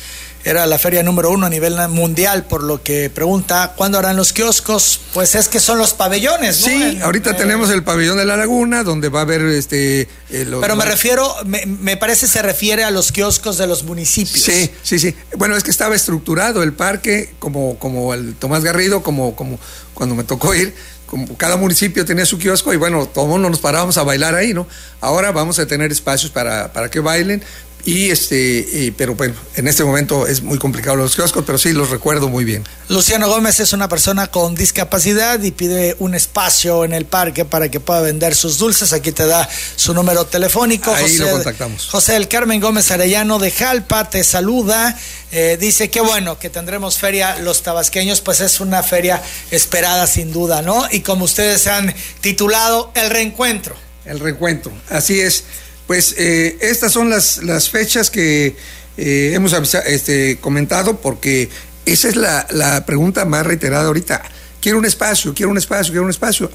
era 0.44 0.66
la 0.66 0.78
feria 0.78 1.02
número 1.02 1.30
uno 1.30 1.46
a 1.46 1.48
nivel 1.48 1.76
mundial, 1.88 2.44
por 2.44 2.62
lo 2.62 2.82
que 2.82 3.08
pregunta, 3.08 3.72
¿cuándo 3.76 3.98
harán 3.98 4.16
los 4.16 4.32
kioscos? 4.32 5.00
Pues 5.14 5.34
es 5.34 5.48
que 5.48 5.58
son 5.58 5.78
los 5.78 5.94
pabellones, 5.94 6.60
¿no? 6.60 6.66
Sí, 6.66 6.98
ahorita 7.02 7.30
eh, 7.30 7.34
tenemos 7.34 7.70
el 7.70 7.82
pabellón 7.82 8.18
de 8.18 8.26
la 8.26 8.36
laguna, 8.36 8.84
donde 8.84 9.08
va 9.08 9.20
a 9.20 9.22
haber 9.22 9.40
este... 9.42 10.02
Eh, 10.30 10.46
pero 10.60 10.76
me 10.76 10.84
refiero, 10.84 11.34
me, 11.44 11.96
parece 11.96 12.26
se 12.26 12.42
refiere 12.42 12.84
a 12.84 12.90
los 12.90 13.10
kioscos 13.10 13.56
de 13.56 13.66
los 13.66 13.84
municipios. 13.84 14.44
Sí, 14.44 14.70
sí, 14.82 14.98
sí. 14.98 15.14
Bueno, 15.36 15.56
es 15.56 15.62
que 15.62 15.70
estaba 15.70 15.94
estructurado 15.94 16.62
el 16.62 16.74
parque, 16.74 17.34
como, 17.38 17.78
como 17.78 18.12
el 18.12 18.34
Tomás 18.34 18.64
Garrido, 18.64 19.02
como, 19.02 19.34
como 19.34 19.58
cuando 19.94 20.14
me 20.14 20.24
tocó 20.24 20.54
ir, 20.54 20.74
como 21.06 21.36
cada 21.36 21.56
municipio 21.56 22.04
tenía 22.04 22.26
su 22.26 22.38
kiosco 22.38 22.72
y 22.72 22.76
bueno, 22.76 23.06
todos 23.06 23.38
nos 23.40 23.60
parábamos 23.60 23.96
a 23.96 24.02
bailar 24.02 24.34
ahí, 24.34 24.52
¿no? 24.52 24.66
Ahora 25.00 25.32
vamos 25.32 25.58
a 25.58 25.66
tener 25.66 25.92
espacios 25.92 26.30
para, 26.32 26.72
para 26.72 26.90
que 26.90 27.00
bailen, 27.00 27.42
Y 27.86 28.10
este, 28.10 28.94
pero 28.96 29.14
bueno, 29.14 29.34
en 29.56 29.68
este 29.68 29.84
momento 29.84 30.26
es 30.26 30.42
muy 30.42 30.58
complicado 30.58 30.96
los 30.96 31.14
kioscos, 31.14 31.44
pero 31.44 31.58
sí 31.58 31.72
los 31.72 31.90
recuerdo 31.90 32.28
muy 32.28 32.44
bien. 32.44 32.64
Luciano 32.88 33.28
Gómez 33.28 33.60
es 33.60 33.74
una 33.74 33.88
persona 33.88 34.26
con 34.28 34.54
discapacidad 34.54 35.42
y 35.42 35.50
pide 35.50 35.94
un 35.98 36.14
espacio 36.14 36.84
en 36.84 36.94
el 36.94 37.04
parque 37.04 37.44
para 37.44 37.68
que 37.68 37.80
pueda 37.80 38.00
vender 38.00 38.34
sus 38.34 38.56
dulces. 38.56 38.94
Aquí 38.94 39.12
te 39.12 39.26
da 39.26 39.46
su 39.76 39.92
número 39.92 40.24
telefónico. 40.24 40.94
Ahí 40.94 41.18
lo 41.18 41.30
contactamos. 41.30 41.86
José 41.88 42.14
del 42.14 42.28
Carmen 42.28 42.58
Gómez 42.60 42.90
Arellano 42.90 43.38
de 43.38 43.50
Jalpa 43.50 44.08
te 44.08 44.24
saluda. 44.24 44.98
Eh, 45.30 45.58
dice 45.60 45.90
que 45.90 46.00
bueno, 46.00 46.38
que 46.38 46.48
tendremos 46.48 46.96
feria 46.96 47.38
los 47.38 47.62
tabasqueños, 47.62 48.20
pues 48.22 48.40
es 48.40 48.60
una 48.60 48.82
feria 48.82 49.22
esperada 49.50 50.06
sin 50.06 50.32
duda, 50.32 50.62
¿no? 50.62 50.86
Y 50.90 51.00
como 51.00 51.24
ustedes 51.24 51.66
han 51.66 51.94
titulado, 52.20 52.92
el 52.94 53.10
reencuentro. 53.10 53.74
El 54.04 54.20
reencuentro, 54.20 54.72
así 54.90 55.20
es. 55.20 55.44
Pues 55.86 56.14
eh, 56.18 56.56
estas 56.60 56.92
son 56.92 57.10
las, 57.10 57.42
las 57.42 57.68
fechas 57.68 58.10
que 58.10 58.56
eh, 58.96 59.32
hemos 59.34 59.52
este, 59.52 60.38
comentado 60.40 60.96
porque 61.00 61.50
esa 61.84 62.08
es 62.08 62.16
la, 62.16 62.46
la, 62.50 62.86
pregunta 62.86 63.24
más 63.24 63.46
reiterada 63.46 63.86
ahorita. 63.86 64.22
Quiero 64.60 64.78
un 64.78 64.86
espacio, 64.86 65.34
quiero 65.34 65.50
un 65.50 65.58
espacio, 65.58 65.92
quiero 65.92 66.04
un 66.04 66.10
espacio. 66.10 66.50